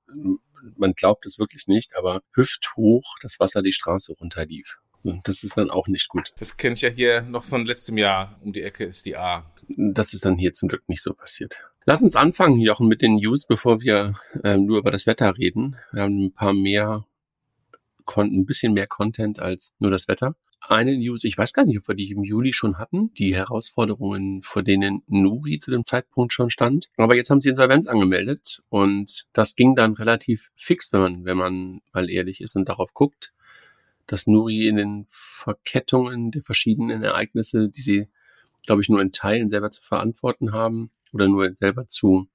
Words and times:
man 0.75 0.91
glaubt 0.91 1.25
es 1.25 1.39
wirklich 1.39 1.67
nicht, 1.67 1.95
aber 1.95 2.21
hüfthoch 2.33 3.15
das 3.21 3.39
Wasser 3.39 3.61
die 3.61 3.71
Straße 3.71 4.13
runterlief. 4.13 4.79
Das 5.03 5.43
ist 5.43 5.57
dann 5.57 5.69
auch 5.69 5.87
nicht 5.87 6.09
gut. 6.09 6.33
Das 6.39 6.57
kenne 6.57 6.73
ich 6.73 6.81
ja 6.81 6.89
hier 6.89 7.21
noch 7.21 7.43
von 7.43 7.65
letztem 7.65 7.97
Jahr. 7.97 8.37
Um 8.41 8.53
die 8.53 8.61
Ecke 8.61 8.83
ist 8.83 9.05
die 9.05 9.15
A. 9.15 9.49
Das 9.69 10.13
ist 10.13 10.25
dann 10.25 10.37
hier 10.37 10.53
zum 10.53 10.69
Glück 10.69 10.87
nicht 10.87 11.01
so 11.01 11.13
passiert. 11.13 11.55
Lass 11.85 12.03
uns 12.03 12.17
anfangen, 12.17 12.59
Jochen, 12.59 12.87
mit 12.87 13.01
den 13.01 13.15
News, 13.15 13.45
bevor 13.45 13.79
wir 13.79 14.15
ähm, 14.43 14.65
nur 14.65 14.79
über 14.79 14.91
das 14.91 15.07
Wetter 15.07 15.37
reden. 15.37 15.77
Wir 15.93 16.03
haben 16.03 16.25
ein 16.25 16.33
paar 16.33 16.53
mehr, 16.53 17.05
ein 18.15 18.45
bisschen 18.45 18.73
mehr 18.73 18.87
Content 18.87 19.39
als 19.39 19.73
nur 19.79 19.89
das 19.89 20.09
Wetter. 20.09 20.35
Eine 20.59 20.97
News, 20.97 21.23
ich 21.23 21.37
weiß 21.37 21.53
gar 21.53 21.63
nicht, 21.63 21.77
ob 21.79 21.87
wir 21.87 21.95
die 21.95 22.11
im 22.11 22.25
Juli 22.25 22.51
schon 22.51 22.77
hatten, 22.77 23.13
die 23.13 23.33
Herausforderungen, 23.33 24.41
vor 24.41 24.63
denen 24.63 25.01
Nuri 25.07 25.59
zu 25.59 25.71
dem 25.71 25.85
Zeitpunkt 25.85 26.33
schon 26.33 26.49
stand. 26.49 26.89
Aber 26.97 27.15
jetzt 27.15 27.29
haben 27.29 27.39
sie 27.39 27.49
Insolvenz 27.49 27.87
angemeldet 27.87 28.61
und 28.67 29.25
das 29.31 29.55
ging 29.55 29.75
dann 29.75 29.93
relativ 29.93 30.49
fix, 30.55 30.91
wenn 30.91 30.99
man, 30.99 31.25
wenn 31.25 31.37
man 31.37 31.79
mal 31.93 32.09
ehrlich 32.09 32.41
ist 32.41 32.57
und 32.57 32.67
darauf 32.67 32.93
guckt 32.93 33.33
dass 34.07 34.27
Nuri 34.27 34.67
in 34.67 34.77
den 34.77 35.05
Verkettungen 35.07 36.31
der 36.31 36.43
verschiedenen 36.43 37.03
Ereignisse, 37.03 37.69
die 37.69 37.81
sie, 37.81 38.07
glaube 38.65 38.81
ich, 38.81 38.89
nur 38.89 39.01
in 39.01 39.11
Teilen 39.11 39.49
selber 39.49 39.69
zu 39.69 39.83
verantworten 39.83 40.53
haben 40.53 40.89
oder 41.13 41.27
nur 41.27 41.53
selber 41.53 41.87
zu 41.87 42.27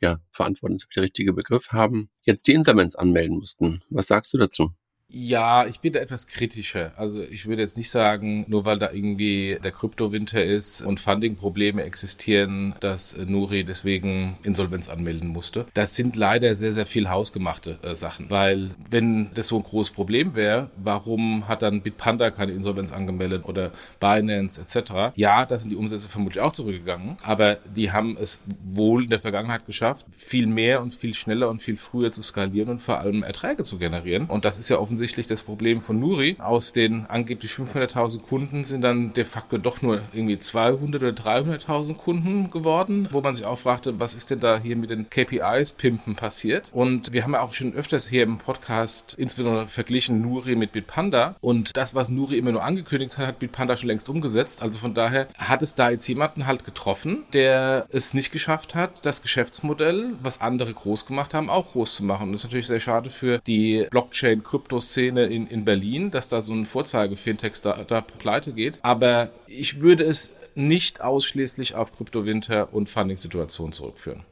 ja, 0.00 0.20
verantworten, 0.30 0.76
ist 0.76 0.88
der 0.94 1.02
richtige 1.02 1.32
Begriff 1.32 1.72
haben, 1.72 2.10
jetzt 2.22 2.46
die 2.46 2.52
Insolvenz 2.52 2.94
anmelden 2.94 3.38
mussten. 3.38 3.82
Was 3.90 4.06
sagst 4.06 4.32
du 4.32 4.38
dazu? 4.38 4.72
Ja, 5.10 5.64
ich 5.64 5.80
bin 5.80 5.94
da 5.94 6.00
etwas 6.00 6.26
kritischer. 6.26 6.92
Also 6.96 7.22
ich 7.22 7.46
würde 7.46 7.62
jetzt 7.62 7.78
nicht 7.78 7.90
sagen, 7.90 8.44
nur 8.46 8.66
weil 8.66 8.78
da 8.78 8.92
irgendwie 8.92 9.58
der 9.64 9.72
Kryptowinter 9.72 10.44
ist 10.44 10.82
und 10.82 11.00
Funding-Probleme 11.00 11.82
existieren, 11.82 12.74
dass 12.80 13.16
Nuri 13.16 13.64
deswegen 13.64 14.36
Insolvenz 14.42 14.90
anmelden 14.90 15.28
musste. 15.28 15.64
Das 15.72 15.96
sind 15.96 16.14
leider 16.16 16.56
sehr, 16.56 16.74
sehr 16.74 16.84
viel 16.84 17.08
hausgemachte 17.08 17.78
äh, 17.80 17.96
Sachen. 17.96 18.28
Weil 18.28 18.72
wenn 18.90 19.30
das 19.32 19.48
so 19.48 19.56
ein 19.56 19.62
großes 19.62 19.94
Problem 19.94 20.34
wäre, 20.36 20.70
warum 20.76 21.48
hat 21.48 21.62
dann 21.62 21.80
Bitpanda 21.80 22.30
keine 22.30 22.52
Insolvenz 22.52 22.92
angemeldet 22.92 23.46
oder 23.46 23.72
Binance 24.00 24.60
etc.? 24.60 25.16
Ja, 25.16 25.46
da 25.46 25.58
sind 25.58 25.70
die 25.70 25.76
Umsätze 25.76 26.10
vermutlich 26.10 26.42
auch 26.42 26.52
zurückgegangen, 26.52 27.16
aber 27.22 27.54
die 27.74 27.92
haben 27.92 28.18
es 28.20 28.40
wohl 28.62 29.04
in 29.04 29.10
der 29.10 29.20
Vergangenheit 29.20 29.64
geschafft, 29.64 30.04
viel 30.14 30.46
mehr 30.46 30.82
und 30.82 30.92
viel 30.92 31.14
schneller 31.14 31.48
und 31.48 31.62
viel 31.62 31.78
früher 31.78 32.10
zu 32.10 32.22
skalieren 32.22 32.68
und 32.68 32.82
vor 32.82 32.98
allem 32.98 33.22
Erträge 33.22 33.62
zu 33.62 33.78
generieren. 33.78 34.26
Und 34.26 34.44
das 34.44 34.58
ist 34.58 34.68
ja 34.68 34.78
offensichtlich 34.78 34.97
offensichtlich 34.98 35.28
das 35.28 35.44
Problem 35.44 35.80
von 35.80 36.00
Nuri. 36.00 36.34
Aus 36.40 36.72
den 36.72 37.06
angeblich 37.06 37.52
500.000 37.52 38.20
Kunden 38.22 38.64
sind 38.64 38.80
dann 38.80 39.12
de 39.12 39.24
facto 39.24 39.56
doch 39.56 39.80
nur 39.80 40.00
irgendwie 40.12 40.40
200 40.40 41.00
oder 41.00 41.12
300.000 41.12 41.94
Kunden 41.94 42.50
geworden, 42.50 43.06
wo 43.12 43.20
man 43.20 43.36
sich 43.36 43.44
auch 43.44 43.60
fragte, 43.60 44.00
was 44.00 44.14
ist 44.14 44.30
denn 44.30 44.40
da 44.40 44.58
hier 44.58 44.76
mit 44.76 44.90
den 44.90 45.08
KPIs 45.08 45.74
Pimpen 45.74 46.16
passiert? 46.16 46.70
Und 46.72 47.12
wir 47.12 47.22
haben 47.22 47.34
ja 47.34 47.42
auch 47.42 47.52
schon 47.52 47.74
öfters 47.74 48.08
hier 48.08 48.24
im 48.24 48.38
Podcast 48.38 49.14
insbesondere 49.16 49.68
verglichen 49.68 50.20
Nuri 50.20 50.56
mit 50.56 50.72
Bitpanda 50.72 51.36
und 51.40 51.76
das, 51.76 51.94
was 51.94 52.08
Nuri 52.08 52.36
immer 52.36 52.50
nur 52.50 52.64
angekündigt 52.64 53.18
hat, 53.18 53.28
hat 53.28 53.38
Bitpanda 53.38 53.76
schon 53.76 53.86
längst 53.86 54.08
umgesetzt. 54.08 54.62
Also 54.62 54.78
von 54.78 54.94
daher 54.94 55.28
hat 55.38 55.62
es 55.62 55.76
da 55.76 55.90
jetzt 55.90 56.08
jemanden 56.08 56.48
halt 56.48 56.64
getroffen, 56.64 57.22
der 57.32 57.86
es 57.90 58.14
nicht 58.14 58.32
geschafft 58.32 58.74
hat, 58.74 59.06
das 59.06 59.22
Geschäftsmodell, 59.22 60.14
was 60.20 60.40
andere 60.40 60.74
groß 60.74 61.06
gemacht 61.06 61.34
haben, 61.34 61.50
auch 61.50 61.70
groß 61.70 61.94
zu 61.94 62.04
machen. 62.04 62.24
Und 62.24 62.32
das 62.32 62.40
ist 62.40 62.46
natürlich 62.46 62.66
sehr 62.66 62.80
schade 62.80 63.10
für 63.10 63.38
die 63.46 63.86
Blockchain-Kryptos 63.92 64.87
Szene 64.88 65.26
in, 65.26 65.46
in 65.46 65.64
Berlin, 65.64 66.10
dass 66.10 66.28
da 66.28 66.42
so 66.42 66.52
ein 66.52 66.66
Vorzeige-Fintech-Startup 66.66 68.18
pleite 68.18 68.52
geht. 68.52 68.78
Aber 68.82 69.30
ich 69.46 69.80
würde 69.80 70.04
es 70.04 70.30
nicht 70.54 71.00
ausschließlich 71.00 71.74
auf 71.74 71.96
Kryptowinter 71.96 72.74
und 72.74 72.88
Funding-Situationen 72.88 73.72
zurückführen. 73.72 74.24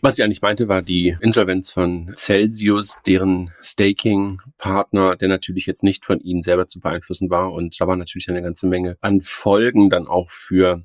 Was 0.00 0.18
ich 0.18 0.24
eigentlich 0.24 0.42
meinte, 0.42 0.68
war 0.68 0.82
die 0.82 1.16
Insolvenz 1.20 1.72
von 1.72 2.12
Celsius, 2.16 3.00
deren 3.06 3.52
Staking-Partner, 3.62 5.16
der 5.16 5.28
natürlich 5.28 5.66
jetzt 5.66 5.84
nicht 5.84 6.04
von 6.04 6.20
ihnen 6.20 6.42
selber 6.42 6.66
zu 6.66 6.80
beeinflussen 6.80 7.30
war. 7.30 7.52
Und 7.52 7.80
da 7.80 7.86
war 7.86 7.96
natürlich 7.96 8.28
eine 8.28 8.42
ganze 8.42 8.66
Menge 8.66 8.96
an 9.00 9.20
Folgen 9.20 9.90
dann 9.90 10.06
auch 10.06 10.30
für 10.30 10.84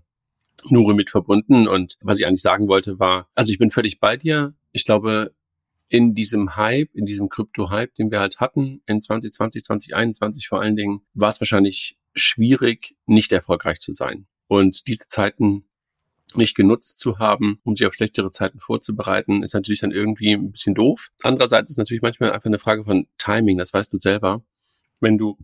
Nure 0.68 0.94
mit 0.94 1.10
verbunden. 1.10 1.68
Und 1.68 1.96
was 2.02 2.20
ich 2.20 2.28
eigentlich 2.28 2.42
sagen 2.42 2.68
wollte, 2.68 3.00
war, 3.00 3.30
also 3.36 3.52
ich 3.52 3.58
bin 3.58 3.72
völlig 3.72 4.00
bei 4.00 4.18
dir. 4.18 4.54
Ich 4.72 4.86
glaube, 4.86 5.32
in 5.90 6.14
diesem 6.14 6.56
Hype, 6.56 6.94
in 6.94 7.06
diesem 7.06 7.30
Krypto-Hype, 7.30 7.96
den 7.96 8.12
wir 8.12 8.20
halt 8.20 8.40
hatten, 8.40 8.82
in 8.86 9.02
2020, 9.02 9.64
2021 9.64 10.48
vor 10.48 10.62
allen 10.62 10.76
Dingen, 10.76 11.02
war 11.14 11.30
es 11.30 11.42
wahrscheinlich 11.42 11.98
schwierig, 12.14 12.96
nicht 13.06 13.32
erfolgreich 13.32 13.80
zu 13.80 13.92
sein. 13.92 14.28
Und 14.48 14.88
diese 14.88 15.08
Zeiten 15.08 15.66
nicht 16.36 16.56
genutzt 16.56 17.00
zu 17.00 17.18
haben, 17.18 17.60
um 17.64 17.76
sich 17.76 17.88
auf 17.88 17.96
schlechtere 17.96 18.30
Zeiten 18.30 18.60
vorzubereiten, 18.60 19.42
ist 19.42 19.56
natürlich 19.56 19.80
dann 19.80 19.92
irgendwie 19.92 20.34
ein 20.34 20.52
bisschen 20.52 20.76
doof. 20.76 21.10
Andererseits 21.24 21.72
ist 21.72 21.78
natürlich 21.78 22.04
manchmal 22.04 22.32
einfach 22.32 22.46
eine 22.46 22.60
Frage 22.60 22.84
von 22.84 23.08
Timing, 23.18 23.58
das 23.58 23.74
weißt 23.74 23.92
du 23.92 23.98
selber. 23.98 24.44
Wenn 25.02 25.18
du 25.18 25.38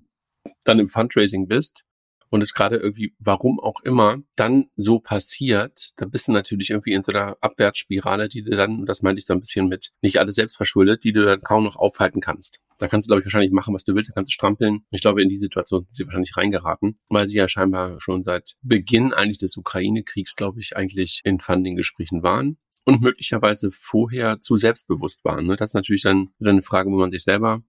dann 0.64 0.78
im 0.78 0.90
Fundraising 0.90 1.48
bist 1.48 1.86
und 2.30 2.42
es 2.42 2.54
gerade 2.54 2.78
irgendwie, 2.78 3.14
warum 3.20 3.60
auch 3.60 3.82
immer, 3.82 4.18
dann 4.36 4.66
so 4.76 5.00
passiert, 5.00 5.92
dann 5.98 6.12
bist 6.12 6.28
du 6.28 6.32
natürlich 6.32 6.70
irgendwie 6.70 6.94
in 6.94 7.02
so 7.02 7.12
einer 7.12 7.38
Abwärtsspirale, 7.42 8.28
die 8.30 8.44
du 8.44 8.52
dann, 8.52 8.80
und 8.80 8.86
das 8.90 9.02
meinte 9.02 9.20
ich 9.20 9.26
so 9.26 9.34
ein 9.34 9.40
bisschen 9.40 9.68
mit, 9.68 9.92
nicht 10.02 10.20
alles 10.20 10.36
selbst 10.36 10.58
verschuldet, 10.58 11.04
die 11.04 11.14
du 11.14 11.26
dann 11.26 11.42
kaum 11.42 11.64
noch 11.64 11.76
aufhalten 11.76 12.22
kannst. 12.22 12.60
Da 12.78 12.88
kannst 12.88 13.08
du, 13.08 13.10
glaube 13.10 13.22
ich, 13.22 13.26
wahrscheinlich 13.26 13.52
machen, 13.52 13.74
was 13.74 13.86
du 13.86 13.96
willst, 13.96 14.10
da 14.10 14.14
kannst 14.14 14.32
du 14.32 14.34
strampeln. 14.34 14.86
Ich 14.92 15.02
glaube, 15.02 15.22
in 15.22 15.30
die 15.30 15.38
Situation 15.38 15.84
sind 15.84 15.96
sie 15.96 16.06
wahrscheinlich 16.06 16.36
reingeraten, 16.36 17.00
weil 17.10 17.28
sie 17.28 17.38
ja 17.38 17.48
scheinbar 17.48 18.02
schon 18.02 18.24
seit 18.24 18.56
Beginn 18.62 19.14
eigentlich 19.14 19.38
des 19.38 19.56
Ukraine-Kriegs, 19.56 20.36
glaube 20.36 20.60
ich, 20.60 20.76
eigentlich 20.76 21.22
in 21.24 21.40
Funding-Gesprächen 21.40 22.22
waren 22.22 22.58
und 22.86 23.02
möglicherweise 23.02 23.72
vorher 23.72 24.40
zu 24.40 24.58
selbstbewusst 24.58 25.24
waren. 25.26 25.48
Ne? 25.48 25.56
Das 25.56 25.72
ist 25.72 25.76
natürlich 25.76 26.04
dann 26.04 26.30
eine 26.44 26.62
Frage, 26.62 26.90
wo 26.92 26.98
man 26.98 27.12
sich 27.12 27.24
selber 27.24 27.64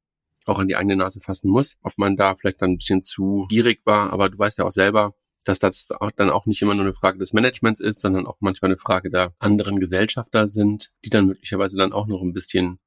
auch 0.46 0.58
an 0.58 0.68
die 0.68 0.76
eigene 0.76 0.96
Nase 0.96 1.20
fassen 1.20 1.50
muss, 1.50 1.76
ob 1.82 1.92
man 1.96 2.16
da 2.16 2.34
vielleicht 2.34 2.62
dann 2.62 2.72
ein 2.72 2.78
bisschen 2.78 3.02
zu 3.02 3.46
gierig 3.48 3.80
war. 3.84 4.12
Aber 4.12 4.28
du 4.28 4.38
weißt 4.38 4.58
ja 4.58 4.64
auch 4.64 4.72
selber, 4.72 5.14
dass 5.44 5.58
das 5.58 5.88
dann 6.16 6.30
auch 6.30 6.46
nicht 6.46 6.62
immer 6.62 6.74
nur 6.74 6.84
eine 6.84 6.94
Frage 6.94 7.18
des 7.18 7.32
Managements 7.32 7.80
ist, 7.80 8.00
sondern 8.00 8.26
auch 8.26 8.36
manchmal 8.40 8.70
eine 8.70 8.78
Frage 8.78 9.10
der 9.10 9.32
anderen 9.38 9.78
Gesellschafter 9.78 10.48
sind, 10.48 10.90
die 11.04 11.10
dann 11.10 11.26
möglicherweise 11.26 11.76
dann 11.76 11.92
auch 11.92 12.06
noch 12.06 12.22
ein 12.22 12.32
bisschen 12.32 12.78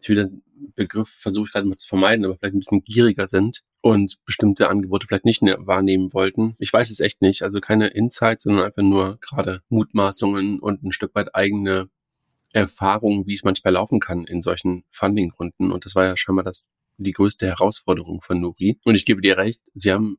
ich 0.00 0.08
will 0.08 0.16
den 0.16 0.42
Begriff 0.74 1.08
versuche 1.08 1.46
ich 1.46 1.52
gerade 1.52 1.66
mal 1.66 1.76
zu 1.76 1.86
vermeiden, 1.86 2.24
aber 2.24 2.36
vielleicht 2.36 2.54
ein 2.54 2.60
bisschen 2.60 2.84
gieriger 2.84 3.26
sind 3.26 3.62
und 3.80 4.18
bestimmte 4.24 4.68
Angebote 4.68 5.06
vielleicht 5.06 5.24
nicht 5.24 5.42
mehr 5.42 5.66
wahrnehmen 5.66 6.12
wollten. 6.12 6.54
Ich 6.58 6.72
weiß 6.72 6.90
es 6.90 7.00
echt 7.00 7.22
nicht. 7.22 7.42
Also 7.42 7.60
keine 7.60 7.88
Insights, 7.88 8.44
sondern 8.44 8.64
einfach 8.64 8.82
nur 8.82 9.18
gerade 9.20 9.62
Mutmaßungen 9.68 10.58
und 10.60 10.82
ein 10.82 10.92
Stück 10.92 11.14
weit 11.14 11.34
eigene 11.34 11.88
Erfahrungen, 12.52 13.26
wie 13.26 13.34
es 13.34 13.44
manchmal 13.44 13.74
laufen 13.74 14.00
kann 14.00 14.24
in 14.24 14.42
solchen 14.42 14.84
Funding-Runden. 14.90 15.70
Und 15.70 15.84
das 15.84 15.94
war 15.94 16.06
ja 16.06 16.16
scheinbar 16.16 16.44
das, 16.44 16.66
die 17.04 17.12
größte 17.12 17.46
Herausforderung 17.46 18.20
von 18.20 18.40
Nuri. 18.40 18.78
Und 18.84 18.94
ich 18.94 19.04
gebe 19.04 19.20
dir 19.20 19.36
recht, 19.36 19.62
sie 19.74 19.92
haben 19.92 20.18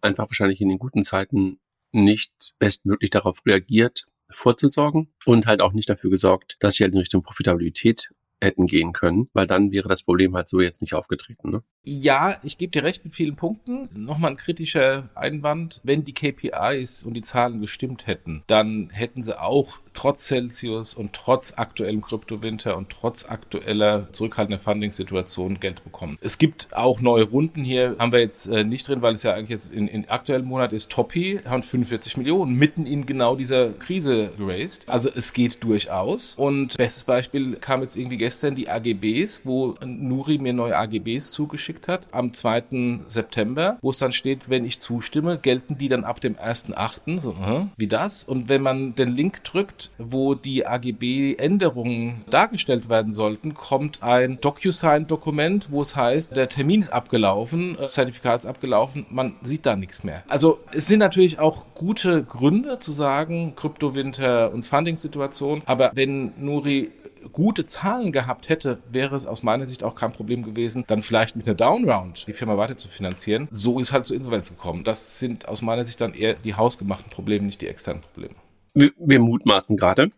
einfach 0.00 0.28
wahrscheinlich 0.28 0.60
in 0.60 0.68
den 0.68 0.78
guten 0.78 1.04
Zeiten 1.04 1.58
nicht 1.92 2.32
bestmöglich 2.58 3.10
darauf 3.10 3.44
reagiert, 3.46 4.06
vorzusorgen 4.30 5.08
und 5.26 5.46
halt 5.46 5.60
auch 5.60 5.72
nicht 5.72 5.90
dafür 5.90 6.10
gesorgt, 6.10 6.56
dass 6.60 6.76
sie 6.76 6.84
halt 6.84 6.92
in 6.92 7.00
Richtung 7.00 7.22
Profitabilität 7.22 8.10
hätten 8.40 8.66
gehen 8.66 8.92
können, 8.92 9.28
weil 9.32 9.46
dann 9.46 9.70
wäre 9.70 9.88
das 9.88 10.04
Problem 10.04 10.34
halt 10.34 10.48
so 10.48 10.60
jetzt 10.60 10.80
nicht 10.80 10.94
aufgetreten. 10.94 11.50
Ne? 11.50 11.62
Ja, 11.82 12.36
ich 12.42 12.58
gebe 12.58 12.72
dir 12.72 12.84
recht 12.84 13.04
mit 13.04 13.14
vielen 13.14 13.36
Punkten. 13.36 13.88
Nochmal 13.94 14.32
ein 14.32 14.36
kritischer 14.36 15.08
Einwand. 15.14 15.80
Wenn 15.82 16.04
die 16.04 16.12
KPIs 16.12 17.04
und 17.04 17.14
die 17.14 17.22
Zahlen 17.22 17.60
gestimmt 17.60 18.06
hätten, 18.06 18.42
dann 18.46 18.90
hätten 18.90 19.22
sie 19.22 19.40
auch 19.40 19.80
trotz 19.94 20.26
Celsius 20.26 20.94
und 20.94 21.14
trotz 21.14 21.54
aktuellem 21.56 22.02
Kryptowinter 22.02 22.76
und 22.76 22.90
trotz 22.90 23.26
aktueller 23.26 24.12
zurückhaltender 24.12 24.58
Funding-Situation 24.58 25.58
Geld 25.58 25.82
bekommen. 25.82 26.18
Es 26.20 26.36
gibt 26.36 26.68
auch 26.72 27.00
neue 27.00 27.24
Runden 27.24 27.64
hier, 27.64 27.96
haben 27.98 28.12
wir 28.12 28.20
jetzt 28.20 28.46
äh, 28.48 28.62
nicht 28.62 28.86
drin, 28.86 29.00
weil 29.00 29.14
es 29.14 29.22
ja 29.22 29.32
eigentlich 29.32 29.50
jetzt 29.50 29.72
in, 29.72 29.88
in 29.88 30.08
aktuellen 30.08 30.44
Monat 30.44 30.72
ist. 30.72 30.90
Topi 30.92 31.40
haben 31.46 31.62
45 31.62 32.18
Millionen 32.18 32.56
mitten 32.56 32.84
in 32.86 33.06
genau 33.06 33.36
dieser 33.36 33.72
Krise 33.72 34.32
geraced. 34.36 34.86
Also 34.86 35.10
es 35.14 35.32
geht 35.32 35.64
durchaus. 35.64 36.34
Und 36.34 36.76
bestes 36.76 37.04
Beispiel 37.04 37.56
kam 37.56 37.80
jetzt 37.80 37.96
irgendwie 37.96 38.18
gestern 38.18 38.54
die 38.54 38.68
AGBs, 38.68 39.42
wo 39.44 39.76
Nuri 39.84 40.38
mir 40.38 40.52
neue 40.52 40.76
AGBs 40.76 41.32
zugeschickt 41.32 41.69
geschickt 41.70 41.88
hat 41.88 42.08
am 42.12 42.32
2. 42.32 43.00
September, 43.08 43.78
wo 43.82 43.90
es 43.90 43.98
dann 43.98 44.12
steht, 44.12 44.48
wenn 44.48 44.64
ich 44.64 44.80
zustimme, 44.80 45.38
gelten 45.38 45.78
die 45.78 45.88
dann 45.88 46.04
ab 46.04 46.20
dem 46.20 46.36
1.8. 46.36 47.20
So, 47.20 47.32
äh, 47.32 47.66
wie 47.76 47.86
das? 47.86 48.24
Und 48.24 48.48
wenn 48.48 48.62
man 48.62 48.94
den 48.94 49.14
Link 49.14 49.44
drückt, 49.44 49.90
wo 49.98 50.34
die 50.34 50.66
AGB-Änderungen 50.66 52.22
dargestellt 52.30 52.88
werden 52.88 53.12
sollten, 53.12 53.54
kommt 53.54 54.02
ein 54.02 54.40
DocuSign-Dokument, 54.40 55.70
wo 55.70 55.82
es 55.82 55.96
heißt, 55.96 56.34
der 56.34 56.48
Termin 56.48 56.80
ist 56.80 56.92
abgelaufen, 56.92 57.76
das 57.76 57.92
Zertifikat 57.92 58.40
ist 58.40 58.46
abgelaufen, 58.46 59.06
man 59.10 59.36
sieht 59.42 59.66
da 59.66 59.76
nichts 59.76 60.04
mehr. 60.04 60.22
Also 60.28 60.60
es 60.72 60.86
sind 60.86 60.98
natürlich 60.98 61.38
auch 61.38 61.66
gute 61.74 62.24
Gründe 62.24 62.78
zu 62.78 62.92
sagen, 62.92 63.54
Kryptowinter 63.56 64.52
und 64.52 64.64
Funding-Situation, 64.64 65.62
aber 65.66 65.90
wenn 65.94 66.32
Nuri 66.36 66.90
gute 67.32 67.64
Zahlen 67.64 68.12
gehabt 68.12 68.48
hätte, 68.48 68.78
wäre 68.90 69.16
es 69.16 69.26
aus 69.26 69.42
meiner 69.42 69.66
Sicht 69.66 69.82
auch 69.82 69.94
kein 69.94 70.12
Problem 70.12 70.42
gewesen, 70.42 70.84
dann 70.86 71.02
vielleicht 71.02 71.36
mit 71.36 71.46
einer 71.46 71.54
Downround 71.54 72.26
die 72.26 72.32
Firma 72.32 72.56
weiter 72.56 72.76
zu 72.76 72.88
finanzieren. 72.88 73.48
So 73.50 73.78
ist 73.78 73.92
halt 73.92 74.04
zur 74.04 74.16
Insolvenz 74.16 74.50
gekommen. 74.50 74.84
Das 74.84 75.18
sind 75.18 75.48
aus 75.48 75.62
meiner 75.62 75.84
Sicht 75.84 76.00
dann 76.00 76.14
eher 76.14 76.34
die 76.34 76.54
hausgemachten 76.54 77.10
Probleme, 77.10 77.46
nicht 77.46 77.60
die 77.60 77.68
externen 77.68 78.02
Probleme. 78.02 78.34
Wir, 78.74 78.92
wir 78.98 79.20
mutmaßen 79.20 79.76
gerade. 79.76 80.10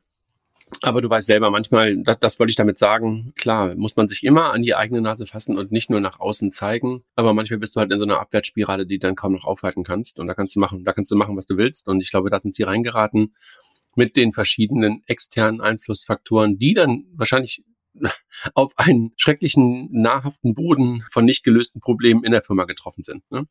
Aber 0.81 1.03
du 1.03 1.11
weißt 1.11 1.27
selber, 1.27 1.51
manchmal, 1.51 1.99
das, 1.99 2.19
das 2.19 2.39
wollte 2.39 2.51
ich 2.51 2.57
damit 2.57 2.79
sagen, 2.79 3.35
klar, 3.37 3.75
muss 3.75 3.97
man 3.97 4.09
sich 4.09 4.25
immer 4.25 4.53
an 4.55 4.63
die 4.63 4.75
eigene 4.75 5.03
Nase 5.03 5.27
fassen 5.27 5.59
und 5.59 5.71
nicht 5.71 5.91
nur 5.91 6.01
nach 6.01 6.19
außen 6.19 6.51
zeigen. 6.53 7.03
Aber 7.15 7.35
manchmal 7.35 7.59
bist 7.59 7.77
du 7.77 7.81
halt 7.81 7.93
in 7.93 7.99
so 7.99 8.07
einer 8.07 8.21
Abwärtsspirale, 8.21 8.87
die 8.87 8.99
dann 8.99 9.15
kaum 9.15 9.33
noch 9.33 9.45
aufhalten 9.45 9.85
kannst. 9.85 10.19
Und 10.19 10.29
da 10.29 10.35
kannst 10.35 10.57
du 10.57 10.61
machen, 10.61 10.85
da 10.85 10.93
kannst 10.95 11.11
du 11.11 11.17
machen, 11.17 11.37
was 11.37 11.47
du 11.47 11.59
willst. 11.59 11.89
Und 11.89 12.03
ich 12.03 12.11
glaube, 12.11 12.31
da 12.31 12.39
sind 12.39 12.55
sie 12.55 12.63
reingeraten 12.63 13.35
mit 13.97 14.17
den 14.17 14.33
verschiedenen 14.33 15.03
externen 15.07 15.61
Einflussfaktoren, 15.61 16.57
die 16.57 16.75
dann 16.75 17.05
wahrscheinlich 17.15 17.63
auf 18.55 18.73
einen 18.77 19.13
schrecklichen, 19.17 19.89
nahrhaften 19.91 20.55
Boden 20.55 21.03
von 21.11 21.25
nicht 21.25 21.45
gelösten 21.45 21.81
Problemen 21.81 22.25
in 22.25 22.33
der 22.33 22.43
Firma 22.43 22.65
getroffen 22.65 23.03
sind. 23.03 23.31
Ne? 23.31 23.47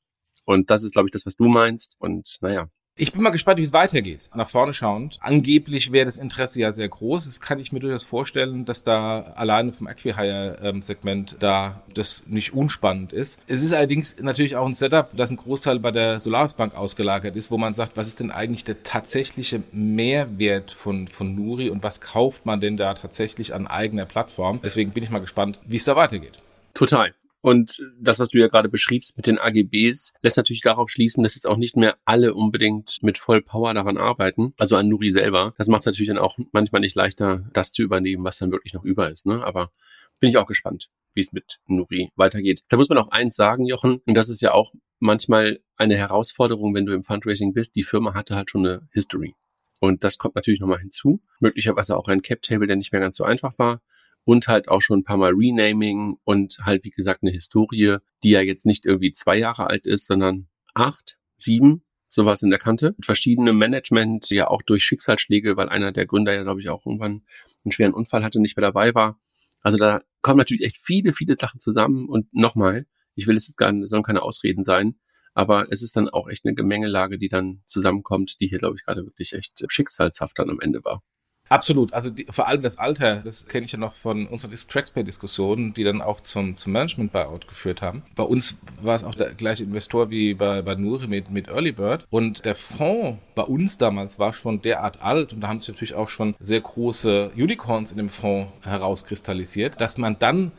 Und 0.46 0.70
das 0.70 0.84
ist, 0.84 0.94
glaube 0.94 1.08
ich, 1.08 1.12
das, 1.12 1.26
was 1.26 1.36
du 1.36 1.46
meinst. 1.46 1.96
Und 2.00 2.38
naja, 2.42 2.70
ich 2.96 3.14
bin 3.14 3.24
mal 3.24 3.30
gespannt, 3.32 3.58
wie 3.58 3.64
es 3.64 3.74
weitergeht. 3.74 4.30
Nach 4.36 4.48
vorne 4.48 4.74
schauend. 4.74 5.18
Angeblich 5.22 5.92
wäre 5.92 6.06
das 6.06 6.18
Interesse 6.18 6.62
ja 6.62 6.72
sehr 6.72 6.90
groß. 6.90 7.26
Das 7.26 7.42
kann 7.42 7.60
ich 7.60 7.72
mir 7.72 7.80
durchaus 7.80 8.04
vorstellen, 8.04 8.66
dass 8.66 8.84
da 8.84 9.22
alleine 9.36 9.72
vom 9.72 9.88
Acquihire-Segment 9.88 11.38
da 11.40 11.82
das 11.94 12.24
nicht 12.28 12.54
unspannend 12.54 13.14
ist. 13.14 13.40
Es 13.48 13.64
ist 13.64 13.74
allerdings 13.74 14.18
natürlich 14.20 14.56
auch 14.56 14.68
ein 14.68 14.74
Setup, 14.74 15.10
das 15.16 15.32
ein 15.32 15.38
Großteil 15.38 15.80
bei 15.80 15.92
der 15.92 16.20
Solaris 16.20 16.54
Bank 16.54 16.76
ausgelagert 16.76 17.36
ist, 17.36 17.50
wo 17.50 17.58
man 17.58 17.74
sagt, 17.74 17.98
was 17.98 18.08
ist 18.08 18.20
denn 18.20 18.30
eigentlich 18.30 18.66
der 18.66 18.84
tatsächliche 18.84 19.64
Mehrwert 19.72 20.72
von, 20.72 21.08
von 21.08 21.34
Nuri 21.34 21.70
und 21.70 21.84
was 21.84 22.02
kauft 22.02 22.46
man 22.46 22.60
denn 22.60 22.78
da 22.78 22.94
tatsächlich 22.94 23.54
an 23.54 23.68
eigener 23.68 24.06
Plattform? 24.06 24.60
Deswegen 24.64 24.92
bin 24.92 25.04
ich 25.04 25.10
mal 25.10 25.20
gespannt, 25.20 25.60
wie 25.66 25.78
es 25.78 25.86
da 25.86 25.96
weitergeht. 25.96 26.44
Total. 26.74 27.14
Und 27.42 27.84
das, 28.00 28.20
was 28.20 28.30
du 28.30 28.38
ja 28.38 28.48
gerade 28.48 28.70
beschriebst 28.70 29.18
mit 29.18 29.26
den 29.26 29.40
AGBs, 29.40 30.14
lässt 30.22 30.38
natürlich 30.38 30.62
darauf 30.62 30.90
schließen, 30.90 31.24
dass 31.24 31.36
jetzt 31.36 31.48
auch 31.48 31.58
nicht 31.58 31.76
mehr 31.76 31.98
alle 32.06 32.36
unbedingt 32.36 33.00
mit 33.02 33.18
voll 33.18 33.42
Power 33.42 33.74
daran 33.74 33.98
arbeiten, 33.98 34.54
also 34.60 34.76
an 34.76 34.88
Nuri 34.88 35.10
selber. 35.10 35.56
Das 35.58 35.68
macht 35.68 35.82
es 35.82 35.88
natürlich 35.88 36.10
dann 36.10 36.20
auch 36.20 36.38
manchmal 36.52 36.82
nicht 36.82 36.96
leichter, 36.96 37.50
das 37.54 37.72
zu 37.72 37.82
übernehmen, 37.82 38.24
was 38.24 38.38
dann 38.38 38.52
wirklich 38.52 38.74
noch 38.74 38.84
über 38.84 39.10
ist. 39.10 39.26
Ne? 39.26 39.44
Aber 39.44 39.72
bin 40.20 40.30
ich 40.30 40.38
auch 40.38 40.46
gespannt, 40.46 40.90
wie 41.16 41.22
es 41.22 41.34
mit 41.34 41.60
Nuri 41.66 42.12
weitergeht. 42.16 42.62
Da 42.70 42.78
muss 42.78 42.90
man 42.90 43.00
auch 43.00 43.10
eins 43.10 43.36
sagen, 43.36 43.66
Jochen, 43.66 44.02
und 44.06 44.14
das 44.14 44.30
ist 44.30 44.42
ja 44.42 44.54
auch 44.54 44.72
manchmal 45.00 45.60
eine 45.78 45.96
Herausforderung, 45.96 46.76
wenn 46.76 46.86
du 46.86 46.94
im 46.94 47.04
Fundraising 47.04 47.54
bist. 47.54 47.76
Die 47.76 47.84
Firma 47.84 48.14
hatte 48.14 48.36
halt 48.36 48.52
schon 48.52 48.66
eine 48.66 48.88
History. 48.92 49.34
Und 49.80 50.04
das 50.04 50.20
kommt 50.20 50.36
natürlich 50.36 50.60
nochmal 50.60 50.80
hinzu. 50.80 51.22
Möglicherweise 51.40 51.98
auch 51.98 52.08
ein 52.08 52.22
Cap-Table, 52.22 52.68
der 52.68 52.76
nicht 52.76 52.92
mehr 52.92 53.02
ganz 53.02 53.18
so 53.18 53.24
einfach 53.24 53.58
war 53.58 53.82
und 54.24 54.48
halt 54.48 54.70
auch 54.70 54.82
schon 54.82 55.00
ein 55.00 55.04
paar 55.04 55.18
Mal 55.18 55.34
Renaming 55.34 56.18
und 56.24 56.60
halt, 56.64 56.84
wie 56.84 56.92
gesagt, 56.92 57.24
eine 57.24 57.32
Historie, 57.32 57.98
die 58.24 58.30
ja 58.32 58.42
jetzt 58.42 58.66
nicht 58.66 58.86
irgendwie 58.86 59.12
zwei 59.12 59.38
Jahre 59.38 59.68
alt 59.68 59.86
ist, 59.86 60.08
sondern 60.08 60.48
acht, 60.74 61.18
sieben, 61.38 61.84
sowas 62.10 62.44
in 62.44 62.50
der 62.50 62.60
Kante. 62.60 62.94
Mit 62.98 63.06
verschiedenem 63.06 63.58
Management, 63.58 64.30
ja 64.30 64.48
auch 64.48 64.62
durch 64.62 64.84
Schicksalsschläge, 64.84 65.58
weil 65.58 65.70
einer 65.70 65.92
der 65.92 66.06
Gründer 66.06 66.34
ja, 66.34 66.44
glaube 66.44 66.60
ich, 66.60 66.70
auch 66.70 66.86
irgendwann 66.86 67.24
einen 67.64 67.72
schweren 67.72 67.94
Unfall 67.94 68.24
hatte, 68.24 68.40
nicht 68.40 68.58
mehr 68.58 68.66
dabei 68.66 68.94
war. 68.94 69.20
Also 69.62 69.78
da 69.78 70.02
kommen 70.22 70.38
natürlich 70.38 70.64
echt 70.64 70.78
viele, 70.78 71.14
viele 71.14 71.36
Sachen 71.36 71.60
zusammen 71.60 72.08
und 72.08 72.34
nochmal, 72.34 72.86
ich 73.16 73.28
will 73.28 73.38
es 73.38 73.48
jetzt 73.48 73.58
gar 73.58 73.72
nicht, 73.72 73.90
sollen 73.90 74.04
keine 74.04 74.22
Ausreden 74.22 74.64
sein, 74.64 74.96
aber 75.34 75.72
es 75.72 75.82
ist 75.82 75.96
dann 75.96 76.10
auch 76.10 76.28
echt 76.28 76.46
eine 76.46 76.56
Gemengelage, 76.56 77.18
die 77.18 77.28
dann 77.28 77.62
zusammenkommt, 77.66 78.40
die 78.40 78.48
hier, 78.48 78.60
glaube 78.60 78.76
ich, 78.78 78.86
gerade 78.86 79.06
wirklich 79.06 79.34
echt 79.34 79.64
schicksalshaft 79.68 80.38
dann 80.38 80.50
am 80.50 80.60
Ende 80.60 80.84
war. 80.84 81.04
Absolut. 81.52 81.94
Also 81.94 82.10
die, 82.10 82.26
vor 82.30 82.48
allem 82.48 82.62
das 82.62 82.78
Alter, 82.78 83.22
das 83.24 83.46
kenne 83.46 83.66
ich 83.66 83.74
ja 83.74 83.78
noch 83.78 83.96
von 83.96 84.26
unseren 84.28 84.52
Traxpay-Diskussionen, 84.56 85.74
die 85.74 85.84
dann 85.84 86.02
auch 86.02 86.22
zum, 86.22 86.56
zum 86.56 86.72
Management-Buyout 86.72 87.48
geführt 87.48 87.82
haben. 87.82 88.04
Bei 88.16 88.24
uns 88.24 88.56
war 88.82 88.96
es 88.96 89.04
auch 89.04 89.16
der 89.16 89.34
gleiche 89.34 89.66
Investor 89.66 90.10
wie 90.10 90.34
bei, 90.34 90.62
bei 90.62 90.76
Nuri 90.76 91.08
mit, 91.08 91.30
mit 91.30 91.50
Early 91.50 91.74
Bird. 91.74 92.08
Und 92.10 92.46
der 92.46 92.56
Fonds 92.56 93.20
bei 93.36 93.44
uns 93.44 93.78
damals 93.78 94.18
war 94.18 94.32
schon 94.32 94.62
derart 94.62 95.02
alt 95.02 95.34
und 95.34 95.42
da 95.42 95.50
haben 95.50 95.60
sich 95.60 95.68
natürlich 95.68 95.94
auch 95.94 96.08
schon 96.08 96.36
sehr 96.40 96.62
große 96.62 97.32
Unicorns 97.36 97.92
in 97.92 97.98
dem 97.98 98.10
Fonds 98.10 98.50
herauskristallisiert, 98.64 99.80
dass 99.82 99.98
man 99.98 100.18
dann 100.20 100.54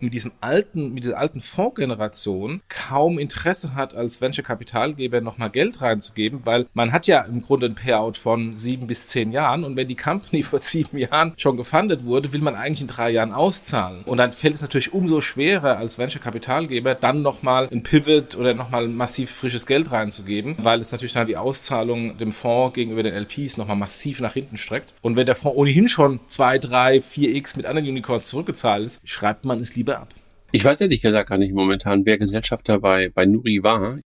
mit 0.00 0.14
diesem 0.14 0.32
alten, 0.40 0.92
mit 0.92 1.04
dieser 1.04 1.18
alten 1.18 1.40
Fondsgeneration 1.40 2.60
kaum 2.68 3.18
Interesse 3.18 3.74
hat, 3.74 3.94
als 3.94 4.20
Venture-Kapitalgeber 4.20 5.20
nochmal 5.20 5.50
Geld 5.50 5.80
reinzugeben, 5.80 6.40
weil 6.44 6.66
man 6.74 6.92
hat 6.92 7.06
ja 7.06 7.20
im 7.22 7.42
Grunde 7.42 7.66
ein 7.66 7.74
Payout 7.74 8.16
von 8.16 8.56
sieben 8.56 8.86
bis 8.86 9.08
zehn 9.08 9.32
Jahren 9.32 9.64
und 9.64 9.76
wenn 9.76 9.88
die 9.88 9.96
Company 9.96 10.42
vor 10.50 10.60
sieben 10.60 10.98
Jahren 10.98 11.32
schon 11.36 11.56
gefundet 11.56 12.04
wurde, 12.04 12.32
will 12.32 12.40
man 12.40 12.54
eigentlich 12.54 12.82
in 12.82 12.88
drei 12.88 13.10
Jahren 13.10 13.32
auszahlen. 13.32 14.02
Und 14.04 14.18
dann 14.18 14.32
fällt 14.32 14.54
es 14.54 14.62
natürlich 14.62 14.92
umso 14.92 15.20
schwerer 15.20 15.78
als 15.78 15.98
Venture-Kapitalgeber, 15.98 16.94
dann 16.94 17.22
nochmal 17.22 17.68
ein 17.70 17.82
Pivot 17.82 18.36
oder 18.36 18.54
nochmal 18.54 18.88
massiv 18.88 19.30
frisches 19.30 19.66
Geld 19.66 19.90
reinzugeben, 19.90 20.56
weil 20.58 20.80
es 20.80 20.92
natürlich 20.92 21.14
dann 21.14 21.26
die 21.26 21.36
Auszahlung 21.36 22.18
dem 22.18 22.32
Fonds 22.32 22.74
gegenüber 22.74 23.02
den 23.02 23.14
LPs 23.14 23.56
nochmal 23.56 23.76
massiv 23.76 24.20
nach 24.20 24.34
hinten 24.34 24.56
streckt. 24.56 24.94
Und 25.00 25.16
wenn 25.16 25.26
der 25.26 25.34
Fonds 25.34 25.56
ohnehin 25.56 25.88
schon 25.88 26.20
zwei, 26.28 26.58
drei, 26.58 27.00
vier 27.00 27.34
X 27.34 27.56
mit 27.56 27.66
anderen 27.66 27.88
Unicorns 27.88 28.26
zurückgezahlt 28.26 28.86
ist, 28.86 29.00
schreibt 29.04 29.44
man 29.44 29.60
es 29.60 29.69
es 29.70 29.76
lieber 29.76 29.98
ab. 29.98 30.14
Ich 30.52 30.64
weiß 30.64 30.80
ehrlich 30.80 31.00
gesagt 31.00 31.28
gar 31.28 31.38
nicht 31.38 31.54
momentan, 31.54 32.04
wer 32.04 32.18
Gesellschafter 32.18 32.80
bei, 32.80 33.10
bei 33.10 33.24
Nuri 33.24 33.62
war. 33.62 34.00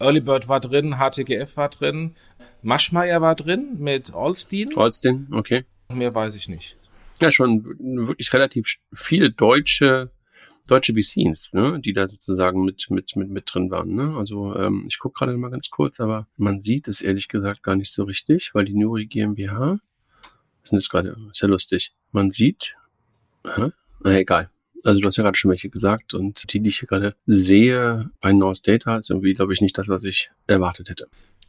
Early 0.00 0.20
Bird 0.20 0.48
war 0.48 0.60
drin, 0.60 0.96
HTGF 0.98 1.56
war 1.56 1.68
drin, 1.68 2.14
Maschmeyer 2.62 3.20
war 3.20 3.36
drin 3.36 3.76
mit 3.78 4.12
Alstein. 4.12 4.68
Alstein, 4.76 5.28
okay. 5.30 5.64
Mehr 5.92 6.12
weiß 6.12 6.34
ich 6.34 6.48
nicht. 6.48 6.76
Ja, 7.20 7.30
schon 7.30 7.64
wirklich 8.08 8.32
relativ 8.32 8.78
viele 8.92 9.30
deutsche 9.30 10.10
deutsche 10.66 10.94
VCs, 10.94 11.52
ne, 11.52 11.78
die 11.78 11.92
da 11.92 12.08
sozusagen 12.08 12.64
mit 12.64 12.90
mit 12.90 13.14
mit 13.16 13.28
mit 13.28 13.44
drin 13.52 13.70
waren. 13.70 13.94
Ne? 13.94 14.16
Also 14.16 14.56
ähm, 14.56 14.84
ich 14.88 14.98
gucke 14.98 15.18
gerade 15.18 15.36
mal 15.36 15.50
ganz 15.50 15.70
kurz, 15.70 16.00
aber 16.00 16.26
man 16.36 16.58
sieht 16.58 16.88
es 16.88 17.02
ehrlich 17.02 17.28
gesagt 17.28 17.62
gar 17.62 17.76
nicht 17.76 17.92
so 17.92 18.04
richtig, 18.04 18.54
weil 18.54 18.64
die 18.64 18.74
Nuri 18.74 19.06
GmbH, 19.06 19.78
das 20.62 20.72
ist 20.72 20.72
jetzt 20.72 20.90
gerade, 20.90 21.16
ist 21.30 21.40
ja 21.40 21.48
lustig. 21.48 21.92
Man 22.12 22.30
sieht, 22.30 22.74
aha, 23.44 23.70
na 24.02 24.18
egal. 24.18 24.50
Also 24.84 25.00
du 25.00 25.08
hast 25.08 25.16
ja 25.16 25.22
gerade 25.22 25.36
schon 25.36 25.50
welche 25.50 25.70
gesagt 25.70 26.14
und 26.14 26.52
die, 26.52 26.60
die 26.60 26.68
ich 26.68 26.78
hier 26.78 26.88
gerade 26.88 27.16
sehe 27.26 28.10
bei 28.20 28.32
North 28.32 28.66
Data, 28.68 28.98
ist 28.98 29.10
irgendwie, 29.10 29.32
glaube 29.32 29.54
ich, 29.54 29.60
nicht 29.60 29.76
das, 29.78 29.88
was 29.88 30.04
ich 30.04 30.30
erwartet 30.46 30.90
hätte. 30.90 31.08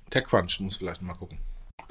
TechCrunch 0.10 0.60
muss 0.62 0.78
vielleicht 0.78 1.02
mal 1.02 1.14
gucken. 1.14 1.40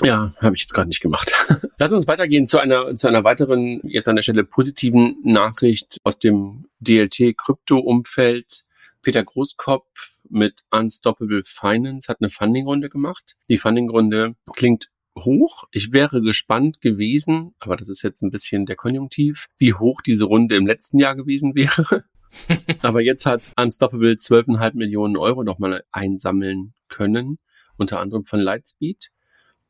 Ja, 0.03 0.33
habe 0.41 0.57
ich 0.57 0.63
jetzt 0.63 0.73
gerade 0.73 0.89
nicht 0.89 1.01
gemacht. 1.01 1.33
Lass 1.79 1.93
uns 1.93 2.07
weitergehen 2.09 2.47
zu 2.47 2.59
einer, 2.59 2.97
zu 2.97 3.07
einer 3.09 3.23
weiteren, 3.25 3.81
jetzt 3.85 4.09
an 4.09 4.17
der 4.17 4.23
Stelle 4.23 4.45
positiven 4.45 5.17
Nachricht 5.23 5.99
aus 6.03 6.19
dem 6.19 6.67
DLT-Krypto-Umfeld. 6.81 8.65
Peter 9.03 9.23
Großkopf 9.23 10.15
mit 10.31 10.63
Unstoppable 10.71 11.43
Finance 11.45 12.09
hat 12.09 12.19
eine 12.21 12.31
Funding-Runde 12.31 12.89
gemacht. 12.89 13.37
Die 13.49 13.59
Funding-Runde 13.59 14.35
klingt 14.55 14.89
hoch. 15.19 15.65
Ich 15.71 15.93
wäre 15.93 16.21
gespannt 16.21 16.81
gewesen, 16.81 17.55
aber 17.59 17.77
das 17.77 17.89
ist 17.89 18.03
jetzt 18.03 18.23
ein 18.23 18.31
bisschen 18.31 18.67
der 18.67 18.77
Konjunktiv, 18.77 19.47
wie 19.59 19.75
hoch 19.75 20.01
diese 20.01 20.25
Runde 20.25 20.57
im 20.57 20.67
letzten 20.67 20.99
Jahr 20.99 21.15
gewesen 21.15 21.55
wäre. 21.55 22.05
aber 22.83 23.01
jetzt 23.01 23.27
hat 23.27 23.53
Unstoppable 23.57 24.13
12,5 24.13 24.75
Millionen 24.77 25.17
Euro 25.17 25.45
nochmal 25.45 25.85
einsammeln 25.93 26.75
können, 26.89 27.39
unter 27.77 28.01
anderem 28.01 28.25
von 28.25 28.41
Lightspeed. 28.41 29.11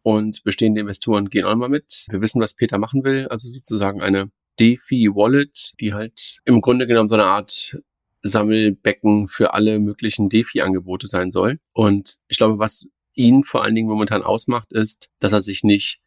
Und 0.02 0.44
bestehende 0.44 0.82
Investoren 0.82 1.30
gehen 1.30 1.46
auch 1.46 1.56
mal 1.56 1.70
mit. 1.70 2.06
Wir 2.10 2.20
wissen, 2.20 2.40
was 2.40 2.54
Peter 2.54 2.76
machen 2.76 3.04
will, 3.04 3.26
also 3.28 3.50
sozusagen 3.50 4.02
eine 4.02 4.30
DeFi-Wallet, 4.60 5.72
die 5.80 5.94
halt 5.94 6.40
im 6.44 6.60
Grunde 6.60 6.86
genommen 6.86 7.08
so 7.08 7.14
eine 7.14 7.24
Art 7.24 7.78
Sammelbecken 8.22 9.26
für 9.28 9.54
alle 9.54 9.78
möglichen 9.78 10.28
DeFi-Angebote 10.28 11.08
sein 11.08 11.30
soll. 11.30 11.58
Und 11.72 12.16
ich 12.28 12.38
glaube, 12.38 12.58
was 12.58 12.86
ihn 13.14 13.44
vor 13.44 13.62
allen 13.62 13.74
Dingen 13.74 13.88
momentan 13.88 14.22
ausmacht, 14.22 14.72
ist, 14.72 15.08
dass 15.18 15.32
er 15.32 15.40
sich 15.40 15.64
nicht 15.64 16.00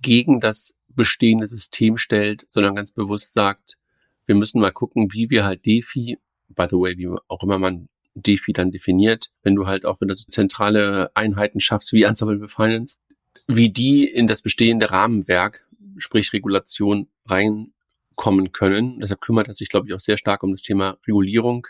gegen 0.00 0.40
das 0.40 0.74
bestehende 0.88 1.46
System 1.46 1.96
stellt, 1.98 2.44
sondern 2.48 2.74
ganz 2.74 2.92
bewusst 2.92 3.32
sagt, 3.32 3.78
wir 4.26 4.34
müssen 4.34 4.60
mal 4.60 4.72
gucken, 4.72 5.12
wie 5.12 5.30
wir 5.30 5.44
halt 5.44 5.64
DeFi, 5.64 6.18
by 6.48 6.66
the 6.68 6.76
way, 6.76 6.98
wie 6.98 7.08
auch 7.28 7.42
immer 7.42 7.58
man 7.58 7.88
DeFi 8.14 8.52
dann 8.52 8.70
definiert, 8.70 9.30
wenn 9.42 9.54
du 9.54 9.66
halt 9.66 9.86
auch 9.86 10.00
wieder 10.00 10.16
so 10.16 10.24
zentrale 10.28 11.10
Einheiten 11.14 11.60
schaffst 11.60 11.92
wie 11.92 12.04
Unstoppable 12.04 12.48
Finance, 12.48 12.98
wie 13.46 13.70
die 13.70 14.06
in 14.06 14.26
das 14.26 14.42
bestehende 14.42 14.90
Rahmenwerk, 14.90 15.66
sprich 15.96 16.32
Regulation, 16.32 17.08
reinkommen 17.26 18.52
können. 18.52 19.00
Deshalb 19.00 19.20
kümmert 19.20 19.48
er 19.48 19.54
sich, 19.54 19.68
glaube 19.68 19.88
ich, 19.88 19.94
auch 19.94 20.00
sehr 20.00 20.18
stark 20.18 20.42
um 20.42 20.52
das 20.52 20.62
Thema 20.62 20.98
Regulierung 21.06 21.66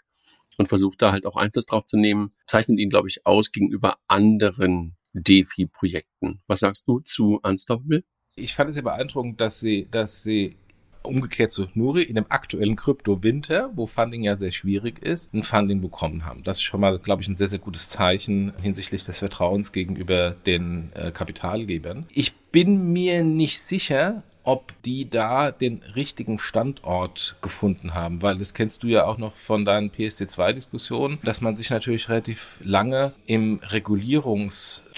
und 0.58 0.68
versucht 0.68 1.00
da 1.00 1.12
halt 1.12 1.24
auch 1.24 1.36
Einfluss 1.36 1.66
drauf 1.66 1.84
zu 1.84 1.96
nehmen, 1.96 2.32
zeichnet 2.46 2.78
ihn, 2.78 2.90
glaube 2.90 3.08
ich, 3.08 3.24
aus 3.24 3.52
gegenüber 3.52 3.96
anderen 4.08 4.96
DeFi-Projekten. 5.14 6.42
Was 6.46 6.60
sagst 6.60 6.86
du 6.86 7.00
zu 7.00 7.40
Unstoppable? 7.42 8.04
Ich 8.36 8.54
fand 8.54 8.70
es 8.70 8.76
ja 8.76 8.82
beeindruckend, 8.82 9.40
dass 9.40 9.60
sie, 9.60 9.88
dass 9.90 10.22
sie 10.22 10.56
umgekehrt 11.02 11.50
zu 11.50 11.66
Nuri 11.74 12.02
in 12.02 12.16
dem 12.16 12.26
aktuellen 12.28 12.76
Krypto-Winter, 12.76 13.70
wo 13.74 13.86
Funding 13.86 14.22
ja 14.22 14.36
sehr 14.36 14.50
schwierig 14.50 15.02
ist, 15.02 15.32
ein 15.32 15.42
Funding 15.42 15.80
bekommen 15.80 16.24
haben. 16.24 16.42
Das 16.44 16.58
ist 16.58 16.64
schon 16.64 16.80
mal, 16.80 16.98
glaube 16.98 17.22
ich, 17.22 17.28
ein 17.28 17.36
sehr, 17.36 17.48
sehr 17.48 17.58
gutes 17.58 17.88
Zeichen 17.88 18.52
hinsichtlich 18.60 19.04
des 19.04 19.18
Vertrauens 19.18 19.72
gegenüber 19.72 20.32
den 20.32 20.92
äh, 20.94 21.10
Kapitalgebern. 21.10 22.06
Ich 22.12 22.34
bin 22.36 22.92
mir 22.92 23.24
nicht 23.24 23.60
sicher, 23.60 24.22
ob 24.48 24.72
die 24.82 25.10
da 25.10 25.50
den 25.50 25.82
richtigen 25.94 26.38
Standort 26.38 27.36
gefunden 27.42 27.92
haben, 27.92 28.22
weil 28.22 28.38
das 28.38 28.54
kennst 28.54 28.82
du 28.82 28.86
ja 28.86 29.04
auch 29.04 29.18
noch 29.18 29.36
von 29.36 29.66
deinen 29.66 29.90
PSD2-Diskussionen, 29.90 31.18
dass 31.22 31.42
man 31.42 31.58
sich 31.58 31.68
natürlich 31.68 32.08
relativ 32.08 32.58
lange 32.64 33.12
im 33.26 33.60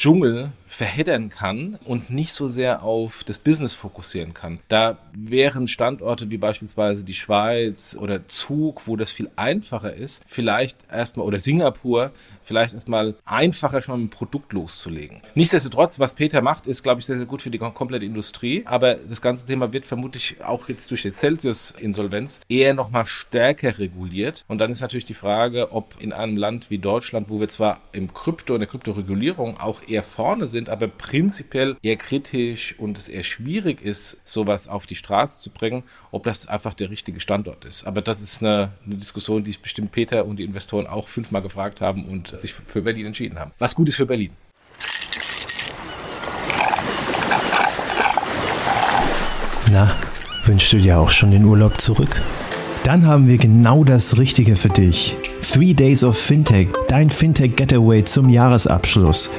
Regulierungsdschungel 0.01 0.53
verheddern 0.71 1.31
kann 1.31 1.79
und 1.85 2.11
nicht 2.11 2.33
so 2.33 2.49
sehr 2.49 2.85
auf 2.85 3.25
das 3.25 3.41
Business 3.41 3.75
fokussieren 3.75 4.35
kann. 4.35 4.61
Da 4.69 4.99
wären 5.13 5.67
Standorte 5.67 6.31
wie 6.31 6.39
beispielsweise 6.39 7.05
die 7.05 7.13
Schweiz 7.15 7.97
oder 7.99 8.29
Zug, 8.29 8.87
wo 8.87 8.95
das 8.95 9.11
viel 9.11 9.29
einfacher 9.35 9.93
ist, 9.93 10.23
vielleicht 10.29 10.79
erstmal 10.91 11.27
oder 11.27 11.41
Singapur, 11.41 12.13
vielleicht 12.45 12.75
erstmal 12.75 13.17
einfacher 13.25 13.83
schon 13.83 14.05
ein 14.05 14.11
Produkt 14.11 14.53
loszulegen. 14.53 15.23
Nichtsdestotrotz, 15.35 15.99
was 15.99 16.15
Peter 16.15 16.41
macht, 16.41 16.69
ist, 16.69 16.85
glaube 16.85 17.01
ich, 17.01 17.07
sehr, 17.07 17.17
sehr 17.17 17.27
gut 17.27 17.43
für 17.43 17.51
die 17.51 17.59
komplette 17.59 18.07
Industrie, 18.07 18.63
aber 18.65 18.95
das 18.95 19.21
ganze 19.21 19.47
Thema 19.47 19.73
wird 19.73 19.87
vermutlich 19.87 20.37
auch 20.41 20.69
jetzt 20.69 20.89
durch 20.93 21.03
die 21.03 21.11
Celsius-Insolvenz 21.11 22.43
eher 22.49 22.75
nochmal 22.75 23.07
stärker 23.07 23.77
reguliert 23.79 24.45
und 24.47 24.59
dann 24.59 24.71
ist 24.71 24.83
natürlich 24.83 25.05
die 25.05 25.15
Frage, 25.15 25.73
ob 25.73 25.97
in 25.99 26.13
einem 26.13 26.37
Land 26.37 26.71
wie 26.71 26.79
Deutschland, 26.79 27.29
wo 27.29 27.41
wir 27.41 27.49
zwar 27.49 27.81
im 27.91 28.15
Krypto, 28.15 28.55
in 28.55 28.61
der 28.61 28.69
Kryptoregulierung 28.69 29.59
auch 29.59 29.83
eher 29.91 30.03
vorne 30.03 30.47
sind, 30.47 30.69
aber 30.69 30.89
prinzipiell 30.89 31.77
eher 31.83 31.97
kritisch 31.97 32.75
und 32.79 32.97
es 32.97 33.09
eher 33.09 33.23
schwierig 33.23 33.83
ist, 33.83 34.17
sowas 34.25 34.69
auf 34.69 34.87
die 34.87 34.97
Straße 34.97 35.43
zu 35.43 35.51
bringen, 35.51 35.83
ob 36.11 36.25
das 36.25 36.47
einfach 36.47 36.75
der 36.75 36.91
richtige 36.91 37.21
Standort 37.21 37.65
ist. 37.65 37.85
Aber 37.85 38.03
das 38.03 38.23
ist 38.23 38.43
eine, 38.43 38.73
eine 38.85 38.97
Diskussion, 38.97 39.45
die 39.45 39.55
bestimmt 39.61 39.93
Peter 39.93 40.25
und 40.25 40.39
die 40.39 40.45
Investoren 40.45 40.87
auch 40.87 41.09
fünfmal 41.09 41.43
gefragt 41.43 41.81
haben 41.81 42.05
und 42.07 42.39
sich 42.39 42.55
für 42.55 42.83
Berlin 42.83 43.07
entschieden 43.07 43.39
haben. 43.39 43.53
Was 43.59 43.75
gut 43.75 43.89
ist 43.89 43.97
für 43.97 44.07
Berlin. 44.07 44.31
Na, 49.73 49.97
wünschst 50.47 50.73
du 50.73 50.79
dir 50.79 50.99
auch 50.99 51.11
schon 51.11 51.31
den 51.31 51.45
Urlaub 51.45 51.81
zurück? 51.81 52.21
Dann 52.83 53.07
haben 53.07 53.29
wir 53.29 53.39
genau 53.39 53.85
das 53.85 54.19
Richtige 54.19 54.57
für 54.57 54.69
dich. 54.69 55.17
Three 55.43 55.75
Days 55.75 56.03
of 56.03 56.19
Fintech, 56.19 56.69
dein 56.89 57.11
Fintech 57.11 57.55
Getaway 57.55 58.05
zum 58.05 58.29
Jahresabschluss. 58.29 59.31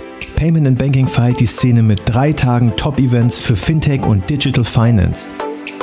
Payment 0.42 0.66
and 0.66 0.80
Banking 0.80 1.08
feiert 1.08 1.40
die 1.40 1.46
Szene 1.46 1.84
mit 1.84 2.02
drei 2.06 2.34
Tagen 2.34 2.76
Top-Events 2.76 3.38
für 3.38 3.56
Fintech 3.56 4.02
und 4.02 4.28
Digital 4.28 4.64
Finance. 4.64 5.30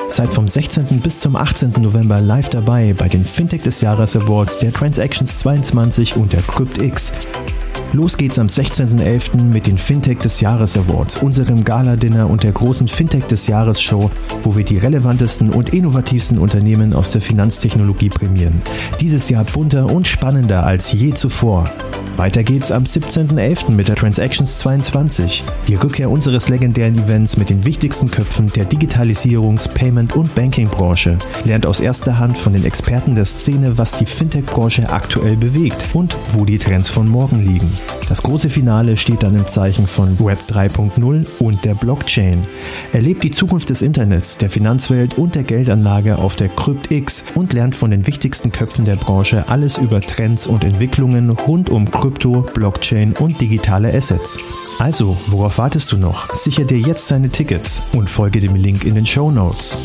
Seid 0.09 0.35
vom 0.35 0.49
16. 0.49 0.99
bis 1.01 1.21
zum 1.21 1.37
18. 1.37 1.75
November 1.81 2.21
live 2.21 2.49
dabei 2.49 2.93
bei 2.93 3.07
den 3.09 3.25
Fintech 3.25 3.63
des 3.63 3.81
Jahres 3.83 4.17
Awards 4.17 4.59
der 4.59 4.73
Transactions 4.73 5.39
22 5.39 6.17
und 6.17 6.33
der 6.33 6.43
CryptX. 6.43 7.13
Los 7.93 8.19
geht's 8.19 8.39
am 8.39 8.49
16.11. 8.49 9.45
mit 9.45 9.67
den 9.67 9.79
Fintech 9.79 10.19
des 10.19 10.41
Jahres 10.41 10.77
Awards, 10.77 11.17
unserem 11.17 11.65
Gala-Dinner 11.65 12.29
und 12.29 12.43
der 12.43 12.53
großen 12.53 12.87
Fintech 12.87 13.25
des 13.25 13.47
Jahres 13.47 13.81
Show, 13.81 14.11
wo 14.43 14.57
wir 14.57 14.65
die 14.65 14.77
relevantesten 14.77 15.51
und 15.51 15.71
innovativsten 15.71 16.39
Unternehmen 16.39 16.93
aus 16.93 17.13
der 17.13 17.23
Finanztechnologie 17.23 18.11
prämieren. 18.11 18.61
Dieses 19.01 19.31
Jahr 19.31 19.45
bunter 19.45 19.87
und 19.87 20.07
spannender 20.07 20.65
als 20.65 20.93
je 20.93 21.15
zuvor. 21.15 21.71
Weiter 22.19 22.43
geht's 22.43 22.73
am 22.73 22.83
17.11. 22.83 23.71
mit 23.71 23.87
der 23.87 23.95
Transactions 23.95 24.59
22, 24.59 25.45
die 25.69 25.77
Rückkehr 25.77 26.11
unseres 26.11 26.49
legendären 26.49 26.99
Events 26.99 27.37
mit 27.37 27.49
den 27.49 27.65
wichtigsten 27.65 28.11
Köpfen 28.11 28.49
der 28.49 28.69
Digitalisierungs-, 28.69 29.69
Payment- 29.69 30.17
und 30.17 30.35
Banking-Branche. 30.35 31.19
Lernt 31.45 31.65
aus 31.65 31.79
erster 31.79 32.19
Hand 32.19 32.37
von 32.37 32.55
den 32.55 32.65
Experten 32.65 33.15
der 33.15 33.25
Szene, 33.25 33.79
was 33.79 33.93
die 33.93 34.05
Fintech-Branche 34.05 34.91
aktuell 34.91 35.37
bewegt 35.37 35.85
und 35.93 36.17
wo 36.33 36.45
die 36.45 36.59
Trends 36.59 36.89
von 36.89 37.09
morgen 37.09 37.39
liegen. 37.39 37.71
Das 38.09 38.23
große 38.23 38.49
Finale 38.49 38.97
steht 38.97 39.23
dann 39.23 39.35
im 39.35 39.47
Zeichen 39.47 39.87
von 39.87 40.19
Web 40.19 40.39
3.0 40.49 41.27
und 41.41 41.65
der 41.65 41.75
Blockchain. 41.75 42.47
Erlebt 42.93 43.23
die 43.23 43.31
Zukunft 43.31 43.69
des 43.69 43.83
Internets, 43.83 44.39
der 44.39 44.49
Finanzwelt 44.49 45.19
und 45.19 45.35
der 45.35 45.43
Geldanlage 45.43 46.19
auf 46.19 46.35
der 46.35 46.49
CryptX 46.49 47.25
und 47.35 47.53
lernt 47.53 47.77
von 47.77 47.91
den 47.91 48.07
wichtigsten 48.07 48.51
Köpfen 48.51 48.85
der 48.85 48.97
Branche 48.97 49.49
alles 49.49 49.77
über 49.77 50.01
Trends 50.01 50.47
und 50.47 50.65
Entwicklungen 50.65 51.31
rund 51.31 51.69
um 51.69 51.91
Krypto 51.91 52.47
Blockchain 52.55 53.13
und 53.13 53.41
digitale 53.41 53.93
Assets. 53.93 54.39
Also, 54.79 55.17
worauf 55.27 55.59
wartest 55.59 55.93
du 55.93 55.99
noch? 55.99 56.35
Sicher 56.35 56.65
dir 56.65 56.79
jetzt 56.79 57.11
deine 57.11 57.29
Tickets 57.29 57.83
und 57.93 58.09
folge 58.09 58.41
dem 58.41 58.55
Link 58.55 58.85
in 58.85 58.95
den 58.95 59.07
Show 59.07 59.31
Notes. 59.31 59.77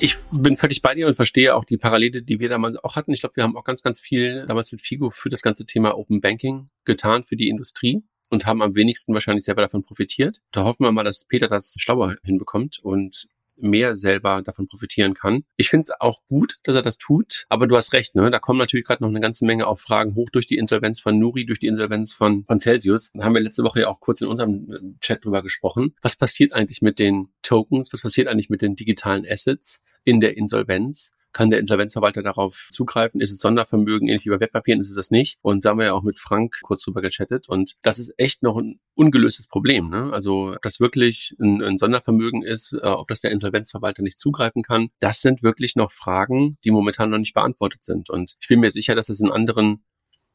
Ich 0.00 0.16
bin 0.30 0.56
völlig 0.56 0.80
bei 0.80 0.94
dir 0.94 1.08
und 1.08 1.14
verstehe 1.14 1.56
auch 1.56 1.64
die 1.64 1.76
Parallele, 1.76 2.22
die 2.22 2.38
wir 2.38 2.48
damals 2.48 2.76
auch 2.76 2.94
hatten. 2.94 3.12
Ich 3.12 3.20
glaube, 3.20 3.34
wir 3.34 3.42
haben 3.42 3.56
auch 3.56 3.64
ganz, 3.64 3.82
ganz 3.82 4.00
viel 4.00 4.46
damals 4.46 4.70
mit 4.70 4.80
Figo 4.80 5.10
für 5.10 5.28
das 5.28 5.42
ganze 5.42 5.66
Thema 5.66 5.98
Open 5.98 6.20
Banking 6.20 6.68
getan 6.84 7.24
für 7.24 7.34
die 7.34 7.48
Industrie 7.48 8.04
und 8.30 8.46
haben 8.46 8.62
am 8.62 8.76
wenigsten 8.76 9.12
wahrscheinlich 9.12 9.44
selber 9.44 9.62
davon 9.62 9.82
profitiert. 9.82 10.38
Da 10.52 10.62
hoffen 10.62 10.84
wir 10.84 10.92
mal, 10.92 11.02
dass 11.02 11.24
Peter 11.24 11.48
das 11.48 11.74
schlauer 11.78 12.14
hinbekommt 12.22 12.78
und 12.80 13.28
mehr 13.60 13.96
selber 13.96 14.42
davon 14.42 14.68
profitieren 14.68 15.14
kann. 15.14 15.44
Ich 15.56 15.68
finde 15.68 15.82
es 15.82 16.00
auch 16.00 16.20
gut, 16.28 16.58
dass 16.62 16.74
er 16.74 16.82
das 16.82 16.98
tut, 16.98 17.44
aber 17.48 17.66
du 17.66 17.76
hast 17.76 17.92
recht, 17.92 18.14
ne? 18.14 18.30
Da 18.30 18.38
kommen 18.38 18.58
natürlich 18.58 18.86
gerade 18.86 19.02
noch 19.02 19.10
eine 19.10 19.20
ganze 19.20 19.44
Menge 19.44 19.66
auf 19.66 19.80
Fragen 19.80 20.14
hoch 20.14 20.30
durch 20.30 20.46
die 20.46 20.56
Insolvenz 20.56 21.00
von 21.00 21.18
Nuri, 21.18 21.46
durch 21.46 21.58
die 21.58 21.66
Insolvenz 21.66 22.12
von, 22.12 22.44
von 22.44 22.60
Celsius. 22.60 23.10
Da 23.12 23.24
haben 23.24 23.34
wir 23.34 23.40
letzte 23.40 23.64
Woche 23.64 23.80
ja 23.80 23.88
auch 23.88 24.00
kurz 24.00 24.20
in 24.20 24.28
unserem 24.28 24.96
Chat 25.00 25.24
drüber 25.24 25.42
gesprochen. 25.42 25.94
Was 26.02 26.16
passiert 26.16 26.52
eigentlich 26.52 26.82
mit 26.82 26.98
den 26.98 27.28
Tokens? 27.42 27.92
Was 27.92 28.02
passiert 28.02 28.28
eigentlich 28.28 28.50
mit 28.50 28.62
den 28.62 28.76
digitalen 28.76 29.26
Assets 29.28 29.82
in 30.08 30.20
der 30.20 30.36
Insolvenz? 30.36 31.10
kann 31.32 31.50
der 31.50 31.60
Insolvenzverwalter 31.60 32.22
darauf 32.22 32.68
zugreifen? 32.70 33.20
Ist 33.20 33.30
es 33.30 33.38
Sondervermögen, 33.38 34.08
ähnlich 34.08 34.24
wie 34.24 34.30
bei 34.30 34.40
Wertpapieren, 34.40 34.80
ist 34.80 34.88
es 34.88 34.96
das 34.96 35.10
nicht? 35.10 35.38
Und 35.42 35.64
da 35.64 35.70
haben 35.70 35.78
wir 35.78 35.86
ja 35.86 35.92
auch 35.92 36.02
mit 36.02 36.18
Frank 36.18 36.56
kurz 36.62 36.82
drüber 36.82 37.02
gechattet. 37.02 37.48
Und 37.48 37.76
das 37.82 37.98
ist 37.98 38.12
echt 38.16 38.42
noch 38.42 38.56
ein 38.56 38.80
ungelöstes 38.94 39.46
Problem. 39.46 39.90
Ne? 39.90 40.10
Also, 40.12 40.52
ob 40.54 40.62
das 40.62 40.80
wirklich 40.80 41.36
ein, 41.38 41.62
ein 41.62 41.76
Sondervermögen 41.76 42.42
ist, 42.42 42.72
äh, 42.72 42.80
auf 42.80 43.06
das 43.06 43.20
der 43.20 43.30
Insolvenzverwalter 43.30 44.02
nicht 44.02 44.18
zugreifen 44.18 44.62
kann, 44.62 44.88
das 45.00 45.20
sind 45.20 45.42
wirklich 45.42 45.76
noch 45.76 45.92
Fragen, 45.92 46.56
die 46.64 46.70
momentan 46.70 47.10
noch 47.10 47.18
nicht 47.18 47.34
beantwortet 47.34 47.84
sind. 47.84 48.10
Und 48.10 48.36
ich 48.40 48.48
bin 48.48 48.60
mir 48.60 48.70
sicher, 48.70 48.94
dass 48.94 49.08
es 49.08 49.20
in 49.20 49.30
anderen 49.30 49.84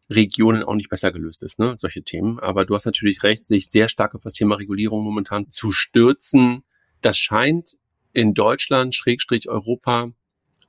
Regionen 0.09 0.63
auch 0.63 0.75
nicht 0.75 0.89
besser 0.89 1.11
gelöst 1.11 1.43
ist, 1.43 1.59
ne, 1.59 1.73
solche 1.75 2.03
Themen. 2.03 2.39
Aber 2.39 2.65
du 2.65 2.75
hast 2.75 2.85
natürlich 2.85 3.23
recht, 3.23 3.47
sich 3.47 3.69
sehr 3.69 3.87
stark 3.87 4.15
auf 4.15 4.23
das 4.23 4.33
Thema 4.33 4.55
Regulierung 4.55 5.03
momentan 5.03 5.49
zu 5.49 5.71
stürzen. 5.71 6.63
Das 7.01 7.17
scheint 7.17 7.77
in 8.13 8.33
Deutschland, 8.33 8.95
Schrägstrich 8.95 9.49
Europa, 9.49 10.11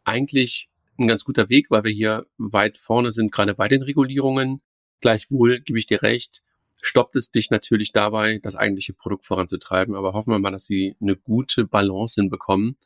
eigentlich 0.04 0.68
ein 0.98 1.06
ganz 1.06 1.24
guter 1.24 1.48
Weg, 1.48 1.70
weil 1.70 1.84
wir 1.84 1.92
hier 1.92 2.26
weit 2.38 2.78
vorne 2.78 3.12
sind, 3.12 3.32
gerade 3.32 3.54
bei 3.54 3.68
den 3.68 3.82
Regulierungen. 3.82 4.60
Gleichwohl 5.00 5.60
gebe 5.60 5.78
ich 5.78 5.86
dir 5.86 6.02
recht, 6.02 6.42
stoppt 6.80 7.16
es 7.16 7.30
dich 7.30 7.50
natürlich 7.50 7.92
dabei, 7.92 8.38
das 8.42 8.56
eigentliche 8.56 8.92
Produkt 8.92 9.26
voranzutreiben. 9.26 9.94
Aber 9.94 10.12
hoffen 10.12 10.32
wir 10.32 10.38
mal, 10.38 10.52
dass 10.52 10.66
sie 10.66 10.96
eine 11.00 11.16
gute 11.16 11.64
Balance 11.64 12.20
hinbekommen 12.20 12.76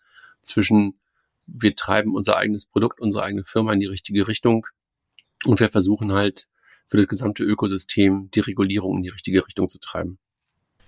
zwischen 0.43 0.99
wir 1.47 1.75
treiben 1.75 2.15
unser 2.15 2.37
eigenes 2.37 2.67
Produkt, 2.67 3.01
unsere 3.01 3.25
eigene 3.25 3.45
Firma 3.45 3.73
in 3.73 3.81
die 3.81 3.87
richtige 3.87 4.29
Richtung 4.29 4.67
und 5.45 5.61
wir 5.61 5.71
versuchen 5.71 6.13
halt 6.13 6.49
für 6.87 6.97
das 6.97 7.09
gesamte 7.09 7.45
Ökosystem 7.45 8.31
die 8.33 8.41
Regulierung 8.41 8.99
in 8.99 9.03
die 9.05 9.09
richtige 9.11 9.45
Richtung 9.47 9.69
zu 9.69 9.79
treiben. 9.79 10.19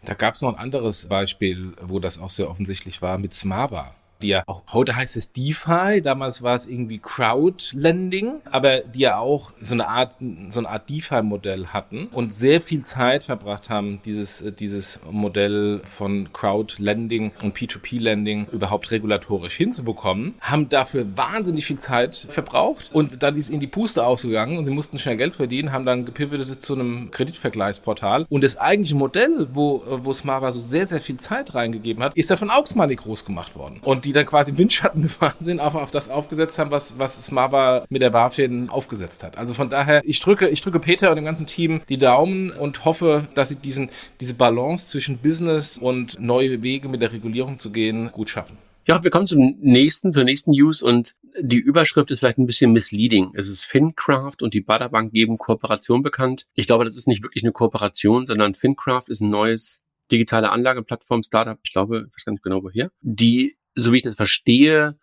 Da 0.05 0.15
gab 0.15 0.35
es 0.35 0.43
noch 0.43 0.55
ein 0.55 0.59
anderes 0.59 1.07
Beispiel, 1.07 1.75
wo 1.83 1.99
das 1.99 2.21
auch 2.21 2.31
sehr 2.31 2.49
offensichtlich 2.49 3.03
war, 3.03 3.19
mit 3.19 3.35
Smava 3.35 3.95
die 4.23 4.29
ja 4.29 4.43
auch 4.47 4.65
heute 4.73 4.97
heißt 4.97 5.17
es 5.17 5.33
DeFi, 5.33 6.01
damals 6.03 6.43
war 6.43 6.55
es 6.55 6.67
irgendwie 6.67 6.99
Crowdlending, 6.99 8.41
aber 8.51 8.81
die 8.81 9.01
ja 9.01 9.19
auch 9.19 9.53
so 9.61 9.75
eine 9.75 9.89
Art 9.89 10.17
so 10.51 10.61
eine 10.61 10.69
Art 10.69 10.89
DeFi-Modell 10.91 11.69
hatten 11.69 12.07
und 12.13 12.35
sehr 12.35 12.61
viel 12.61 12.83
Zeit 12.83 13.25
verbracht 13.25 13.71
haben, 13.71 14.01
dieses 14.05 14.45
dieses 14.59 15.01
Modell 15.11 15.81
von 15.85 16.33
Crowdlending 16.33 17.33
und 17.43 17.57
P2P-Lending 17.57 18.49
überhaupt 18.53 18.91
regulatorisch 18.91 19.57
hinzubekommen, 19.57 20.35
haben 20.41 20.69
dafür 20.69 21.07
wahnsinnig 21.17 21.67
viel 21.67 21.79
Zeit 21.79 22.29
verbraucht 22.31 22.91
und 22.93 23.23
dann 23.23 23.37
ist 23.37 23.51
ihnen 23.51 23.61
die 23.61 23.67
Puste 23.67 24.05
ausgegangen 24.05 24.59
und 24.59 24.67
sie 24.67 24.73
mussten 24.73 24.99
schnell 24.99 25.17
Geld 25.17 25.35
verdienen, 25.35 25.73
haben 25.73 25.87
dann 25.87 26.05
gepivotet 26.05 26.63
zu 26.63 26.75
einem 26.75 27.11
Kreditvergleichsportal. 27.11 28.27
Und 28.29 28.45
das 28.45 28.57
eigentliche 28.57 28.97
Modell, 28.97 29.49
wo 29.51 29.83
wo 29.87 30.13
Smava 30.13 30.53
so 30.53 30.61
sehr 30.61 30.87
sehr 30.87 31.01
viel 31.01 31.17
Zeit 31.17 31.55
reingegeben 31.55 32.03
hat, 32.03 32.15
ist 32.17 32.31
davon 32.31 32.51
auch 32.51 32.65
mal 32.75 32.87
nicht 32.87 33.03
groß 33.03 33.25
gemacht 33.25 33.57
worden. 33.57 33.81
Und 33.83 34.05
die 34.05 34.10
die 34.11 34.15
dann 34.15 34.27
quasi 34.27 34.51
im 34.51 34.59
Windschatten 34.59 35.03
gefahren 35.03 35.37
sind, 35.39 35.61
auf, 35.61 35.77
auf 35.77 35.93
das 35.93 36.11
aufgesetzt 36.11 36.59
haben, 36.59 36.73
was, 36.73 36.99
was 36.99 37.25
Smava 37.25 37.85
mit 37.89 38.03
der 38.03 38.11
BaFin 38.11 38.69
aufgesetzt 38.69 39.23
hat. 39.23 39.39
Also 39.39 39.55
von 39.55 39.71
daher, 39.71 40.03
ich 40.05 40.19
drücke, 40.19 40.49
ich 40.49 40.61
drücke 40.63 40.81
Peter 40.81 41.11
und 41.11 41.17
dem 41.17 41.25
ganzen 41.25 41.47
Team 41.47 41.81
die 41.89 41.97
Daumen 41.97 42.51
und 42.51 42.85
hoffe, 42.85 43.29
dass 43.35 43.51
sie 43.51 43.57
diesen, 43.57 43.89
diese 44.21 44.35
Balance 44.35 44.89
zwischen 44.89 45.19
Business 45.19 45.79
und 45.79 46.19
neue 46.19 46.65
Wege 46.65 46.89
mit 46.89 47.03
der 47.03 47.13
Regulierung 47.13 47.59
zu 47.59 47.71
gehen 47.71 48.11
gut 48.11 48.31
schaffen. 48.31 48.59
Ja, 48.85 49.05
wir 49.05 49.11
kommen 49.13 49.27
zum 49.27 49.55
nächsten, 49.61 50.11
zur 50.11 50.25
nächsten 50.25 50.51
News 50.51 50.83
und 50.83 51.15
die 51.41 51.59
Überschrift 51.59 52.11
ist 52.11 52.19
vielleicht 52.19 52.39
ein 52.39 52.47
bisschen 52.47 52.73
misleading. 52.73 53.31
Es 53.35 53.49
ist 53.49 53.65
FinCraft 53.65 54.43
und 54.43 54.55
die 54.55 54.61
Baderbank 54.61 55.13
geben 55.13 55.39
Kooperation 55.39 56.03
bekannt. 56.03 56.47
Ich 56.55 56.67
glaube, 56.67 56.85
das 56.85 56.97
ist 56.97 57.07
nicht 57.07 57.23
wirklich 57.23 57.45
eine 57.45 57.53
Kooperation, 57.53 58.27
sondern 58.27 58.55
FinCraft 58.55 59.05
ist 59.07 59.21
ein 59.21 59.31
neues 59.31 59.81
digitale 60.11 60.51
Anlageplattform 60.51 61.23
Startup, 61.23 61.61
ich 61.63 61.73
glaube, 61.73 62.07
ich 62.09 62.15
weiß 62.17 62.25
gar 62.25 62.33
nicht 62.33 62.43
genau 62.43 62.65
woher, 62.65 62.91
die 63.01 63.57
so 63.83 63.93
wie 63.93 63.97
ich 63.97 64.03
das 64.03 64.15
verstehe, 64.15 64.99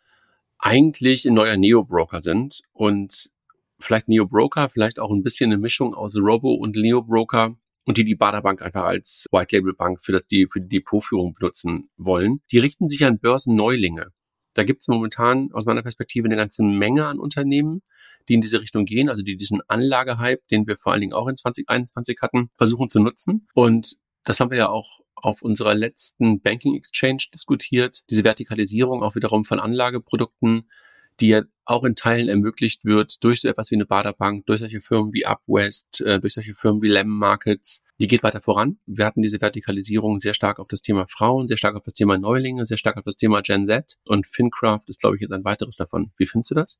eigentlich 0.59 1.25
ein 1.25 1.33
neuer 1.33 1.57
Neo-Broker 1.57 2.21
sind 2.21 2.61
und 2.73 3.29
vielleicht 3.79 4.07
Neo-Broker, 4.07 4.69
vielleicht 4.69 4.99
auch 4.99 5.11
ein 5.11 5.23
bisschen 5.23 5.51
eine 5.51 5.59
Mischung 5.59 5.93
aus 5.93 6.15
Robo 6.15 6.53
und 6.53 6.75
Neo-Broker 6.75 7.55
und 7.85 7.97
die 7.97 8.03
die 8.03 8.15
Baderbank 8.15 8.61
einfach 8.61 8.83
als 8.83 9.27
White-Label-Bank 9.31 10.01
für, 10.01 10.11
das, 10.11 10.27
die, 10.27 10.47
für 10.51 10.59
die 10.59 10.67
Depotführung 10.67 11.33
benutzen 11.35 11.89
wollen. 11.95 12.41
Die 12.51 12.59
richten 12.59 12.87
sich 12.87 13.05
an 13.05 13.19
Börsenneulinge. 13.19 14.07
Da 14.55 14.63
gibt 14.63 14.81
es 14.81 14.87
momentan 14.87 15.51
aus 15.53 15.65
meiner 15.65 15.83
Perspektive 15.83 16.25
eine 16.25 16.35
ganze 16.35 16.63
Menge 16.63 17.05
an 17.05 17.19
Unternehmen, 17.19 17.83
die 18.27 18.33
in 18.33 18.41
diese 18.41 18.59
Richtung 18.59 18.85
gehen, 18.85 19.07
also 19.07 19.21
die 19.21 19.37
diesen 19.37 19.61
Anlagehype, 19.67 20.41
den 20.51 20.67
wir 20.67 20.75
vor 20.75 20.91
allen 20.91 21.01
Dingen 21.01 21.13
auch 21.13 21.27
in 21.27 21.35
2021 21.35 22.17
hatten, 22.21 22.49
versuchen 22.57 22.89
zu 22.89 22.99
nutzen. 22.99 23.47
Und 23.53 23.97
das 24.27 24.41
haben 24.41 24.51
wir 24.51 24.57
ja 24.57 24.69
auch 24.69 24.99
auf 25.15 25.41
unserer 25.41 25.73
letzten 25.73 26.41
Banking 26.41 26.75
Exchange 26.75 27.25
diskutiert. 27.33 28.01
Diese 28.09 28.25
Vertikalisierung 28.25 29.01
auch 29.01 29.15
wiederum 29.15 29.45
von 29.45 29.59
Anlageprodukten, 29.59 30.69
die 31.21 31.29
ja 31.29 31.43
auch 31.65 31.85
in 31.85 31.95
Teilen 31.95 32.27
ermöglicht 32.27 32.83
wird 32.83 33.23
durch 33.23 33.41
so 33.41 33.47
etwas 33.47 33.71
wie 33.71 33.75
eine 33.75 33.85
Baderbank, 33.85 34.45
durch 34.45 34.59
solche 34.59 34.81
Firmen 34.81 35.13
wie 35.13 35.25
Upwest, 35.25 36.01
äh, 36.01 36.19
durch 36.19 36.33
solche 36.33 36.55
Firmen 36.55 36.81
wie 36.81 36.89
Lemon 36.89 37.17
Markets. 37.17 37.83
Die 37.99 38.07
geht 38.07 38.21
weiter 38.21 38.41
voran. 38.41 38.79
Wir 38.85 39.05
hatten 39.05 39.21
diese 39.21 39.39
Vertikalisierung 39.39 40.19
sehr 40.19 40.33
stark 40.33 40.59
auf 40.59 40.67
das 40.67 40.81
Thema 40.81 41.07
Frauen, 41.07 41.47
sehr 41.47 41.57
stark 41.57 41.75
auf 41.75 41.83
das 41.83 41.93
Thema 41.93 42.17
Neulinge, 42.17 42.65
sehr 42.65 42.77
stark 42.77 42.97
auf 42.97 43.05
das 43.05 43.15
Thema 43.15 43.41
Gen 43.41 43.65
Z. 43.65 43.97
Und 44.05 44.27
FinCraft 44.27 44.83
ist, 44.87 44.99
glaube 44.99 45.15
ich, 45.15 45.21
jetzt 45.21 45.31
ein 45.31 45.45
weiteres 45.45 45.77
davon. 45.77 46.11
Wie 46.17 46.25
findest 46.25 46.51
du 46.51 46.55
das? 46.55 46.77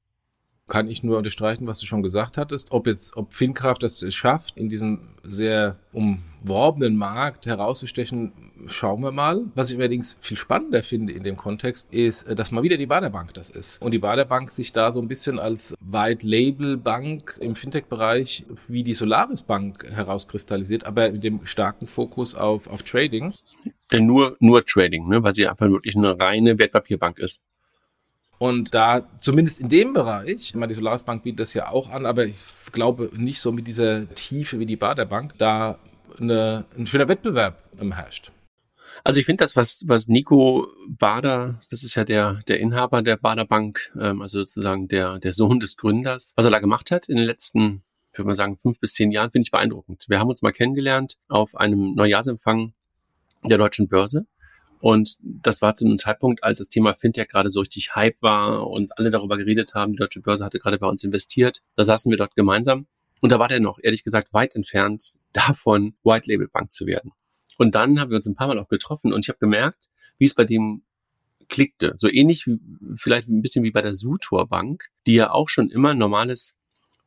Kann 0.68 0.90
ich 0.90 1.04
nur 1.04 1.18
unterstreichen, 1.18 1.66
was 1.66 1.80
du 1.80 1.86
schon 1.86 2.04
gesagt 2.04 2.38
hattest. 2.38 2.72
Ob 2.72 2.88
jetzt, 2.88 3.16
ob 3.16 3.34
Finkraft 3.34 3.84
es 3.84 4.14
schafft, 4.14 4.58
in 4.58 4.70
diesem 4.70 5.00
sehr 5.24 5.78
umworbenen 5.94 6.98
Markt 6.98 7.46
herauszustechen, 7.46 8.34
schauen 8.68 9.02
wir 9.02 9.12
mal. 9.12 9.46
Was 9.56 9.72
ich 9.72 9.78
allerdings 9.78 10.18
viel 10.22 10.38
spannender 10.38 10.84
finde 10.84 11.14
in 11.14 11.24
dem 11.24 11.38
Kontext, 11.38 11.92
ist, 11.94 12.28
dass 12.38 12.52
mal 12.52 12.64
wieder 12.64 12.78
die 12.78 12.86
Baderbank 12.86 13.34
das 13.34 13.50
ist. 13.50 13.82
Und 13.82 13.92
die 13.92 14.00
Baderbank 14.00 14.52
sich 14.52 14.74
da 14.74 14.92
so 14.92 15.02
ein 15.02 15.08
bisschen 15.08 15.40
als 15.40 15.74
White 15.80 16.28
Label 16.28 16.78
Bank 16.78 17.38
im 17.42 17.56
Fintech-Bereich 17.56 18.46
wie 18.68 18.84
die 18.84 18.94
Solaris 18.94 19.44
Bank 19.44 19.90
herauskristallisiert, 19.90 20.86
aber 20.86 21.12
mit 21.12 21.24
dem 21.24 21.46
starken 21.46 21.86
Fokus 21.86 22.36
auf, 22.36 22.68
auf 22.68 22.84
Trading. 22.84 23.34
Nur, 23.92 24.36
nur 24.40 24.66
Trading, 24.66 25.08
ne? 25.08 25.24
weil 25.24 25.34
sie 25.34 25.48
einfach 25.48 25.70
wirklich 25.70 25.96
eine 25.96 26.20
reine 26.20 26.60
Wertpapierbank 26.60 27.20
ist. 27.20 27.44
Und 28.40 28.74
da, 28.74 29.08
zumindest 29.18 29.60
in 29.60 29.70
dem 29.70 29.94
Bereich, 29.94 30.54
die 30.54 30.74
Solaris 30.74 31.04
Bank 31.04 31.24
bietet 31.24 31.40
das 31.40 31.54
ja 31.54 31.70
auch 31.70 31.90
an, 31.90 32.06
aber 32.06 32.26
ich 32.26 32.46
glaube 32.72 33.10
nicht 33.16 33.40
so 33.40 33.52
mit 33.52 33.66
dieser 33.66 34.08
Tiefe 34.14 34.60
wie 34.60 34.66
die 34.68 34.76
Baderbank, 34.76 35.34
da 35.38 35.80
eine, 36.20 36.66
ein 36.78 36.86
schöner 36.86 37.08
Wettbewerb 37.08 37.64
herrscht. 37.80 38.32
Also 39.04 39.20
ich 39.20 39.26
finde 39.26 39.44
das, 39.44 39.56
was, 39.56 39.84
was 39.86 40.08
Nico 40.08 40.68
Bader, 40.88 41.60
das 41.70 41.84
ist 41.84 41.96
ja 41.96 42.04
der, 42.04 42.42
der 42.48 42.60
Inhaber 42.60 43.02
der 43.02 43.18
Baderbank, 43.18 43.92
ähm, 44.00 44.22
also 44.22 44.40
sozusagen 44.40 44.88
der, 44.88 45.20
der 45.20 45.34
Sohn 45.34 45.60
des 45.60 45.78
Gründers, 45.78 46.34
was 46.36 46.46
er 46.46 46.52
da 46.52 46.60
gemacht 46.60 46.92
hat 46.92 47.08
in 47.08 47.18
den 47.18 47.26
letzten, 47.26 47.84
würde 48.14 48.28
mal 48.28 48.36
sagen, 48.36 48.58
fünf 48.58 48.80
bis 48.80 48.94
zehn 48.94 49.12
Jahren, 49.12 49.32
finde 49.32 49.44
ich 49.44 49.52
beeindruckend. 49.52 50.06
Wir 50.08 50.20
haben 50.20 50.30
uns 50.30 50.42
mal 50.42 50.52
kennengelernt 50.52 51.18
auf 51.28 51.56
einem 51.56 51.94
Neujahrsempfang 51.94 52.74
der 53.44 53.58
Deutschen 53.58 53.88
Börse. 53.88 54.26
Und 54.80 55.18
das 55.22 55.62
war 55.62 55.76
zu 55.76 55.86
einem 55.86 55.98
Zeitpunkt, 55.98 56.44
als 56.44 56.60
das 56.60 56.70
Thema 56.70 56.94
Fintech 56.94 57.28
gerade 57.28 57.50
so 57.50 57.62
richtig 57.62 57.96
Hype 57.96 58.22
war 58.22 58.68
und 58.68 58.98
alle 58.98 59.12
darüber 59.12 59.38
geredet 59.38 59.74
haben. 59.74 59.94
Die 59.94 59.98
Deutsche 59.98 60.22
Börse 60.22 60.46
hatte 60.46 60.60
gerade 60.60 60.78
bei 60.78 60.88
uns 60.88 61.04
investiert. 61.04 61.62
Da 61.76 61.84
saßen 61.84 62.10
wir 62.10 62.18
dort 62.18 62.36
gemeinsam. 62.36 62.88
Und 63.20 63.32
da 63.32 63.40
war 63.40 63.48
der 63.48 63.60
noch, 63.60 63.80
ehrlich 63.82 64.04
gesagt, 64.04 64.34
weit 64.34 64.56
entfernt 64.56 65.14
davon, 65.34 65.96
White 66.04 66.30
Label 66.30 66.48
Bank 66.48 66.72
zu 66.72 66.86
werden. 66.86 67.12
Und 67.58 67.76
dann 67.76 68.00
haben 68.00 68.12
wir 68.12 68.18
uns 68.18 68.28
ein 68.28 68.36
paar 68.36 68.48
Mal 68.48 68.60
auch 68.60 68.68
getroffen 68.68 69.14
und 69.14 69.26
ich 69.26 69.30
habe 69.30 69.40
gemerkt, 69.40 69.90
wie 70.20 70.26
es 70.26 70.36
bei 70.36 70.44
dem 70.44 70.84
klickte. 71.50 71.94
So 71.96 72.10
ähnlich 72.10 72.46
vielleicht 72.96 73.30
ein 73.30 73.42
bisschen 73.42 73.64
wie 73.64 73.72
bei 73.72 73.82
der 73.82 73.96
Sutor 73.96 74.48
Bank, 74.48 74.86
die 75.06 75.16
ja 75.16 75.32
auch 75.32 75.50
schon 75.50 75.70
immer 75.70 75.94
normales 75.94 76.56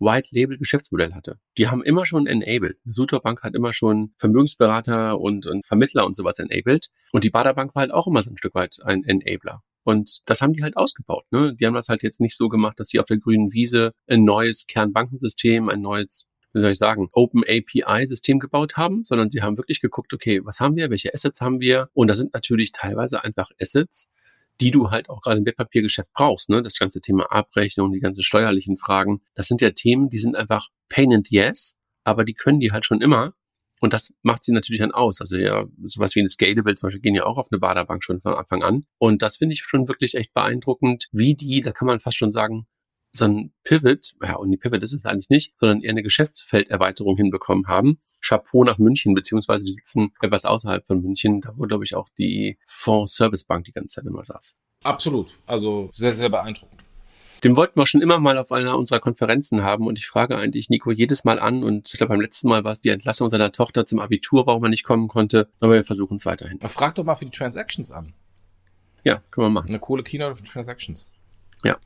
White 0.00 0.30
Label 0.32 0.58
Geschäftsmodell 0.58 1.14
hatte. 1.14 1.38
Die 1.58 1.68
haben 1.68 1.82
immer 1.82 2.06
schon 2.06 2.26
enabled. 2.26 2.78
Sutor 2.84 3.20
Bank 3.20 3.42
hat 3.42 3.54
immer 3.54 3.72
schon 3.72 4.12
Vermögensberater 4.16 5.20
und, 5.20 5.46
und 5.46 5.64
Vermittler 5.64 6.06
und 6.06 6.16
sowas 6.16 6.38
enabled. 6.38 6.88
Und 7.12 7.24
die 7.24 7.30
Bader 7.30 7.54
Bank 7.54 7.74
war 7.74 7.80
halt 7.80 7.92
auch 7.92 8.06
immer 8.06 8.22
so 8.22 8.30
ein 8.30 8.38
Stück 8.38 8.54
weit 8.54 8.78
ein 8.84 9.04
Enabler. 9.04 9.62
Und 9.82 10.20
das 10.26 10.40
haben 10.40 10.52
die 10.52 10.62
halt 10.62 10.76
ausgebaut. 10.76 11.24
Ne? 11.30 11.54
Die 11.54 11.66
haben 11.66 11.74
das 11.74 11.88
halt 11.88 12.02
jetzt 12.02 12.20
nicht 12.20 12.36
so 12.36 12.48
gemacht, 12.48 12.80
dass 12.80 12.88
sie 12.88 13.00
auf 13.00 13.06
der 13.06 13.18
grünen 13.18 13.52
Wiese 13.52 13.92
ein 14.08 14.24
neues 14.24 14.66
Kernbankensystem, 14.66 15.68
ein 15.68 15.80
neues 15.80 16.26
wie 16.52 16.60
soll 16.60 16.72
ich 16.72 16.78
sagen, 16.78 17.08
Open 17.12 17.44
API-System 17.44 18.40
gebaut 18.40 18.76
haben, 18.76 19.04
sondern 19.04 19.30
sie 19.30 19.42
haben 19.42 19.56
wirklich 19.56 19.80
geguckt, 19.80 20.12
okay, 20.12 20.40
was 20.44 20.58
haben 20.60 20.76
wir, 20.76 20.90
welche 20.90 21.14
Assets 21.14 21.40
haben 21.40 21.60
wir? 21.60 21.88
Und 21.92 22.08
da 22.08 22.14
sind 22.14 22.34
natürlich 22.34 22.72
teilweise 22.72 23.22
einfach 23.22 23.50
Assets, 23.60 24.08
die 24.60 24.70
du 24.70 24.90
halt 24.90 25.08
auch 25.08 25.20
gerade 25.22 25.38
im 25.38 25.46
Wertpapiergeschäft 25.46 26.10
brauchst. 26.12 26.50
Ne? 26.50 26.62
Das 26.62 26.78
ganze 26.78 27.00
Thema 27.00 27.30
Abrechnung, 27.30 27.92
die 27.92 28.00
ganzen 28.00 28.22
steuerlichen 28.22 28.76
Fragen, 28.76 29.20
das 29.34 29.48
sind 29.48 29.60
ja 29.60 29.70
Themen, 29.70 30.10
die 30.10 30.18
sind 30.18 30.36
einfach 30.36 30.68
pain 30.88 31.12
and 31.12 31.30
yes, 31.30 31.74
aber 32.04 32.24
die 32.24 32.34
können 32.34 32.60
die 32.60 32.72
halt 32.72 32.84
schon 32.84 33.00
immer. 33.00 33.34
Und 33.80 33.94
das 33.94 34.12
macht 34.22 34.44
sie 34.44 34.52
natürlich 34.52 34.80
dann 34.80 34.92
aus. 34.92 35.20
Also 35.20 35.38
ja, 35.38 35.64
sowas 35.82 36.14
wie 36.14 36.20
eine 36.20 36.28
Scalable 36.28 36.74
zum 36.74 36.88
Beispiel 36.88 37.00
gehen 37.00 37.14
ja 37.14 37.24
auch 37.24 37.38
auf 37.38 37.48
eine 37.50 37.58
Baderbank 37.58 38.04
schon 38.04 38.20
von 38.20 38.34
Anfang 38.34 38.62
an. 38.62 38.84
Und 38.98 39.22
das 39.22 39.38
finde 39.38 39.54
ich 39.54 39.62
schon 39.62 39.88
wirklich 39.88 40.14
echt 40.14 40.34
beeindruckend, 40.34 41.08
wie 41.12 41.34
die, 41.34 41.62
da 41.62 41.72
kann 41.72 41.86
man 41.86 41.98
fast 41.98 42.18
schon 42.18 42.30
sagen, 42.30 42.66
so 43.12 43.24
ein 43.24 43.52
Pivot, 43.64 44.12
ja, 44.22 44.36
und 44.36 44.50
die 44.50 44.56
Pivot 44.56 44.82
ist 44.82 44.92
es 44.92 45.04
eigentlich 45.04 45.30
nicht, 45.30 45.58
sondern 45.58 45.80
eher 45.80 45.90
eine 45.90 46.02
Geschäftsfelderweiterung 46.02 47.16
hinbekommen 47.16 47.66
haben. 47.66 47.98
Chapeau 48.20 48.64
nach 48.64 48.78
München, 48.78 49.14
beziehungsweise 49.14 49.64
die 49.64 49.72
sitzen 49.72 50.12
etwas 50.20 50.44
außerhalb 50.44 50.86
von 50.86 51.00
München, 51.00 51.40
da 51.40 51.52
wo, 51.56 51.64
glaube 51.64 51.84
ich, 51.84 51.94
auch 51.94 52.08
die 52.18 52.58
Fonds 52.66 53.14
Service 53.14 53.44
Bank 53.44 53.64
die 53.64 53.72
ganze 53.72 53.96
Zeit 53.96 54.06
immer 54.06 54.24
saß. 54.24 54.56
Absolut. 54.84 55.30
Also 55.46 55.90
sehr, 55.92 56.14
sehr 56.14 56.28
beeindruckend. 56.28 56.80
Den 57.42 57.56
wollten 57.56 57.80
wir 57.80 57.86
schon 57.86 58.02
immer 58.02 58.18
mal 58.18 58.36
auf 58.36 58.52
einer 58.52 58.76
unserer 58.76 59.00
Konferenzen 59.00 59.62
haben 59.62 59.86
und 59.86 59.98
ich 59.98 60.06
frage 60.06 60.36
eigentlich 60.36 60.68
Nico 60.68 60.90
jedes 60.90 61.24
Mal 61.24 61.38
an 61.38 61.64
und 61.64 61.88
ich 61.88 61.96
glaube 61.96 62.12
beim 62.12 62.20
letzten 62.20 62.48
Mal 62.48 62.64
war 62.64 62.72
es 62.72 62.82
die 62.82 62.90
Entlassung 62.90 63.30
seiner 63.30 63.50
Tochter 63.50 63.86
zum 63.86 63.98
Abitur, 63.98 64.46
warum 64.46 64.62
er 64.64 64.68
nicht 64.68 64.84
kommen 64.84 65.08
konnte, 65.08 65.48
aber 65.62 65.72
wir 65.72 65.84
versuchen 65.84 66.16
es 66.16 66.26
weiterhin. 66.26 66.60
Frag 66.60 66.96
doch 66.96 67.04
mal 67.04 67.14
für 67.14 67.24
die 67.24 67.30
Transactions 67.30 67.90
an. 67.90 68.12
Ja, 69.04 69.22
können 69.30 69.46
wir 69.46 69.50
machen. 69.50 69.68
Eine 69.68 69.78
coole 69.78 70.02
Keynote 70.02 70.36
für 70.36 70.44
Transactions. 70.44 71.06
Ja. 71.64 71.78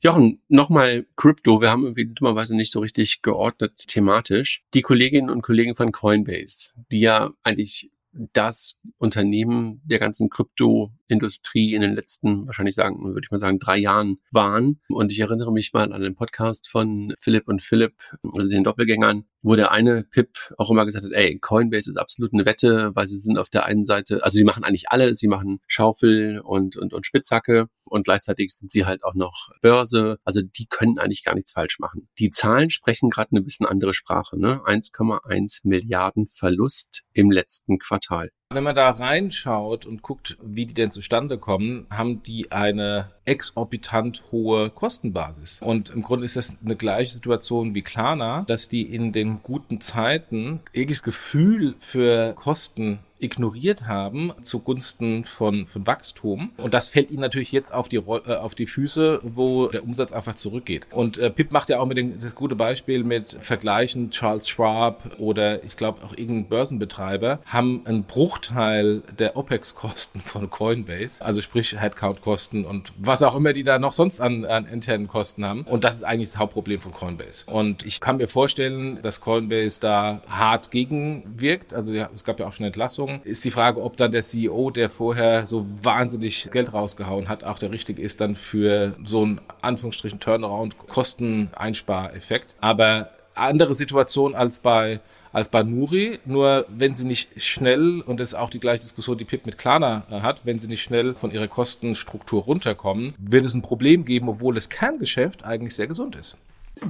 Jochen, 0.00 0.40
nochmal 0.48 1.06
Crypto. 1.16 1.60
Wir 1.60 1.70
haben 1.70 1.84
irgendwie 1.84 2.06
dummerweise 2.06 2.56
nicht 2.56 2.70
so 2.70 2.80
richtig 2.80 3.22
geordnet 3.22 3.76
thematisch. 3.86 4.62
Die 4.74 4.82
Kolleginnen 4.82 5.30
und 5.30 5.42
Kollegen 5.42 5.74
von 5.74 5.92
Coinbase, 5.92 6.72
die 6.90 7.00
ja 7.00 7.30
eigentlich 7.42 7.90
das 8.32 8.78
Unternehmen 8.98 9.82
der 9.84 9.98
ganzen 9.98 10.30
Kryptoindustrie 10.30 11.74
in 11.74 11.82
den 11.82 11.94
letzten, 11.94 12.46
wahrscheinlich 12.46 12.74
sagen, 12.74 13.02
würde 13.04 13.20
ich 13.24 13.30
mal 13.30 13.38
sagen, 13.38 13.58
drei 13.58 13.76
Jahren 13.76 14.18
waren. 14.30 14.80
Und 14.88 15.12
ich 15.12 15.20
erinnere 15.20 15.52
mich 15.52 15.72
mal 15.72 15.92
an 15.92 16.00
den 16.00 16.14
Podcast 16.14 16.68
von 16.68 17.12
Philipp 17.18 17.48
und 17.48 17.62
Philipp, 17.62 17.94
also 18.36 18.50
den 18.50 18.64
Doppelgängern, 18.64 19.24
wo 19.46 19.54
der 19.54 19.70
eine 19.70 20.02
Pip 20.02 20.52
auch 20.58 20.72
immer 20.72 20.84
gesagt 20.84 21.06
hat, 21.06 21.12
ey, 21.12 21.38
Coinbase 21.38 21.92
ist 21.92 21.96
absolut 21.96 22.34
eine 22.34 22.44
Wette, 22.44 22.90
weil 22.94 23.06
sie 23.06 23.16
sind 23.16 23.38
auf 23.38 23.48
der 23.48 23.64
einen 23.64 23.84
Seite, 23.84 24.24
also 24.24 24.36
sie 24.36 24.42
machen 24.42 24.64
eigentlich 24.64 24.90
alle, 24.90 25.14
sie 25.14 25.28
machen 25.28 25.60
Schaufel 25.68 26.40
und, 26.40 26.76
und, 26.76 26.92
und 26.92 27.06
Spitzhacke 27.06 27.68
und 27.84 28.04
gleichzeitig 28.06 28.52
sind 28.52 28.72
sie 28.72 28.86
halt 28.86 29.04
auch 29.04 29.14
noch 29.14 29.50
Börse. 29.62 30.18
Also 30.24 30.42
die 30.42 30.66
können 30.66 30.98
eigentlich 30.98 31.22
gar 31.22 31.36
nichts 31.36 31.52
falsch 31.52 31.78
machen. 31.78 32.08
Die 32.18 32.30
Zahlen 32.30 32.70
sprechen 32.70 33.08
gerade 33.08 33.30
eine 33.30 33.42
bisschen 33.42 33.66
andere 33.66 33.94
Sprache, 33.94 34.36
ne? 34.36 34.60
1,1 34.64 35.60
Milliarden 35.62 36.26
Verlust 36.26 37.04
im 37.12 37.30
letzten 37.30 37.78
Quartal. 37.78 38.30
Wenn 38.54 38.62
man 38.62 38.76
da 38.76 38.90
reinschaut 38.90 39.86
und 39.86 40.02
guckt, 40.02 40.38
wie 40.40 40.66
die 40.66 40.74
denn 40.74 40.92
zustande 40.92 41.36
kommen, 41.36 41.86
haben 41.90 42.22
die 42.22 42.52
eine 42.52 43.10
exorbitant 43.24 44.22
hohe 44.30 44.70
Kostenbasis. 44.70 45.60
Und 45.60 45.90
im 45.90 46.02
Grunde 46.02 46.24
ist 46.24 46.36
das 46.36 46.56
eine 46.64 46.76
gleiche 46.76 47.12
Situation 47.12 47.74
wie 47.74 47.82
Klarna, 47.82 48.44
dass 48.46 48.68
die 48.68 48.82
in 48.82 49.10
den 49.10 49.42
guten 49.42 49.80
Zeiten 49.80 50.60
jegliches 50.72 51.02
Gefühl 51.02 51.74
für 51.80 52.34
Kosten 52.34 53.00
ignoriert 53.18 53.86
haben 53.86 54.32
zugunsten 54.40 55.24
von, 55.24 55.66
von 55.66 55.86
Wachstum. 55.86 56.52
Und 56.56 56.74
das 56.74 56.90
fällt 56.90 57.10
ihnen 57.10 57.20
natürlich 57.20 57.52
jetzt 57.52 57.72
auf 57.72 57.88
die, 57.88 57.96
äh, 57.96 58.36
auf 58.36 58.54
die 58.54 58.66
Füße, 58.66 59.20
wo 59.22 59.68
der 59.68 59.84
Umsatz 59.84 60.12
einfach 60.12 60.34
zurückgeht. 60.34 60.86
Und 60.90 61.18
äh, 61.18 61.30
Pip 61.30 61.52
macht 61.52 61.68
ja 61.68 61.80
auch 61.80 61.86
mit 61.86 61.96
dem, 61.96 62.18
das 62.18 62.34
gute 62.34 62.56
Beispiel 62.56 63.04
mit 63.04 63.36
Vergleichen 63.40 64.10
Charles 64.10 64.48
Schwab 64.48 65.16
oder 65.18 65.64
ich 65.64 65.76
glaube 65.76 66.04
auch 66.04 66.12
irgendein 66.16 66.48
Börsenbetreiber 66.48 67.40
haben 67.46 67.82
einen 67.86 68.04
Bruchteil 68.04 69.02
der 69.18 69.36
OPEX-Kosten 69.36 70.20
von 70.20 70.50
Coinbase, 70.50 71.24
also 71.24 71.40
sprich 71.40 71.78
Headcount-Kosten 71.80 72.64
und 72.64 72.92
was 72.98 73.22
auch 73.22 73.34
immer 73.34 73.52
die 73.52 73.62
da 73.62 73.78
noch 73.78 73.92
sonst 73.92 74.20
an, 74.20 74.44
an 74.44 74.66
internen 74.66 75.08
Kosten 75.08 75.44
haben. 75.44 75.62
Und 75.62 75.84
das 75.84 75.96
ist 75.96 76.04
eigentlich 76.04 76.30
das 76.30 76.38
Hauptproblem 76.38 76.78
von 76.78 76.92
Coinbase. 76.92 77.46
Und 77.46 77.84
ich 77.84 78.00
kann 78.00 78.18
mir 78.18 78.28
vorstellen, 78.28 79.00
dass 79.00 79.20
Coinbase 79.20 79.80
da 79.80 80.20
hart 80.28 80.70
gegenwirkt. 80.70 81.74
Also 81.74 81.92
ja, 81.92 82.10
es 82.14 82.24
gab 82.24 82.38
ja 82.38 82.46
auch 82.46 82.52
schon 82.52 82.66
Entlassungen 82.66 83.05
Bewertung. 83.06 83.22
Ist 83.24 83.44
die 83.44 83.50
Frage, 83.50 83.82
ob 83.82 83.96
dann 83.96 84.12
der 84.12 84.22
CEO, 84.22 84.70
der 84.70 84.90
vorher 84.90 85.46
so 85.46 85.66
wahnsinnig 85.82 86.50
Geld 86.52 86.72
rausgehauen 86.72 87.28
hat, 87.28 87.44
auch 87.44 87.58
der 87.58 87.70
richtige 87.70 88.02
ist 88.02 88.20
dann 88.20 88.36
für 88.36 88.96
so 89.02 89.22
einen 89.22 89.40
Anführungsstrichen 89.62 90.20
Turnaround 90.20 90.78
Kosteneinspareffekt. 90.78 92.56
Aber 92.60 93.10
andere 93.34 93.74
Situation 93.74 94.34
als 94.34 94.60
bei 94.60 95.00
als 95.32 95.50
bei 95.50 95.62
Nuri. 95.62 96.18
Nur 96.24 96.64
wenn 96.70 96.94
sie 96.94 97.06
nicht 97.06 97.42
schnell, 97.42 98.00
und 98.00 98.18
das 98.18 98.30
ist 98.30 98.34
auch 98.34 98.48
die 98.48 98.58
gleiche 98.58 98.80
Diskussion, 98.80 99.18
die 99.18 99.26
Pip 99.26 99.44
mit 99.44 99.58
Klarna 99.58 100.06
äh, 100.10 100.22
hat, 100.22 100.46
wenn 100.46 100.58
sie 100.58 100.66
nicht 100.66 100.82
schnell 100.82 101.14
von 101.14 101.30
ihrer 101.30 101.46
Kostenstruktur 101.46 102.44
runterkommen, 102.44 103.12
wird 103.18 103.44
es 103.44 103.54
ein 103.54 103.60
Problem 103.60 104.06
geben, 104.06 104.30
obwohl 104.30 104.54
das 104.54 104.70
Kerngeschäft 104.70 105.44
eigentlich 105.44 105.74
sehr 105.74 105.86
gesund 105.86 106.16
ist. 106.16 106.38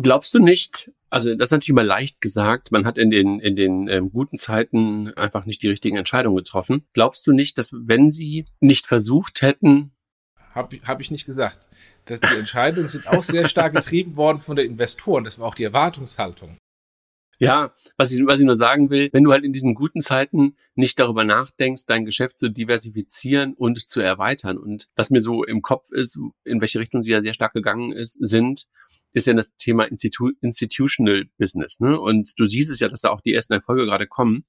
Glaubst 0.01 0.33
du 0.35 0.39
nicht, 0.39 0.93
also 1.11 1.35
das 1.35 1.49
ist 1.49 1.53
natürlich 1.53 1.71
immer 1.71 1.85
leicht 1.85 2.21
gesagt, 2.21 2.73
man 2.73 2.85
hat 2.85 2.99
in 2.99 3.11
den, 3.11 3.41
in 3.41 3.57
den 3.57 3.89
ähm, 3.89 4.11
guten 4.11 4.39
Zeiten 4.39 5.13
einfach 5.15 5.47
nicht 5.47 5.63
die 5.63 5.69
richtigen 5.69 5.97
Entscheidungen 5.97 6.37
getroffen. 6.37 6.87
Glaubst 6.93 7.27
du 7.27 7.33
nicht, 7.33 7.59
dass 7.59 7.71
wenn 7.73 8.11
sie 8.11 8.47
nicht 8.61 8.87
versucht 8.87 9.43
hätten... 9.43 9.93
Habe 10.55 10.79
hab 10.87 11.01
ich 11.01 11.11
nicht 11.11 11.27
gesagt. 11.27 11.69
Dass 12.07 12.21
die 12.21 12.39
Entscheidungen 12.39 12.89
sind 12.89 13.09
auch 13.09 13.23
sehr 13.23 13.49
stark 13.49 13.75
getrieben 13.75 14.17
worden 14.17 14.39
von 14.39 14.57
den 14.57 14.71
Investoren. 14.71 15.25
Das 15.25 15.39
war 15.39 15.49
auch 15.49 15.55
die 15.55 15.65
Erwartungshaltung. 15.65 16.57
Ja, 17.39 17.75
was 17.99 18.13
ich, 18.13 18.27
was 18.27 18.41
ich 18.41 18.47
nur 18.47 18.57
sagen 18.57 18.89
will, 18.89 19.11
wenn 19.13 19.25
du 19.25 19.33
halt 19.33 19.45
in 19.45 19.53
diesen 19.53 19.75
guten 19.75 20.01
Zeiten 20.01 20.57
nicht 20.75 20.99
darüber 20.99 21.23
nachdenkst, 21.25 21.85
dein 21.87 22.07
Geschäft 22.07 22.39
zu 22.39 22.49
diversifizieren 22.49 23.53
und 23.53 23.87
zu 23.87 24.01
erweitern. 24.01 24.57
Und 24.57 24.89
was 24.97 25.11
mir 25.11 25.21
so 25.21 25.45
im 25.45 25.61
Kopf 25.61 25.91
ist, 25.91 26.19
in 26.45 26.63
welche 26.63 26.79
Richtung 26.79 27.03
sie 27.03 27.11
ja 27.11 27.21
sehr 27.21 27.35
stark 27.35 27.53
gegangen 27.53 27.93
ist, 27.93 28.15
sind, 28.27 28.67
ist 29.17 29.27
ja 29.27 29.33
das 29.33 29.57
Thema 29.57 29.85
Institu 29.85 30.33
Institutional 30.43 31.25
Business. 31.39 31.81
Ne? 31.81 31.99
Und 31.99 32.35
du 32.37 32.45
siehst 32.45 32.71
es 32.71 32.81
ja, 32.81 32.89
dass 32.89 33.01
da 33.01 33.09
auch 33.11 33.23
die 33.23 33.33
ersten 33.33 33.55
Erfolge 33.55 33.87
gerade 33.87 34.07
kommen. 34.07 34.45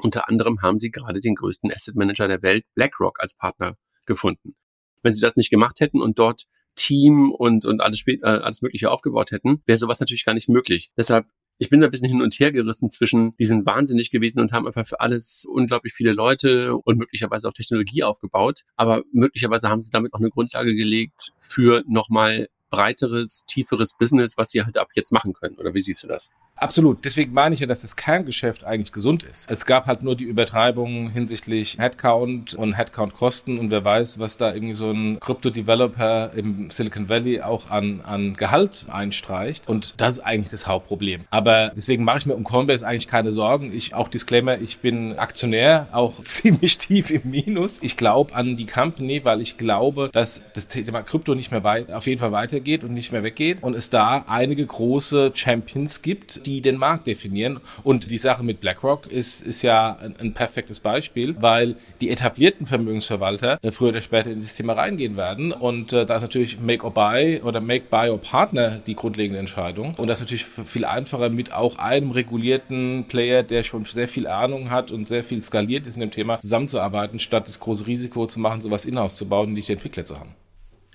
Unter 0.00 0.28
anderem 0.28 0.62
haben 0.62 0.78
sie 0.78 0.92
gerade 0.92 1.20
den 1.20 1.34
größten 1.34 1.72
Asset 1.72 1.96
Manager 1.96 2.28
der 2.28 2.40
Welt, 2.42 2.64
BlackRock, 2.76 3.18
als 3.20 3.34
Partner 3.34 3.76
gefunden. 4.06 4.54
Wenn 5.02 5.14
sie 5.14 5.20
das 5.20 5.34
nicht 5.34 5.50
gemacht 5.50 5.80
hätten 5.80 6.00
und 6.00 6.18
dort 6.20 6.44
Team 6.76 7.32
und, 7.32 7.64
und 7.64 7.80
alles, 7.80 8.04
äh, 8.06 8.18
alles 8.22 8.62
Mögliche 8.62 8.90
aufgebaut 8.92 9.32
hätten, 9.32 9.62
wäre 9.66 9.78
sowas 9.78 9.98
natürlich 9.98 10.24
gar 10.24 10.34
nicht 10.34 10.48
möglich. 10.48 10.90
Deshalb 10.96 11.26
ich 11.58 11.70
bin 11.70 11.80
da 11.80 11.86
ein 11.86 11.90
bisschen 11.92 12.08
hin 12.08 12.20
und 12.20 12.34
her 12.34 12.50
gerissen 12.50 12.90
zwischen, 12.90 13.36
die 13.36 13.44
sind 13.44 13.64
wahnsinnig 13.64 14.10
gewesen 14.10 14.40
und 14.40 14.52
haben 14.52 14.66
einfach 14.66 14.86
für 14.86 14.98
alles 14.98 15.44
unglaublich 15.48 15.92
viele 15.92 16.12
Leute 16.12 16.74
und 16.76 16.98
möglicherweise 16.98 17.46
auch 17.46 17.52
Technologie 17.52 18.02
aufgebaut. 18.02 18.62
Aber 18.74 19.04
möglicherweise 19.12 19.68
haben 19.68 19.80
sie 19.80 19.90
damit 19.90 20.12
auch 20.14 20.18
eine 20.18 20.30
Grundlage 20.30 20.74
gelegt 20.74 21.32
für 21.38 21.84
nochmal 21.86 22.48
breiteres, 22.74 23.44
tieferes 23.46 23.94
Business, 23.94 24.36
was 24.36 24.50
sie 24.50 24.62
halt 24.62 24.78
ab 24.78 24.88
jetzt 24.94 25.12
machen 25.12 25.32
können. 25.32 25.56
Oder 25.56 25.74
wie 25.74 25.80
siehst 25.80 26.02
du 26.02 26.08
das? 26.08 26.30
Absolut. 26.56 27.04
Deswegen 27.04 27.32
meine 27.32 27.54
ich 27.54 27.60
ja, 27.60 27.66
dass 27.66 27.82
das 27.82 27.96
Kerngeschäft 27.96 28.64
eigentlich 28.64 28.92
gesund 28.92 29.22
ist. 29.22 29.50
Es 29.50 29.66
gab 29.66 29.86
halt 29.86 30.02
nur 30.02 30.16
die 30.16 30.24
Übertreibung 30.24 31.10
hinsichtlich 31.10 31.78
Headcount 31.78 32.54
und 32.54 32.74
Headcount-Kosten 32.74 33.58
und 33.58 33.70
wer 33.70 33.84
weiß, 33.84 34.18
was 34.18 34.38
da 34.38 34.54
irgendwie 34.54 34.74
so 34.74 34.90
ein 34.90 35.18
Krypto-Developer 35.20 36.32
im 36.34 36.70
Silicon 36.70 37.08
Valley 37.08 37.40
auch 37.40 37.70
an, 37.70 38.00
an 38.02 38.34
Gehalt 38.34 38.86
einstreicht. 38.88 39.68
Und 39.68 39.94
das 39.96 40.18
ist 40.18 40.24
eigentlich 40.24 40.50
das 40.50 40.66
Hauptproblem. 40.66 41.24
Aber 41.30 41.72
deswegen 41.76 42.04
mache 42.04 42.18
ich 42.18 42.26
mir 42.26 42.34
um 42.34 42.44
Coinbase 42.44 42.86
eigentlich 42.86 43.08
keine 43.08 43.32
Sorgen. 43.32 43.72
Ich, 43.72 43.94
auch 43.94 44.08
Disclaimer, 44.08 44.58
ich 44.58 44.78
bin 44.78 45.18
Aktionär, 45.18 45.88
auch 45.92 46.20
ziemlich 46.22 46.78
tief 46.78 47.10
im 47.10 47.22
Minus. 47.24 47.78
Ich 47.82 47.96
glaube 47.96 48.34
an 48.34 48.56
die 48.56 48.66
Company, 48.66 49.24
weil 49.24 49.40
ich 49.40 49.58
glaube, 49.58 50.10
dass 50.12 50.42
das 50.54 50.68
Thema 50.68 51.02
Krypto 51.02 51.34
nicht 51.34 51.50
mehr 51.50 51.64
weit, 51.64 51.92
auf 51.92 52.06
jeden 52.06 52.20
Fall 52.20 52.32
weitergeht 52.32 52.63
und 52.84 52.94
nicht 52.94 53.12
mehr 53.12 53.22
weggeht 53.22 53.62
und 53.62 53.74
es 53.76 53.90
da 53.90 54.24
einige 54.26 54.64
große 54.64 55.32
Champions 55.34 56.02
gibt, 56.02 56.46
die 56.46 56.60
den 56.60 56.76
Markt 56.76 57.06
definieren. 57.06 57.60
Und 57.82 58.10
die 58.10 58.18
Sache 58.18 58.42
mit 58.42 58.60
BlackRock 58.60 59.06
ist, 59.06 59.42
ist 59.42 59.62
ja 59.62 59.96
ein, 59.96 60.14
ein 60.20 60.34
perfektes 60.34 60.80
Beispiel, 60.80 61.36
weil 61.40 61.76
die 62.00 62.10
etablierten 62.10 62.66
Vermögensverwalter 62.66 63.58
äh, 63.62 63.70
früher 63.70 63.90
oder 63.90 64.00
später 64.00 64.30
in 64.30 64.36
dieses 64.36 64.56
Thema 64.56 64.74
reingehen 64.74 65.16
werden. 65.16 65.52
Und 65.52 65.92
äh, 65.92 66.06
da 66.06 66.16
ist 66.16 66.22
natürlich 66.22 66.58
Make 66.58 66.84
or 66.84 66.92
Buy 66.92 67.40
oder 67.42 67.60
Make 67.60 67.86
Buy 67.90 68.08
or 68.10 68.18
Partner 68.18 68.78
die 68.86 68.94
grundlegende 68.94 69.38
Entscheidung. 69.38 69.94
Und 69.96 70.08
das 70.08 70.18
ist 70.18 70.24
natürlich 70.24 70.46
viel 70.66 70.84
einfacher 70.84 71.28
mit 71.28 71.52
auch 71.52 71.76
einem 71.78 72.10
regulierten 72.10 73.04
Player, 73.08 73.42
der 73.42 73.62
schon 73.62 73.84
sehr 73.84 74.08
viel 74.08 74.26
Ahnung 74.26 74.70
hat 74.70 74.90
und 74.90 75.06
sehr 75.06 75.24
viel 75.24 75.42
skaliert 75.42 75.86
ist 75.86 75.94
in 75.94 76.00
dem 76.00 76.10
Thema, 76.10 76.40
zusammenzuarbeiten, 76.40 77.18
statt 77.18 77.48
das 77.48 77.60
große 77.60 77.86
Risiko 77.86 78.26
zu 78.26 78.40
machen, 78.40 78.60
sowas 78.60 78.84
in-house 78.84 79.16
zu 79.16 79.28
bauen 79.28 79.48
und 79.48 79.54
nicht 79.54 79.70
Entwickler 79.70 80.04
zu 80.04 80.18
haben. 80.18 80.34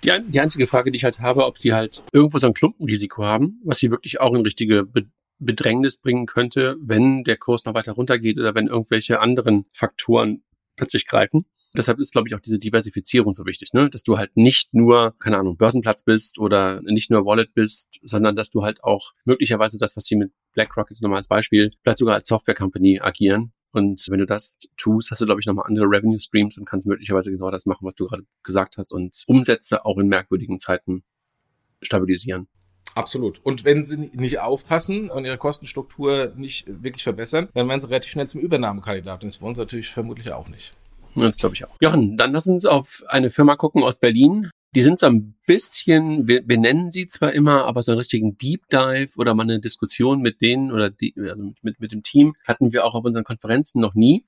Die, 0.03 0.11
die 0.27 0.39
einzige 0.39 0.67
Frage, 0.67 0.91
die 0.91 0.97
ich 0.97 1.03
halt 1.03 1.19
habe, 1.19 1.45
ob 1.45 1.57
sie 1.57 1.73
halt 1.73 2.03
irgendwo 2.13 2.37
so 2.37 2.47
ein 2.47 2.53
Klumpenrisiko 2.53 3.23
haben, 3.23 3.59
was 3.63 3.79
sie 3.79 3.91
wirklich 3.91 4.19
auch 4.21 4.33
in 4.33 4.41
richtige 4.41 4.87
Bedrängnis 5.39 5.99
bringen 5.99 6.25
könnte, 6.25 6.77
wenn 6.81 7.23
der 7.23 7.37
Kurs 7.37 7.65
noch 7.65 7.73
weiter 7.73 7.93
runtergeht 7.93 8.37
oder 8.37 8.55
wenn 8.55 8.67
irgendwelche 8.67 9.19
anderen 9.19 9.65
Faktoren 9.73 10.43
plötzlich 10.75 11.05
greifen. 11.05 11.45
Deshalb 11.77 11.99
ist, 11.99 12.13
glaube 12.13 12.27
ich, 12.27 12.33
auch 12.33 12.39
diese 12.39 12.57
Diversifizierung 12.57 13.31
so 13.31 13.45
wichtig, 13.45 13.73
ne? 13.73 13.89
dass 13.89 14.01
du 14.01 14.17
halt 14.17 14.35
nicht 14.35 14.73
nur, 14.73 15.15
keine 15.19 15.37
Ahnung, 15.37 15.55
Börsenplatz 15.55 16.03
bist 16.03 16.39
oder 16.39 16.81
nicht 16.83 17.11
nur 17.11 17.25
Wallet 17.25 17.53
bist, 17.53 17.99
sondern 18.01 18.35
dass 18.35 18.49
du 18.49 18.63
halt 18.63 18.83
auch 18.83 19.13
möglicherweise 19.23 19.77
das, 19.77 19.95
was 19.95 20.05
sie 20.05 20.15
mit 20.15 20.31
BlackRock 20.53 20.89
jetzt 20.89 21.03
nochmal 21.03 21.17
als 21.17 21.27
Beispiel, 21.27 21.71
vielleicht 21.83 21.99
sogar 21.99 22.15
als 22.15 22.27
Software 22.27 22.55
Company 22.55 22.99
agieren. 22.99 23.53
Und 23.71 24.05
wenn 24.09 24.19
du 24.19 24.25
das 24.25 24.57
tust, 24.77 25.11
hast 25.11 25.21
du, 25.21 25.25
glaube 25.25 25.41
ich, 25.41 25.45
nochmal 25.45 25.65
andere 25.67 25.85
Revenue 25.85 26.19
Streams 26.19 26.57
und 26.57 26.65
kannst 26.65 26.87
möglicherweise 26.87 27.31
genau 27.31 27.51
das 27.51 27.65
machen, 27.65 27.85
was 27.85 27.95
du 27.95 28.07
gerade 28.07 28.23
gesagt 28.43 28.77
hast 28.77 28.91
und 28.91 29.23
Umsätze 29.27 29.85
auch 29.85 29.97
in 29.97 30.07
merkwürdigen 30.07 30.59
Zeiten 30.59 31.03
stabilisieren. 31.81 32.47
Absolut. 32.95 33.39
Und 33.43 33.65
wenn 33.65 33.85
sie 33.85 34.09
nicht 34.13 34.39
aufpassen 34.39 35.11
und 35.11 35.23
ihre 35.23 35.37
Kostenstruktur 35.37 36.33
nicht 36.35 36.65
wirklich 36.67 37.03
verbessern, 37.03 37.49
dann 37.53 37.67
werden 37.69 37.81
sie 37.81 37.89
relativ 37.89 38.11
schnell 38.11 38.27
zum 38.27 38.41
Übernahmekandidaten. 38.41 39.29
Das 39.29 39.41
wollen 39.41 39.55
sie 39.55 39.61
natürlich 39.61 39.89
vermutlich 39.89 40.31
auch 40.31 40.49
nicht. 40.49 40.73
Das 41.15 41.37
glaube 41.37 41.55
ich 41.55 41.65
auch. 41.65 41.75
Jochen, 41.81 42.17
dann 42.17 42.31
lass 42.31 42.47
uns 42.47 42.65
auf 42.65 43.03
eine 43.07 43.29
Firma 43.29 43.55
gucken 43.55 43.83
aus 43.83 43.99
Berlin. 43.99 44.49
Die 44.75 44.81
sind 44.81 44.99
so 44.99 45.07
ein 45.07 45.35
bisschen, 45.47 46.27
wir, 46.27 46.47
wir 46.47 46.57
nennen 46.57 46.91
sie 46.91 47.07
zwar 47.07 47.33
immer, 47.33 47.65
aber 47.65 47.81
so 47.81 47.91
einen 47.91 47.99
richtigen 47.99 48.37
Deep 48.37 48.67
Dive 48.69 49.13
oder 49.17 49.33
mal 49.33 49.43
eine 49.43 49.59
Diskussion 49.59 50.21
mit 50.21 50.41
denen 50.41 50.71
oder 50.71 50.91
die, 50.91 51.15
also 51.17 51.41
mit, 51.41 51.63
mit, 51.63 51.79
mit 51.79 51.91
dem 51.91 52.03
Team 52.03 52.35
hatten 52.45 52.71
wir 52.71 52.85
auch 52.85 52.93
auf 52.93 53.03
unseren 53.03 53.23
Konferenzen 53.23 53.81
noch 53.81 53.95
nie. 53.95 54.25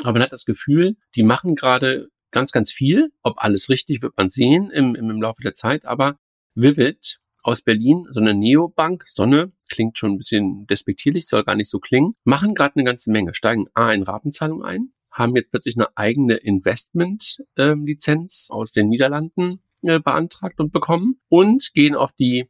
Aber 0.00 0.12
man 0.12 0.22
hat 0.22 0.32
das 0.32 0.44
Gefühl, 0.44 0.96
die 1.16 1.24
machen 1.24 1.56
gerade 1.56 2.08
ganz, 2.30 2.52
ganz 2.52 2.72
viel. 2.72 3.12
Ob 3.22 3.34
alles 3.38 3.68
richtig, 3.68 4.02
wird 4.02 4.16
man 4.16 4.28
sehen 4.28 4.70
im, 4.70 4.94
im, 4.94 5.10
im 5.10 5.22
Laufe 5.22 5.42
der 5.42 5.54
Zeit. 5.54 5.86
Aber 5.86 6.18
Vivid 6.54 7.18
aus 7.42 7.62
Berlin, 7.62 8.06
so 8.10 8.20
eine 8.20 8.34
Neobank, 8.34 9.04
Sonne, 9.06 9.52
klingt 9.68 9.98
schon 9.98 10.12
ein 10.12 10.18
bisschen 10.18 10.66
despektierlich, 10.66 11.26
soll 11.26 11.44
gar 11.44 11.56
nicht 11.56 11.68
so 11.68 11.78
klingen, 11.78 12.14
machen 12.24 12.54
gerade 12.54 12.76
eine 12.76 12.84
ganze 12.84 13.10
Menge, 13.10 13.34
steigen 13.34 13.66
A 13.74 13.92
in 13.92 14.02
Ratenzahlung 14.02 14.64
ein, 14.64 14.94
haben 15.10 15.36
jetzt 15.36 15.50
plötzlich 15.50 15.76
eine 15.76 15.94
eigene 15.96 16.34
Investment-Lizenz 16.34 18.48
aus 18.50 18.72
den 18.72 18.88
Niederlanden 18.88 19.60
äh, 19.88 20.00
beantragt 20.00 20.60
und 20.60 20.72
bekommen 20.72 21.20
und 21.28 21.72
gehen 21.74 21.94
auf 21.94 22.12
die 22.12 22.48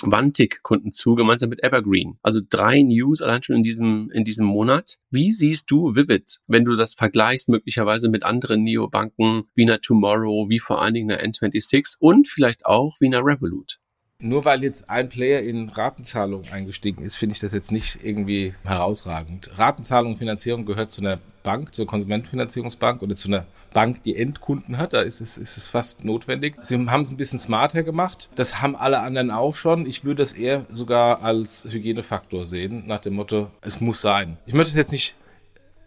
Wantik-Kunden 0.00 0.90
zu, 0.90 1.14
gemeinsam 1.14 1.50
mit 1.50 1.62
Evergreen. 1.62 2.18
Also 2.22 2.40
drei 2.48 2.82
News 2.82 3.22
allein 3.22 3.42
schon 3.42 3.56
in 3.56 3.62
diesem, 3.62 4.10
in 4.12 4.24
diesem 4.24 4.46
Monat. 4.46 4.98
Wie 5.10 5.30
siehst 5.30 5.70
du 5.70 5.94
Vivid, 5.94 6.40
wenn 6.46 6.64
du 6.64 6.74
das 6.74 6.94
vergleichst 6.94 7.48
möglicherweise 7.48 8.08
mit 8.08 8.24
anderen 8.24 8.62
Neobanken 8.62 9.44
wie 9.54 9.62
einer 9.62 9.80
Tomorrow, 9.80 10.48
wie 10.48 10.58
vor 10.58 10.82
allen 10.82 10.94
Dingen 10.94 11.10
einer 11.10 11.22
N26 11.22 11.96
und 11.98 12.28
vielleicht 12.28 12.66
auch 12.66 12.96
wie 13.00 13.06
einer 13.06 13.24
Revolut? 13.24 13.78
Nur 14.18 14.44
weil 14.44 14.62
jetzt 14.62 14.88
ein 14.88 15.08
Player 15.08 15.40
in 15.40 15.68
Ratenzahlung 15.68 16.44
eingestiegen 16.52 17.02
ist, 17.02 17.16
finde 17.16 17.34
ich 17.34 17.40
das 17.40 17.52
jetzt 17.52 17.72
nicht 17.72 17.98
irgendwie 18.04 18.54
herausragend. 18.62 19.50
Ratenzahlung, 19.58 20.16
Finanzierung 20.16 20.64
gehört 20.64 20.90
zu 20.90 21.00
einer 21.00 21.18
Bank, 21.42 21.74
zur 21.74 21.86
Konsumentenfinanzierungsbank 21.86 23.02
oder 23.02 23.14
zu 23.14 23.28
einer 23.28 23.46
Bank, 23.72 24.02
die 24.02 24.16
Endkunden 24.16 24.78
hat. 24.78 24.92
Da 24.92 25.00
ist 25.00 25.20
es, 25.20 25.36
ist 25.36 25.56
es 25.56 25.66
fast 25.66 26.04
notwendig. 26.04 26.56
Sie 26.60 26.76
haben 26.76 27.02
es 27.02 27.10
ein 27.10 27.16
bisschen 27.16 27.38
smarter 27.38 27.82
gemacht. 27.82 28.30
Das 28.34 28.60
haben 28.60 28.76
alle 28.76 29.00
anderen 29.00 29.30
auch 29.30 29.54
schon. 29.54 29.86
Ich 29.86 30.04
würde 30.04 30.22
das 30.22 30.32
eher 30.32 30.66
sogar 30.70 31.22
als 31.22 31.64
Hygienefaktor 31.68 32.46
sehen, 32.46 32.84
nach 32.86 33.00
dem 33.00 33.14
Motto, 33.14 33.50
es 33.60 33.80
muss 33.80 34.00
sein. 34.00 34.36
Ich 34.46 34.54
möchte 34.54 34.70
es 34.70 34.76
jetzt 34.76 34.92
nicht 34.92 35.14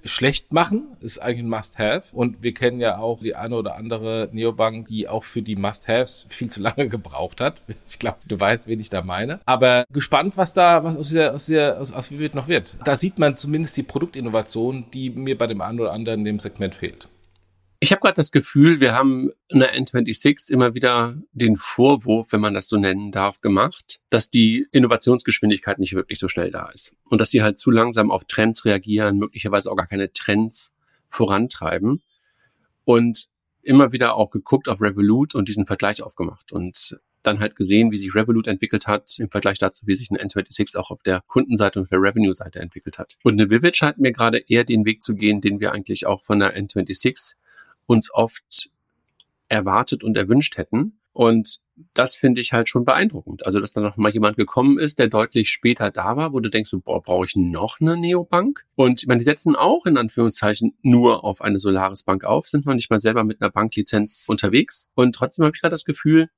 schlecht 0.05 0.53
machen, 0.53 0.83
ist 1.01 1.19
eigentlich 1.19 1.43
ein 1.43 1.49
Must-Have. 1.49 2.15
Und 2.15 2.43
wir 2.43 2.53
kennen 2.53 2.79
ja 2.79 2.97
auch 2.97 3.19
die 3.19 3.35
eine 3.35 3.55
oder 3.55 3.75
andere 3.75 4.29
Neobank, 4.31 4.87
die 4.87 5.07
auch 5.07 5.23
für 5.23 5.41
die 5.41 5.55
Must-Haves 5.55 6.27
viel 6.29 6.49
zu 6.49 6.61
lange 6.61 6.87
gebraucht 6.89 7.41
hat. 7.41 7.61
Ich 7.89 7.99
glaube, 7.99 8.19
du 8.25 8.39
weißt, 8.39 8.67
wen 8.67 8.79
ich 8.79 8.89
da 8.89 9.01
meine. 9.01 9.39
Aber 9.45 9.83
gespannt, 9.91 10.37
was 10.37 10.53
da, 10.53 10.83
was 10.83 10.95
aus 10.95 11.09
der, 11.09 11.33
aus 11.33 11.47
der, 11.47 11.79
aus, 11.79 11.91
aus 11.91 12.11
Vivid 12.11 12.35
noch 12.35 12.47
wird. 12.47 12.77
Da 12.85 12.97
sieht 12.97 13.19
man 13.19 13.35
zumindest 13.37 13.75
die 13.77 13.83
Produktinnovation, 13.83 14.85
die 14.93 15.09
mir 15.09 15.37
bei 15.37 15.47
dem 15.47 15.61
einen 15.61 15.79
oder 15.79 15.91
anderen 15.91 16.19
in 16.19 16.25
dem 16.25 16.39
Segment 16.39 16.75
fehlt. 16.75 17.09
Ich 17.79 17.91
habe 17.91 18.01
gerade 18.01 18.15
das 18.15 18.31
Gefühl, 18.31 18.79
wir 18.79 18.93
haben 18.93 19.31
in 19.49 19.59
der 19.59 19.75
N26 19.75 20.51
immer 20.51 20.73
wieder 20.73 21.17
den 21.33 21.55
Vorwurf, 21.55 22.31
wenn 22.31 22.39
man 22.39 22.53
das 22.53 22.69
so 22.69 22.77
nennen 22.77 23.11
darf, 23.11 23.41
gemacht, 23.41 23.99
dass 24.09 24.29
die 24.29 24.67
Innovationsgeschwindigkeit 24.71 25.77
nicht 25.77 25.93
wirklich 25.93 26.19
so 26.19 26.27
schnell 26.27 26.51
da 26.51 26.69
ist 26.69 26.93
und 27.09 27.19
dass 27.19 27.31
sie 27.31 27.43
halt 27.43 27.59
zu 27.59 27.71
langsam 27.71 28.11
auf 28.11 28.25
Trends 28.25 28.65
reagieren, 28.65 29.17
möglicherweise 29.17 29.71
auch 29.71 29.75
gar 29.75 29.87
keine 29.87 30.11
Trends 30.13 30.73
vorantreiben 31.09 32.01
und 32.85 33.27
immer 33.61 33.91
wieder 33.91 34.15
auch 34.15 34.29
geguckt 34.29 34.69
auf 34.69 34.81
Revolut 34.81 35.35
und 35.35 35.49
diesen 35.49 35.65
Vergleich 35.65 36.01
aufgemacht 36.01 36.51
und 36.51 36.97
dann 37.23 37.39
halt 37.39 37.55
gesehen, 37.55 37.91
wie 37.91 37.97
sich 37.97 38.13
Revolut 38.13 38.47
entwickelt 38.47 38.87
hat 38.87 39.17
im 39.19 39.29
Vergleich 39.29 39.57
dazu, 39.57 39.87
wie 39.87 39.95
sich 39.95 40.11
eine 40.11 40.23
N26 40.23 40.77
auch 40.77 40.91
auf 40.91 41.01
der 41.03 41.21
Kundenseite 41.25 41.79
und 41.79 41.91
der 41.91 41.99
Revenue-Seite 41.99 42.59
entwickelt 42.59 42.99
hat. 42.99 43.17
Und 43.23 43.33
eine 43.39 43.49
Vivid 43.49 43.75
scheint 43.75 43.97
mir 43.97 44.11
gerade 44.11 44.43
eher 44.47 44.63
den 44.63 44.85
Weg 44.85 45.03
zu 45.03 45.15
gehen, 45.15 45.41
den 45.41 45.59
wir 45.59 45.71
eigentlich 45.71 46.05
auch 46.05 46.21
von 46.21 46.39
der 46.39 46.55
N26 46.55 47.33
uns 47.85 48.13
oft 48.13 48.69
erwartet 49.47 50.03
und 50.03 50.17
erwünscht 50.17 50.57
hätten. 50.57 50.99
Und 51.13 51.59
das 51.93 52.17
finde 52.17 52.41
ich 52.41 52.51
halt 52.51 52.67
schon 52.67 52.83
beeindruckend. 52.83 53.45
Also, 53.45 53.59
dass 53.59 53.73
da 53.73 53.81
noch 53.81 53.95
mal 53.95 54.11
jemand 54.11 54.35
gekommen 54.35 54.77
ist, 54.77 54.99
der 54.99 55.07
deutlich 55.07 55.49
später 55.49 55.91
da 55.91 56.17
war, 56.17 56.33
wo 56.33 56.39
du 56.39 56.49
denkst, 56.49 56.71
boah, 56.83 57.01
brauche 57.01 57.25
ich 57.25 57.35
noch 57.35 57.79
eine 57.79 57.95
Neobank? 57.95 58.65
Und 58.75 59.01
ich 59.01 59.07
meine, 59.07 59.19
die 59.19 59.25
setzen 59.25 59.55
auch 59.55 59.85
in 59.85 59.97
Anführungszeichen 59.97 60.77
nur 60.81 61.23
auf 61.23 61.41
eine 61.41 61.59
Solaris 61.59 62.03
Bank 62.03 62.25
auf, 62.25 62.47
sind 62.47 62.65
noch 62.65 62.73
nicht 62.73 62.89
mal 62.89 62.99
selber 62.99 63.23
mit 63.23 63.41
einer 63.41 63.51
Banklizenz 63.51 64.25
unterwegs. 64.27 64.89
Und 64.95 65.15
trotzdem 65.15 65.45
habe 65.45 65.55
ich 65.55 65.61
gerade 65.61 65.73
das 65.73 65.85
Gefühl, 65.85 66.29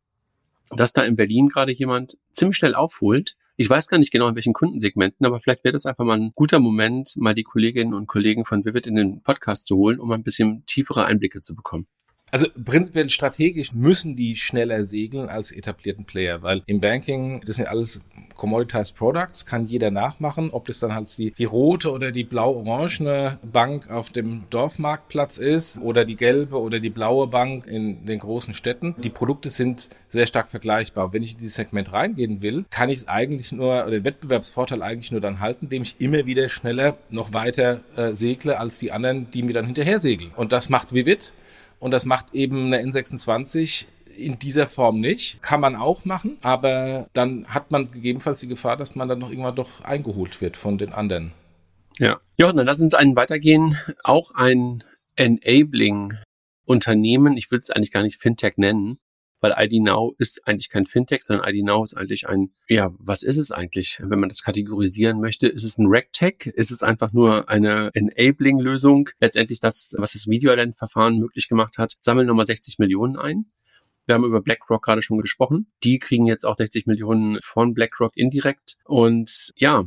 dass 0.70 0.94
da 0.94 1.04
in 1.04 1.16
Berlin 1.16 1.48
gerade 1.48 1.72
jemand 1.72 2.18
ziemlich 2.32 2.58
schnell 2.58 2.76
aufholt. 2.76 3.36
Ich 3.60 3.68
weiß 3.68 3.88
gar 3.88 3.98
nicht 3.98 4.12
genau, 4.12 4.28
in 4.28 4.36
welchen 4.36 4.54
Kundensegmenten, 4.54 5.26
aber 5.26 5.40
vielleicht 5.40 5.64
wäre 5.64 5.74
das 5.74 5.88
einfach 5.88 6.06
mal 6.06 6.20
ein 6.20 6.32
guter 6.36 6.60
Moment, 6.60 7.14
mal 7.18 7.34
die 7.34 7.42
Kolleginnen 7.42 7.96
und 7.96 8.06
Kollegen 8.06 8.46
von 8.46 8.64
Vivid 8.64 8.86
in 8.86 8.94
den 8.94 9.24
Podcast 9.24 9.66
zu 9.66 9.78
holen, 9.78 10.00
um 10.00 10.12
ein 10.12 10.22
bisschen 10.22 10.64
tiefere 10.68 11.06
Einblicke 11.06 11.42
zu 11.42 11.56
bekommen. 11.56 11.88
Also 12.30 12.46
prinzipiell 12.64 13.10
strategisch 13.10 13.74
müssen 13.74 14.16
die 14.16 14.36
schneller 14.36 14.86
segeln 14.86 15.28
als 15.28 15.52
etablierten 15.52 16.06
Player, 16.06 16.44
weil 16.44 16.62
im 16.68 16.82
Banking, 16.82 17.42
das 17.48 17.56
sind 17.56 17.68
alles 17.68 18.00
Commoditized 18.38 18.96
Products, 18.96 19.46
kann 19.46 19.68
jeder 19.68 19.92
nachmachen, 19.92 20.52
ob 20.52 20.68
das 20.68 20.80
dann 20.80 20.94
halt 20.94 21.18
die, 21.18 21.32
die 21.32 21.46
rote 21.46 21.92
oder 21.92 22.12
die 22.12 22.24
blau-orangene 22.24 23.40
Bank 23.44 23.90
auf 23.90 24.12
dem 24.12 24.44
Dorfmarktplatz 24.50 25.38
ist 25.38 25.80
oder 25.80 26.06
die 26.06 26.16
gelbe 26.16 26.60
oder 26.60 26.80
die 26.80 26.90
blaue 26.90 27.28
Bank 27.28 27.68
in 27.68 28.06
den 28.06 28.20
großen 28.20 28.54
Städten. 28.54 28.96
Die 28.98 29.10
Produkte 29.10 29.50
sind 29.50 29.90
sehr 30.10 30.28
stark 30.28 30.48
vergleichbar. 30.48 31.14
Wenn 31.14 31.24
ich 31.24 31.34
in 31.34 31.40
dieses 31.40 31.56
Segment 31.56 31.92
reingehen 31.92 32.42
will, 32.42 32.66
kann 32.70 32.90
ich 32.90 33.00
es 33.00 33.08
eigentlich 33.08 33.52
nur, 33.52 33.84
oder 33.84 33.92
den 33.92 34.06
Wettbewerbsvorteil 34.06 34.82
eigentlich 34.82 35.12
nur 35.12 35.22
dann 35.22 35.40
halten, 35.40 35.66
indem 35.66 35.84
ich 35.84 36.00
immer 36.00 36.26
wieder 36.26 36.50
schneller 36.50 36.98
noch 37.10 37.34
weiter 37.34 37.82
äh, 37.96 38.14
segle 38.14 38.60
als 38.60 38.80
die 38.80 38.92
anderen, 38.92 39.30
die 39.32 39.44
mir 39.44 39.54
dann 39.54 39.66
hinterher 39.66 40.00
segeln. 40.00 40.32
Und 40.36 40.52
das 40.52 40.70
macht 40.70 40.94
Vivid. 40.94 41.34
Und 41.80 41.92
das 41.92 42.06
macht 42.06 42.34
eben 42.34 42.74
eine 42.74 42.82
N26 42.82 43.86
in 44.18 44.40
dieser 44.40 44.68
Form 44.68 45.00
nicht. 45.00 45.42
Kann 45.42 45.62
man 45.62 45.76
auch 45.76 46.06
machen, 46.06 46.38
aber 46.42 47.08
dann 47.14 47.46
hat 47.48 47.72
man 47.72 47.92
gegebenenfalls 47.92 48.42
die 48.42 48.48
Gefahr, 48.48 48.78
dass 48.78 48.96
man 48.96 49.08
dann 49.08 49.20
noch 49.20 49.30
irgendwann 49.30 49.56
doch 49.56 49.82
eingeholt 49.84 50.42
wird 50.42 50.58
von 50.58 50.78
den 50.78 50.92
anderen. 50.92 51.32
Ja. 52.00 52.20
Jochen, 52.38 52.58
dann 52.58 52.66
lass 52.66 52.82
uns 52.82 52.94
einen 52.94 53.16
weitergehen. 53.16 53.78
Auch 54.04 54.32
ein 54.36 54.84
Enabling 55.16 56.14
Unternehmen, 56.66 57.38
ich 57.38 57.50
würde 57.50 57.62
es 57.62 57.70
eigentlich 57.70 57.94
gar 57.94 58.04
nicht 58.04 58.22
Fintech 58.22 58.58
nennen, 58.58 59.00
weil 59.40 59.54
ID 59.58 59.82
Now 59.82 60.16
ist 60.18 60.46
eigentlich 60.46 60.70
kein 60.70 60.86
Fintech, 60.86 61.24
sondern 61.24 61.48
ID 61.48 61.64
Now 61.64 61.84
ist 61.84 61.96
eigentlich 61.96 62.28
ein, 62.28 62.52
ja, 62.68 62.94
was 63.00 63.24
ist 63.24 63.38
es 63.38 63.52
eigentlich? 63.52 64.00
Wenn 64.04 64.20
man 64.20 64.30
das 64.30 64.44
kategorisieren 64.44 65.20
möchte, 65.20 65.48
ist 65.48 65.64
es 65.64 65.78
ein 65.78 65.88
RegTech? 65.88 66.48
Ist 66.56 66.72
es 66.72 66.84
einfach 66.84 67.14
nur 67.14 67.50
eine 67.50 67.92
Enabling-Lösung? 67.94 69.10
Letztendlich 69.20 69.60
das, 69.60 69.94
was 69.98 70.14
das 70.14 70.28
Video-Ident-Verfahren 70.28 71.18
möglich 71.18 71.48
gemacht 71.48 71.78
hat, 71.78 71.96
sammeln 72.02 72.28
nochmal 72.28 72.46
60 72.46 72.80
Millionen 72.80 73.16
ein. 73.16 73.46
Wir 74.08 74.16
haben 74.16 74.24
über 74.24 74.42
BlackRock 74.42 74.84
gerade 74.84 75.02
schon 75.02 75.20
gesprochen. 75.20 75.68
Die 75.84 76.00
kriegen 76.00 76.26
jetzt 76.26 76.46
auch 76.46 76.56
60 76.56 76.88
Millionen 76.88 77.40
von 77.42 77.74
BlackRock 77.74 78.14
indirekt. 78.16 78.78
Und 78.86 79.52
ja, 79.58 79.86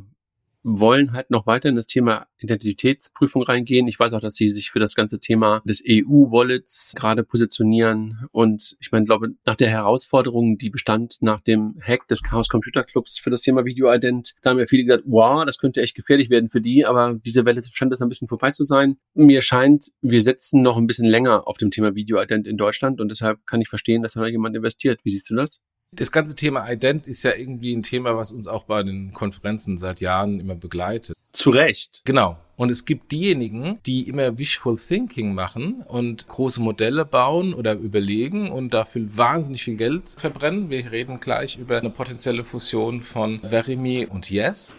wollen 0.62 1.12
halt 1.12 1.30
noch 1.30 1.46
weiter 1.46 1.68
in 1.68 1.76
das 1.76 1.86
Thema 1.86 2.26
Identitätsprüfung 2.38 3.42
reingehen. 3.42 3.88
Ich 3.88 3.98
weiß 3.98 4.12
auch, 4.14 4.20
dass 4.20 4.34
sie 4.34 4.50
sich 4.50 4.70
für 4.70 4.78
das 4.78 4.94
ganze 4.94 5.18
Thema 5.18 5.62
des 5.64 5.82
EU-Wallets 5.86 6.94
gerade 6.96 7.24
positionieren. 7.24 8.26
Und 8.32 8.76
ich 8.80 8.92
meine, 8.92 9.04
glaube, 9.04 9.30
nach 9.44 9.56
der 9.56 9.68
Herausforderung, 9.68 10.58
die 10.58 10.70
bestand 10.70 11.16
nach 11.20 11.40
dem 11.40 11.78
Hack 11.82 12.06
des 12.08 12.22
Chaos 12.22 12.48
Computer 12.48 12.84
Clubs 12.84 13.18
für 13.18 13.30
das 13.30 13.40
Thema 13.42 13.64
Video-Ident, 13.64 14.34
da 14.42 14.50
haben 14.50 14.58
ja 14.58 14.66
viele 14.66 14.84
gesagt, 14.84 15.04
wow, 15.06 15.44
das 15.44 15.58
könnte 15.58 15.80
echt 15.80 15.96
gefährlich 15.96 16.30
werden 16.30 16.48
für 16.48 16.60
die, 16.60 16.84
aber 16.84 17.14
diese 17.24 17.44
Welle 17.44 17.60
scheint 17.62 17.92
das 17.92 18.02
ein 18.02 18.08
bisschen 18.08 18.28
vorbei 18.28 18.50
zu 18.50 18.64
sein. 18.64 18.96
Mir 19.14 19.42
scheint, 19.42 19.90
wir 20.02 20.22
setzen 20.22 20.62
noch 20.62 20.76
ein 20.76 20.86
bisschen 20.86 21.06
länger 21.06 21.46
auf 21.48 21.58
dem 21.58 21.70
Thema 21.70 21.94
Video-Ident 21.94 22.46
in 22.46 22.56
Deutschland 22.56 23.00
und 23.00 23.08
deshalb 23.08 23.46
kann 23.46 23.60
ich 23.60 23.68
verstehen, 23.68 24.02
dass 24.02 24.14
da 24.14 24.26
jemand 24.26 24.56
investiert. 24.56 25.00
Wie 25.04 25.10
siehst 25.10 25.30
du 25.30 25.34
das? 25.34 25.60
Das 25.92 26.12
ganze 26.12 26.36
Thema 26.36 26.70
Ident 26.70 27.08
ist 27.08 27.24
ja 27.24 27.34
irgendwie 27.34 27.74
ein 27.74 27.82
Thema, 27.82 28.16
was 28.16 28.30
uns 28.30 28.46
auch 28.46 28.64
bei 28.64 28.84
den 28.84 29.12
Konferenzen 29.12 29.76
seit 29.76 30.00
Jahren 30.00 30.38
immer 30.38 30.54
begleitet. 30.54 31.16
Zu 31.32 31.50
Recht. 31.50 32.02
Genau. 32.04 32.38
Und 32.56 32.70
es 32.70 32.84
gibt 32.84 33.10
diejenigen, 33.10 33.80
die 33.86 34.08
immer 34.08 34.38
Wishful 34.38 34.78
Thinking 34.78 35.34
machen 35.34 35.82
und 35.88 36.28
große 36.28 36.60
Modelle 36.60 37.04
bauen 37.04 37.54
oder 37.54 37.74
überlegen 37.74 38.50
und 38.50 38.72
dafür 38.72 39.06
wahnsinnig 39.16 39.64
viel 39.64 39.76
Geld 39.76 40.10
verbrennen. 40.10 40.70
Wir 40.70 40.92
reden 40.92 41.18
gleich 41.18 41.56
über 41.56 41.78
eine 41.78 41.90
potenzielle 41.90 42.44
Fusion 42.44 43.00
von 43.00 43.40
Verimi 43.40 44.06
und 44.06 44.30
Yes. 44.30 44.76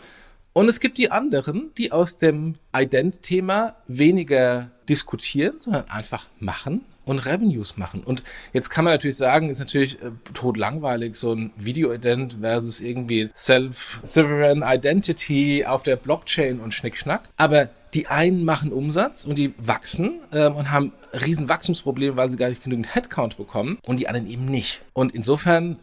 Und 0.54 0.70
es 0.70 0.80
gibt 0.80 0.98
die 0.98 1.12
anderen, 1.12 1.72
die 1.78 1.92
aus 1.92 2.20
dem 2.20 2.56
Ident-Thema 2.76 3.76
weniger 3.88 4.72
diskutieren, 4.88 5.60
sondern 5.60 5.90
einfach 5.90 6.30
machen 6.40 6.86
und 7.06 7.20
Revenues 7.20 7.78
machen. 7.78 8.04
Und 8.04 8.24
jetzt 8.54 8.70
kann 8.70 8.86
man 8.86 8.94
natürlich 8.94 9.18
sagen, 9.18 9.50
ist 9.50 9.60
natürlich 9.60 10.02
äh, 10.02 10.12
tot 10.34 10.58
langweilig, 10.58 11.16
so 11.16 11.34
ein 11.34 11.52
Video-Ident 11.58 12.38
versus 12.42 12.80
irgendwie 12.80 13.30
Self-Sovereign 13.36 14.64
Identity 14.66 15.66
auf 15.66 15.84
der 15.84 15.96
Blockchain 15.96 16.60
und 16.60 16.74
Schnickschnack. 16.74 17.30
Aber 17.38 17.70
die 17.94 18.08
einen 18.08 18.46
machen 18.46 18.72
Umsatz 18.72 19.26
und 19.26 19.36
die 19.36 19.54
wachsen 19.58 20.22
ähm, 20.32 20.56
und 20.56 20.72
haben 20.72 20.94
riesen 21.14 21.50
Wachstumsprobleme, 21.50 22.16
weil 22.18 22.30
sie 22.30 22.38
gar 22.38 22.50
nicht 22.50 22.64
genügend 22.64 22.96
Headcount 22.96 23.38
bekommen 23.38 23.80
und 23.86 24.00
die 24.00 24.08
anderen 24.08 24.30
eben 24.30 24.46
nicht. 24.46 24.82
Und 24.94 25.14
insofern 25.14 25.78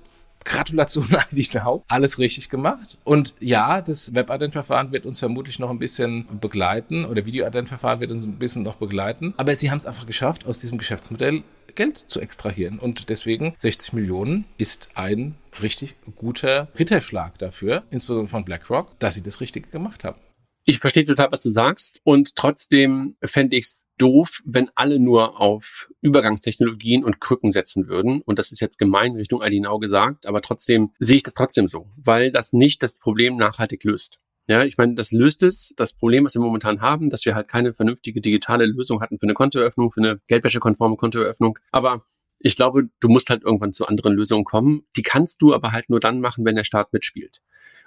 Gratulation 0.44 1.09
Now. 1.55 1.85
Alles 1.88 2.18
richtig 2.18 2.48
gemacht. 2.48 2.98
Und 3.05 3.35
ja, 3.40 3.81
das 3.81 4.14
Web-Ident-Verfahren 4.14 4.92
wird 4.92 5.07
uns 5.07 5.18
vermutlich 5.18 5.59
noch 5.59 5.70
ein 5.70 5.79
bisschen 5.79 6.27
begleiten 6.40 7.05
oder 7.05 7.24
Video-Ident-Verfahren 7.27 8.01
wird 8.01 8.11
uns 8.11 8.24
ein 8.24 8.38
bisschen 8.38 8.62
noch 8.62 8.77
begleiten. 8.77 9.35
Aber 9.37 9.55
sie 9.55 9.70
haben 9.70 9.79
es 9.79 9.87
einfach 9.87 10.07
geschafft, 10.07 10.46
aus 10.46 10.61
diesem 10.61 10.79
Geschäftsmodell 10.79 11.42
Geld 11.74 11.96
zu 11.96 12.20
extrahieren. 12.20 12.79
Und 12.79 13.09
deswegen 13.09 13.55
60 13.59 13.92
Millionen 13.92 14.44
ist 14.57 14.88
ein 14.94 15.37
richtig 15.62 15.94
guter 16.16 16.68
Ritterschlag 16.79 17.38
dafür, 17.38 17.85
insbesondere 17.90 18.29
von 18.29 18.44
BlackRock, 18.44 18.98
dass 18.98 19.14
sie 19.14 19.22
das 19.22 19.40
Richtige 19.40 19.68
gemacht 19.68 20.05
haben. 20.05 20.18
Ich 20.64 20.81
verstehe 20.81 21.05
total, 21.05 21.33
was 21.33 21.40
du 21.40 21.51
sagst. 21.51 22.01
Und 22.05 22.37
trotzdem 22.37 23.16
fände 23.24 23.57
ich 23.57 23.64
es 23.64 23.85
doof, 23.98 24.40
wenn 24.44 24.70
alle 24.74 24.98
nur 24.98 25.40
auf 25.40 25.90
Übergangstechnologien 26.00 27.04
und 27.04 27.20
Krücken 27.20 27.50
setzen 27.50 27.88
würden. 27.88 28.22
Und 28.22 28.38
das 28.38 28.52
ist 28.52 28.61
jetzt 28.61 28.78
gemein 28.78 29.16
Richtung 29.16 29.42
Aldinau 29.42 29.78
gesagt, 29.78 30.26
aber 30.26 30.40
trotzdem 30.40 30.92
sehe 30.98 31.16
ich 31.16 31.22
das 31.22 31.34
trotzdem 31.34 31.68
so, 31.68 31.90
weil 31.96 32.32
das 32.32 32.52
nicht 32.52 32.82
das 32.82 32.96
Problem 32.96 33.37
nachhaltig 33.37 33.84
löst. 33.84 34.18
Ja, 34.46 34.64
ich 34.64 34.78
meine, 34.78 34.94
das 34.94 35.12
löst 35.12 35.42
es. 35.42 35.74
Das 35.76 35.92
Problem, 35.92 36.24
was 36.24 36.34
wir 36.34 36.40
momentan 36.40 36.80
haben, 36.80 37.11
dass 37.11 37.26
wir 37.26 37.34
halt 37.34 37.48
keine 37.48 37.74
vernünftige 37.74 38.22
digitale 38.22 38.64
Lösung 38.64 39.02
hatten 39.02 39.18
für 39.18 39.24
eine 39.24 39.34
Kontoeröffnung, 39.34 39.92
für 39.92 40.00
eine 40.00 40.20
geldwäschekonforme 40.26 40.96
Kontoeröffnung. 40.96 41.58
Aber 41.70 42.04
ich 42.38 42.56
glaube, 42.56 42.88
du 43.00 43.08
musst 43.08 43.28
halt 43.28 43.42
irgendwann 43.42 43.74
zu 43.74 43.87
anderen 43.87 44.14
Lösungen 44.14 44.44
kommen. 44.44 44.87
Die 44.96 45.02
kannst 45.02 45.42
du 45.42 45.52
aber 45.52 45.72
halt 45.72 45.90
nur 45.90 46.00
dann 46.00 46.20
machen, 46.20 46.46
wenn 46.46 46.56
der 46.56 46.64
Staat 46.64 46.94
mitspielt. 46.94 47.42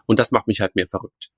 Und 0.05 0.19
das 0.19 0.31
macht 0.31 0.45
mich 0.45 0.61
halt 0.61 0.75
mehr 0.75 0.87
verrückt 0.87 1.31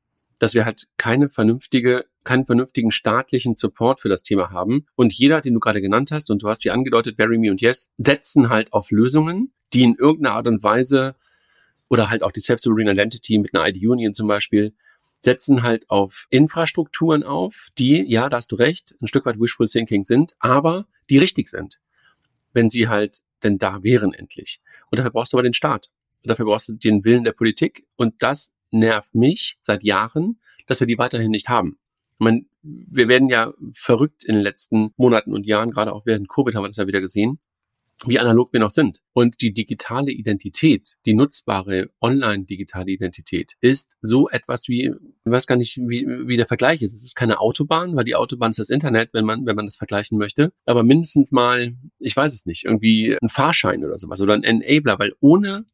dass 0.43 0.55
wir 0.55 0.65
halt 0.65 0.89
keine 0.97 1.29
vernünftige, 1.29 2.03
keinen 2.25 2.45
vernünftigen 2.45 2.91
staatlichen 2.91 3.55
Support 3.55 4.01
für 4.01 4.09
das 4.09 4.23
Thema 4.23 4.51
haben. 4.51 4.87
Und 4.95 5.13
jeder, 5.13 5.39
den 5.39 5.53
du 5.53 5.61
gerade 5.61 5.79
genannt 5.79 6.11
hast, 6.11 6.29
und 6.29 6.43
du 6.43 6.49
hast 6.49 6.65
die 6.65 6.71
angedeutet, 6.71 7.15
Very 7.15 7.37
Me 7.37 7.49
und 7.49 7.61
Yes, 7.61 7.89
setzen 7.97 8.49
halt 8.49 8.73
auf 8.73 8.91
Lösungen, 8.91 9.53
die 9.71 9.83
in 9.83 9.95
irgendeiner 9.95 10.35
Art 10.35 10.47
und 10.47 10.61
Weise 10.61 11.15
oder 11.89 12.09
halt 12.09 12.23
auch 12.23 12.33
die 12.33 12.41
Self-Sovereign 12.41 12.89
Identity 12.89 13.37
mit 13.37 13.55
einer 13.55 13.65
ID-Union 13.69 14.13
zum 14.13 14.27
Beispiel, 14.27 14.73
setzen 15.21 15.63
halt 15.63 15.89
auf 15.89 16.27
Infrastrukturen 16.29 17.23
auf, 17.23 17.69
die, 17.77 18.03
ja, 18.05 18.27
da 18.27 18.35
hast 18.35 18.51
du 18.51 18.57
recht, 18.57 18.95
ein 19.01 19.07
Stück 19.07 19.25
weit 19.25 19.39
Wishful 19.39 19.67
Thinking 19.67 20.03
sind, 20.03 20.33
aber 20.39 20.87
die 21.09 21.19
richtig 21.19 21.47
sind, 21.47 21.79
wenn 22.51 22.69
sie 22.69 22.89
halt 22.89 23.19
denn 23.43 23.59
da 23.59 23.81
wären 23.81 24.13
endlich. 24.13 24.59
Und 24.91 24.99
dafür 24.99 25.11
brauchst 25.11 25.31
du 25.31 25.37
aber 25.37 25.43
den 25.43 25.53
Staat. 25.53 25.89
Und 26.21 26.29
dafür 26.29 26.47
brauchst 26.47 26.67
du 26.67 26.73
den 26.73 27.05
Willen 27.05 27.23
der 27.23 27.31
Politik. 27.31 27.85
Und 27.95 28.21
das 28.21 28.51
nervt 28.73 29.15
mich 29.15 29.57
seit 29.61 29.83
Jahren, 29.83 30.39
dass 30.67 30.79
wir 30.79 30.87
die 30.87 30.97
weiterhin 30.97 31.31
nicht 31.31 31.49
haben. 31.49 31.77
Ich 32.13 32.19
meine, 32.19 32.45
wir 32.61 33.07
werden 33.07 33.29
ja 33.29 33.53
verrückt 33.71 34.23
in 34.23 34.35
den 34.35 34.43
letzten 34.43 34.93
Monaten 34.97 35.33
und 35.33 35.45
Jahren, 35.45 35.71
gerade 35.71 35.93
auch 35.93 36.05
während 36.05 36.29
Covid 36.29 36.55
haben 36.55 36.63
wir 36.63 36.69
das 36.69 36.77
ja 36.77 36.87
wieder 36.87 37.01
gesehen, 37.01 37.39
wie 38.05 38.19
analog 38.19 38.51
wir 38.51 38.59
noch 38.59 38.69
sind. 38.69 38.99
Und 39.13 39.41
die 39.41 39.53
digitale 39.53 40.11
Identität, 40.11 40.95
die 41.05 41.13
nutzbare 41.13 41.89
online-digitale 42.01 42.91
Identität 42.91 43.53
ist 43.61 43.95
so 44.01 44.29
etwas 44.29 44.67
wie, 44.67 44.85
ich 44.85 45.31
weiß 45.31 45.47
gar 45.47 45.55
nicht, 45.55 45.77
wie, 45.77 46.05
wie 46.07 46.37
der 46.37 46.45
Vergleich 46.45 46.81
ist. 46.81 46.93
Es 46.93 47.03
ist 47.03 47.15
keine 47.15 47.39
Autobahn, 47.39 47.95
weil 47.95 48.03
die 48.03 48.15
Autobahn 48.15 48.51
ist 48.51 48.59
das 48.59 48.69
Internet, 48.69 49.09
wenn 49.13 49.25
man, 49.25 49.45
wenn 49.45 49.55
man 49.55 49.65
das 49.65 49.77
vergleichen 49.77 50.17
möchte. 50.17 50.51
Aber 50.65 50.83
mindestens 50.83 51.31
mal, 51.31 51.75
ich 51.99 52.15
weiß 52.15 52.33
es 52.33 52.45
nicht, 52.45 52.65
irgendwie 52.65 53.17
ein 53.21 53.29
Fahrschein 53.29 53.85
oder 53.85 53.97
sowas 53.97 54.21
oder 54.21 54.33
ein 54.33 54.43
Enabler, 54.43 54.99
weil 54.99 55.13
ohne 55.19 55.65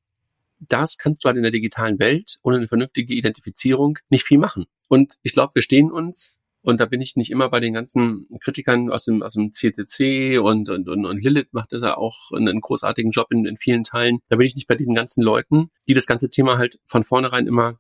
das 0.60 0.98
kannst 0.98 1.24
du 1.24 1.28
halt 1.28 1.38
in 1.38 1.44
der 1.44 1.52
digitalen 1.52 2.00
Welt 2.00 2.40
ohne 2.44 2.58
eine 2.58 2.68
vernünftige 2.68 3.14
Identifizierung 3.14 4.00
nicht 4.10 4.24
viel 4.24 4.38
machen. 4.38 4.66
Und 4.88 5.16
ich 5.24 5.34
glaube, 5.34 5.56
wir 5.56 5.62
stehen 5.62 5.92
uns 5.92 6.42
und 6.62 6.80
da 6.80 6.86
bin 6.86 7.00
ich 7.00 7.16
nicht 7.16 7.32
immer 7.32 7.50
bei 7.50 7.60
den 7.60 7.74
ganzen 7.74 8.28
Kritikern 8.42 8.92
aus 8.92 9.06
dem, 9.06 9.24
aus 9.24 9.34
dem 9.34 9.52
CTC 9.52 10.40
und, 10.42 10.70
und, 10.70 10.90
und, 10.90 11.06
und 11.06 11.24
Lilith 11.24 11.50
macht 11.52 11.72
da 11.72 11.94
auch 11.94 12.32
einen 12.32 12.60
großartigen 12.60 13.12
Job 13.12 13.28
in, 13.32 13.46
in 13.46 13.58
vielen 13.58 13.84
Teilen. 13.84 14.20
Da 14.28 14.36
bin 14.36 14.46
ich 14.46 14.56
nicht 14.56 14.68
bei 14.68 14.76
den 14.76 14.94
ganzen 14.94 15.22
Leuten, 15.22 15.72
die 15.88 15.94
das 15.94 16.06
ganze 16.06 16.30
Thema 16.30 16.58
halt 16.58 16.80
von 16.86 17.04
vornherein 17.04 17.48
immer 17.48 17.80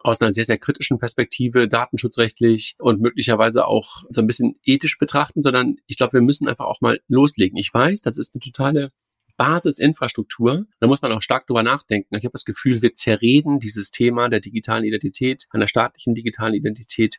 aus 0.00 0.20
einer 0.20 0.32
sehr, 0.32 0.44
sehr 0.44 0.58
kritischen 0.58 0.98
Perspektive, 0.98 1.68
datenschutzrechtlich 1.68 2.74
und 2.78 3.00
möglicherweise 3.00 3.66
auch 3.66 4.02
so 4.10 4.20
ein 4.20 4.26
bisschen 4.26 4.58
ethisch 4.64 4.98
betrachten, 4.98 5.42
sondern 5.42 5.76
ich 5.86 5.96
glaube, 5.96 6.14
wir 6.14 6.22
müssen 6.22 6.48
einfach 6.48 6.64
auch 6.64 6.80
mal 6.80 7.00
loslegen. 7.06 7.56
Ich 7.56 7.72
weiß, 7.72 8.00
das 8.00 8.18
ist 8.18 8.34
eine 8.34 8.40
totale 8.40 8.90
Basisinfrastruktur. 9.36 10.66
Da 10.80 10.86
muss 10.86 11.02
man 11.02 11.12
auch 11.12 11.22
stark 11.22 11.46
drüber 11.46 11.62
nachdenken. 11.62 12.16
Ich 12.16 12.24
habe 12.24 12.32
das 12.32 12.44
Gefühl, 12.44 12.82
wir 12.82 12.94
zerreden 12.94 13.58
dieses 13.58 13.90
Thema 13.90 14.28
der 14.28 14.40
digitalen 14.40 14.84
Identität, 14.84 15.46
einer 15.50 15.66
staatlichen 15.66 16.14
digitalen 16.14 16.54
Identität 16.54 17.18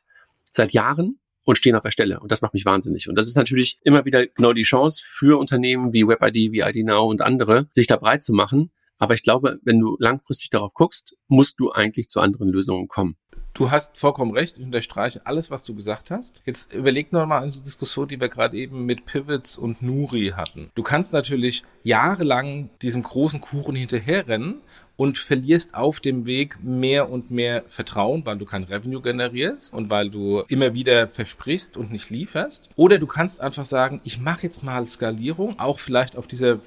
seit 0.52 0.72
Jahren 0.74 1.20
und 1.44 1.58
stehen 1.58 1.76
auf 1.76 1.84
der 1.84 1.92
Stelle. 1.92 2.20
Und 2.20 2.32
das 2.32 2.42
macht 2.42 2.54
mich 2.54 2.66
wahnsinnig. 2.66 3.10
Und 3.10 3.16
das 3.16 3.28
ist 3.28 3.36
natürlich 3.36 3.80
immer 3.84 4.06
wieder 4.06 4.26
genau 4.28 4.54
die 4.54 4.64
Chance 4.64 5.04
für 5.08 5.40
Unternehmen 5.40 5.94
wie 5.94 6.08
WebID, 6.08 6.52
wie 6.52 6.62
ID 6.62 6.86
Now 6.86 7.10
und 7.10 7.22
andere, 7.22 7.68
sich 7.72 7.88
da 7.88 7.98
breit 7.98 8.24
zu 8.24 8.34
machen. 8.34 8.72
Aber 9.00 9.14
ich 9.14 9.24
glaube, 9.24 9.60
wenn 9.64 9.80
du 9.80 9.98
langfristig 10.00 10.50
darauf 10.50 10.74
guckst, 10.74 11.16
musst 11.28 11.60
du 11.60 11.72
eigentlich 11.72 12.08
zu 12.08 12.20
anderen 12.22 12.50
Lösungen 12.50 12.88
kommen. 12.88 13.18
Du 13.54 13.70
hast 13.70 14.00
vollkommen 14.00 14.32
recht, 14.32 14.58
ich 14.58 14.64
unterstreiche 14.64 15.22
alles, 15.28 15.52
was 15.52 15.64
du 15.64 15.76
gesagt 15.76 16.10
hast. 16.10 16.42
Jetzt 16.44 16.74
überleg 16.74 17.12
noch 17.14 17.28
mal 17.28 17.38
an 17.38 17.52
die 17.52 17.62
Diskussion, 17.62 18.08
die 18.08 18.20
wir 18.20 18.28
gerade 18.28 18.58
eben 18.58 18.88
mit 18.88 19.06
Pivots 19.06 19.60
und 19.60 19.84
Nuri 19.84 20.34
hatten. 20.36 20.72
Du 20.74 20.82
kannst 20.82 21.14
natürlich 21.14 21.64
jahrelang 21.84 22.72
diesem 22.82 23.04
großen 23.04 23.42
Kuchen 23.42 23.76
hinterherrennen 23.76 24.62
und 24.96 25.18
verlierst 25.18 25.76
auf 25.76 26.00
dem 26.00 26.26
Weg 26.26 26.64
mehr 26.64 27.10
und 27.10 27.32
mehr 27.32 27.64
Vertrauen, 27.68 28.26
weil 28.26 28.38
du 28.38 28.46
kein 28.46 28.64
Revenue 28.64 29.02
generierst 29.02 29.74
und 29.74 29.90
weil 29.90 30.10
du 30.10 30.44
immer 30.48 30.74
wieder 30.74 31.08
versprichst 31.08 31.78
und 31.78 31.92
nicht 31.92 32.10
lieferst. 32.10 32.70
Oder 32.76 33.00
du 33.00 33.08
kannst 33.08 33.42
einfach 33.42 33.66
sagen, 33.66 34.02
ich 34.04 34.20
mache 34.20 34.44
jetzt 34.44 34.64
mal 34.64 34.86
Skalierung, 34.88 35.60
auch 35.60 35.80
vielleicht 35.80 36.18
auf 36.18 36.28
dieser 36.28 36.60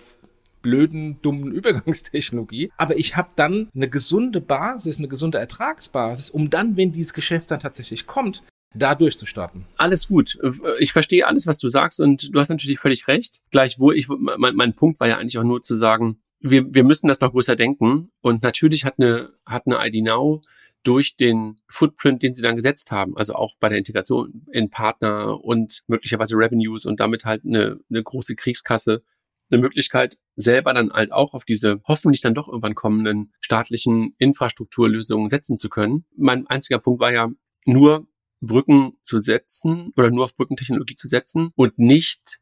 blöden, 0.66 1.22
dummen 1.22 1.52
Übergangstechnologie. 1.52 2.72
Aber 2.76 2.96
ich 2.96 3.16
habe 3.16 3.28
dann 3.36 3.68
eine 3.74 3.88
gesunde 3.88 4.40
Basis, 4.40 4.98
eine 4.98 5.06
gesunde 5.06 5.38
Ertragsbasis, 5.38 6.30
um 6.30 6.50
dann, 6.50 6.76
wenn 6.76 6.90
dieses 6.90 7.14
Geschäft 7.14 7.52
dann 7.52 7.60
tatsächlich 7.60 8.06
kommt, 8.08 8.42
da 8.74 8.96
durchzustarten. 8.96 9.64
Alles 9.78 10.08
gut. 10.08 10.38
Ich 10.80 10.92
verstehe 10.92 11.26
alles, 11.26 11.46
was 11.46 11.58
du 11.58 11.68
sagst 11.68 12.00
und 12.00 12.34
du 12.34 12.40
hast 12.40 12.48
natürlich 12.48 12.80
völlig 12.80 13.06
recht. 13.06 13.40
Gleichwohl, 13.50 13.96
ich, 13.96 14.08
mein, 14.08 14.56
mein 14.56 14.74
Punkt 14.74 14.98
war 14.98 15.06
ja 15.06 15.18
eigentlich 15.18 15.38
auch 15.38 15.44
nur 15.44 15.62
zu 15.62 15.76
sagen, 15.76 16.20
wir, 16.40 16.74
wir 16.74 16.82
müssen 16.82 17.06
das 17.06 17.20
noch 17.20 17.30
größer 17.30 17.54
denken. 17.54 18.10
Und 18.20 18.42
natürlich 18.42 18.84
hat 18.84 18.94
eine, 18.98 19.30
hat 19.46 19.66
eine 19.66 19.78
ID 19.86 20.04
Now 20.04 20.42
durch 20.82 21.16
den 21.16 21.56
Footprint, 21.68 22.22
den 22.22 22.34
sie 22.34 22.42
dann 22.42 22.56
gesetzt 22.56 22.90
haben, 22.90 23.16
also 23.16 23.34
auch 23.34 23.54
bei 23.58 23.68
der 23.68 23.78
Integration 23.78 24.46
in 24.52 24.70
Partner 24.70 25.42
und 25.42 25.82
möglicherweise 25.86 26.36
Revenues 26.36 26.86
und 26.86 27.00
damit 27.00 27.24
halt 27.24 27.44
eine, 27.44 27.78
eine 27.88 28.02
große 28.02 28.36
Kriegskasse, 28.36 29.02
eine 29.50 29.60
Möglichkeit, 29.60 30.18
selber 30.34 30.74
dann 30.74 30.92
halt 30.92 31.12
auch 31.12 31.34
auf 31.34 31.44
diese 31.44 31.80
hoffentlich 31.86 32.20
dann 32.20 32.34
doch 32.34 32.48
irgendwann 32.48 32.74
kommenden 32.74 33.32
staatlichen 33.40 34.14
Infrastrukturlösungen 34.18 35.28
setzen 35.28 35.58
zu 35.58 35.68
können. 35.68 36.04
Mein 36.16 36.46
einziger 36.46 36.78
Punkt 36.78 37.00
war 37.00 37.12
ja 37.12 37.30
nur 37.64 38.06
Brücken 38.40 38.96
zu 39.02 39.18
setzen 39.18 39.92
oder 39.96 40.10
nur 40.10 40.24
auf 40.24 40.36
Brückentechnologie 40.36 40.94
zu 40.94 41.08
setzen 41.08 41.52
und 41.54 41.78
nicht 41.78 42.38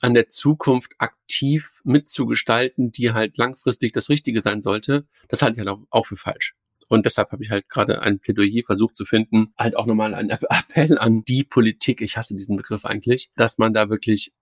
an 0.00 0.14
der 0.14 0.28
Zukunft 0.28 0.92
aktiv 0.98 1.80
mitzugestalten, 1.84 2.90
die 2.90 3.12
halt 3.12 3.38
langfristig 3.38 3.92
das 3.92 4.10
Richtige 4.10 4.40
sein 4.40 4.60
sollte, 4.60 5.06
das 5.28 5.42
halte 5.42 5.60
ich 5.60 5.66
halt 5.66 5.78
auch 5.90 6.06
für 6.06 6.16
falsch. 6.16 6.54
Und 6.88 7.04
deshalb 7.04 7.32
habe 7.32 7.42
ich 7.42 7.50
halt 7.50 7.68
gerade 7.68 8.02
ein 8.02 8.20
Plädoyer 8.20 8.62
versucht 8.64 8.94
zu 8.94 9.04
finden, 9.04 9.52
halt 9.58 9.76
auch 9.76 9.86
nochmal 9.86 10.14
ein 10.14 10.30
Appell 10.30 10.98
an 10.98 11.24
die 11.24 11.44
Politik, 11.44 12.00
ich 12.00 12.16
hasse 12.16 12.34
diesen 12.34 12.56
Begriff 12.56 12.84
eigentlich, 12.84 13.30
dass 13.36 13.58
man 13.58 13.72
da 13.72 13.88
wirklich 13.88 14.32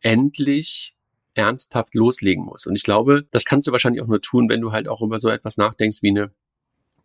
endlich 0.00 0.94
ernsthaft 1.34 1.94
loslegen 1.94 2.44
muss. 2.44 2.66
Und 2.66 2.76
ich 2.76 2.82
glaube, 2.82 3.26
das 3.30 3.44
kannst 3.44 3.66
du 3.66 3.72
wahrscheinlich 3.72 4.02
auch 4.02 4.06
nur 4.06 4.20
tun, 4.20 4.48
wenn 4.48 4.60
du 4.60 4.72
halt 4.72 4.88
auch 4.88 5.02
über 5.02 5.18
so 5.18 5.28
etwas 5.28 5.56
nachdenkst 5.56 6.02
wie 6.02 6.10
eine 6.10 6.30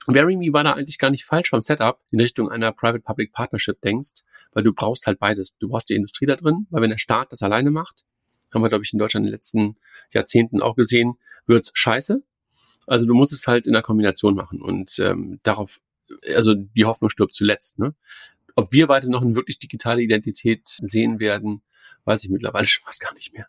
VeryMe 0.08 0.54
war 0.54 0.64
da 0.64 0.74
eigentlich 0.74 0.98
gar 0.98 1.12
nicht 1.12 1.26
falsch 1.26 1.50
vom 1.50 1.62
Setup 1.62 2.00
in 2.12 2.20
Richtung 2.20 2.50
einer 2.50 2.72
Private-Public 2.72 3.32
Partnership 3.32 3.82
denkst, 3.82 4.24
weil 4.54 4.64
du 4.64 4.74
brauchst 4.74 5.06
halt 5.08 5.20
beides. 5.20 5.58
Du 5.58 5.70
brauchst 5.70 5.90
die 5.90 5.96
Industrie 5.96 6.26
da 6.26 6.36
drin, 6.36 6.68
weil 6.70 6.82
wenn 6.82 6.90
der 6.90 6.98
Staat 6.98 7.32
das 7.32 7.44
alleine 7.44 7.70
macht, 7.70 8.06
haben 8.54 8.64
wir, 8.64 8.70
glaube 8.70 8.84
ich, 8.84 8.94
in 8.94 9.00
Deutschland 9.00 9.26
in 9.26 9.28
den 9.28 9.34
letzten 9.34 9.78
Jahrzehnten 10.12 10.62
auch 10.62 10.76
gesehen, 10.76 11.18
wird's 11.46 11.72
scheiße. 11.74 12.24
Also 12.88 13.06
du 13.06 13.14
musst 13.14 13.34
es 13.34 13.46
halt 13.46 13.68
in 13.68 13.74
der 13.74 13.84
Kombination 13.84 14.34
machen 14.34 14.62
und 14.62 14.98
ähm, 15.00 15.40
darauf, 15.44 15.80
also 16.34 16.56
die 16.56 16.86
Hoffnung 16.86 17.10
stirbt 17.12 17.34
zuletzt. 17.34 17.78
Ne? 17.78 17.94
Ob 18.56 18.72
wir 18.72 18.88
beide 18.88 19.10
noch 19.10 19.22
eine 19.22 19.36
wirklich 19.36 19.60
digitale 19.60 20.02
Identität 20.02 20.62
sehen 20.66 21.20
werden, 21.20 21.62
weiß 22.06 22.24
ich 22.24 22.30
mittlerweile 22.30 22.68
schon 22.68 22.86
fast 22.86 23.02
gar 23.02 23.14
nicht 23.14 23.34
mehr. 23.34 23.48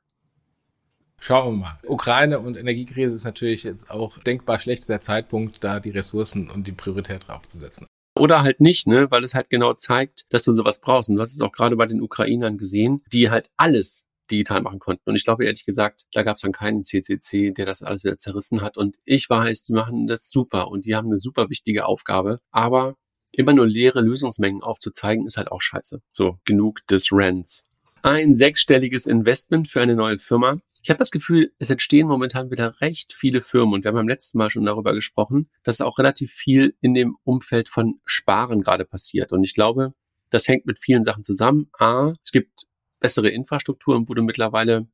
Schauen 1.20 1.54
wir 1.54 1.58
mal. 1.58 1.78
Ukraine 1.86 2.40
und 2.40 2.56
Energiekrise 2.56 3.14
ist 3.14 3.24
natürlich 3.24 3.62
jetzt 3.62 3.90
auch 3.90 4.18
denkbar 4.18 4.58
schlechtester 4.58 5.00
Zeitpunkt, 5.00 5.62
da 5.62 5.78
die 5.78 5.90
Ressourcen 5.90 6.50
und 6.50 6.66
die 6.66 6.72
Priorität 6.72 7.28
draufzusetzen. 7.28 7.86
Oder 8.18 8.42
halt 8.42 8.60
nicht, 8.60 8.86
ne, 8.86 9.10
weil 9.10 9.22
es 9.22 9.34
halt 9.34 9.50
genau 9.50 9.74
zeigt, 9.74 10.24
dass 10.30 10.42
du 10.44 10.52
sowas 10.52 10.80
brauchst. 10.80 11.10
Und 11.10 11.16
du 11.16 11.22
hast 11.22 11.32
es 11.32 11.40
auch 11.40 11.52
gerade 11.52 11.76
bei 11.76 11.86
den 11.86 12.00
Ukrainern 12.00 12.56
gesehen, 12.56 13.02
die 13.12 13.30
halt 13.30 13.50
alles 13.56 14.06
digital 14.30 14.62
machen 14.62 14.78
konnten. 14.78 15.08
Und 15.10 15.16
ich 15.16 15.24
glaube 15.24 15.44
ehrlich 15.44 15.66
gesagt, 15.66 16.04
da 16.12 16.22
gab 16.22 16.36
es 16.36 16.42
dann 16.42 16.52
keinen 16.52 16.82
CCC, 16.82 17.52
der 17.52 17.66
das 17.66 17.82
alles 17.82 18.04
wieder 18.04 18.16
zerrissen 18.16 18.62
hat. 18.62 18.76
Und 18.76 18.96
ich 19.04 19.28
weiß, 19.28 19.64
die 19.64 19.72
machen 19.72 20.06
das 20.06 20.30
super 20.30 20.68
und 20.68 20.86
die 20.86 20.94
haben 20.94 21.08
eine 21.08 21.18
super 21.18 21.50
wichtige 21.50 21.86
Aufgabe. 21.86 22.40
Aber 22.50 22.96
immer 23.32 23.52
nur 23.52 23.66
leere 23.66 24.00
Lösungsmengen 24.00 24.62
aufzuzeigen, 24.62 25.26
ist 25.26 25.36
halt 25.36 25.52
auch 25.52 25.60
scheiße. 25.60 26.00
So, 26.10 26.38
genug 26.44 26.86
des 26.88 27.08
Rants. 27.12 27.64
Ein 28.02 28.34
sechsstelliges 28.34 29.06
Investment 29.06 29.68
für 29.68 29.80
eine 29.80 29.94
neue 29.94 30.18
Firma 30.18 30.60
ich 30.82 30.88
habe 30.88 30.98
das 30.98 31.10
Gefühl, 31.10 31.52
es 31.58 31.70
entstehen 31.70 32.08
momentan 32.08 32.50
wieder 32.50 32.80
recht 32.80 33.12
viele 33.12 33.40
Firmen 33.40 33.74
und 33.74 33.84
wir 33.84 33.88
haben 33.88 33.96
beim 33.96 34.08
letzten 34.08 34.38
Mal 34.38 34.50
schon 34.50 34.64
darüber 34.64 34.94
gesprochen, 34.94 35.50
dass 35.62 35.80
auch 35.80 35.98
relativ 35.98 36.32
viel 36.32 36.74
in 36.80 36.94
dem 36.94 37.16
Umfeld 37.24 37.68
von 37.68 38.00
Sparen 38.04 38.62
gerade 38.62 38.84
passiert. 38.84 39.32
Und 39.32 39.44
ich 39.44 39.54
glaube, 39.54 39.92
das 40.30 40.48
hängt 40.48 40.66
mit 40.66 40.78
vielen 40.78 41.04
Sachen 41.04 41.22
zusammen. 41.22 41.70
A, 41.78 42.14
es 42.22 42.32
gibt 42.32 42.66
bessere 42.98 43.28
Infrastrukturen, 43.28 44.08
wo 44.08 44.14
du 44.14 44.22
mittlerweile 44.22 44.86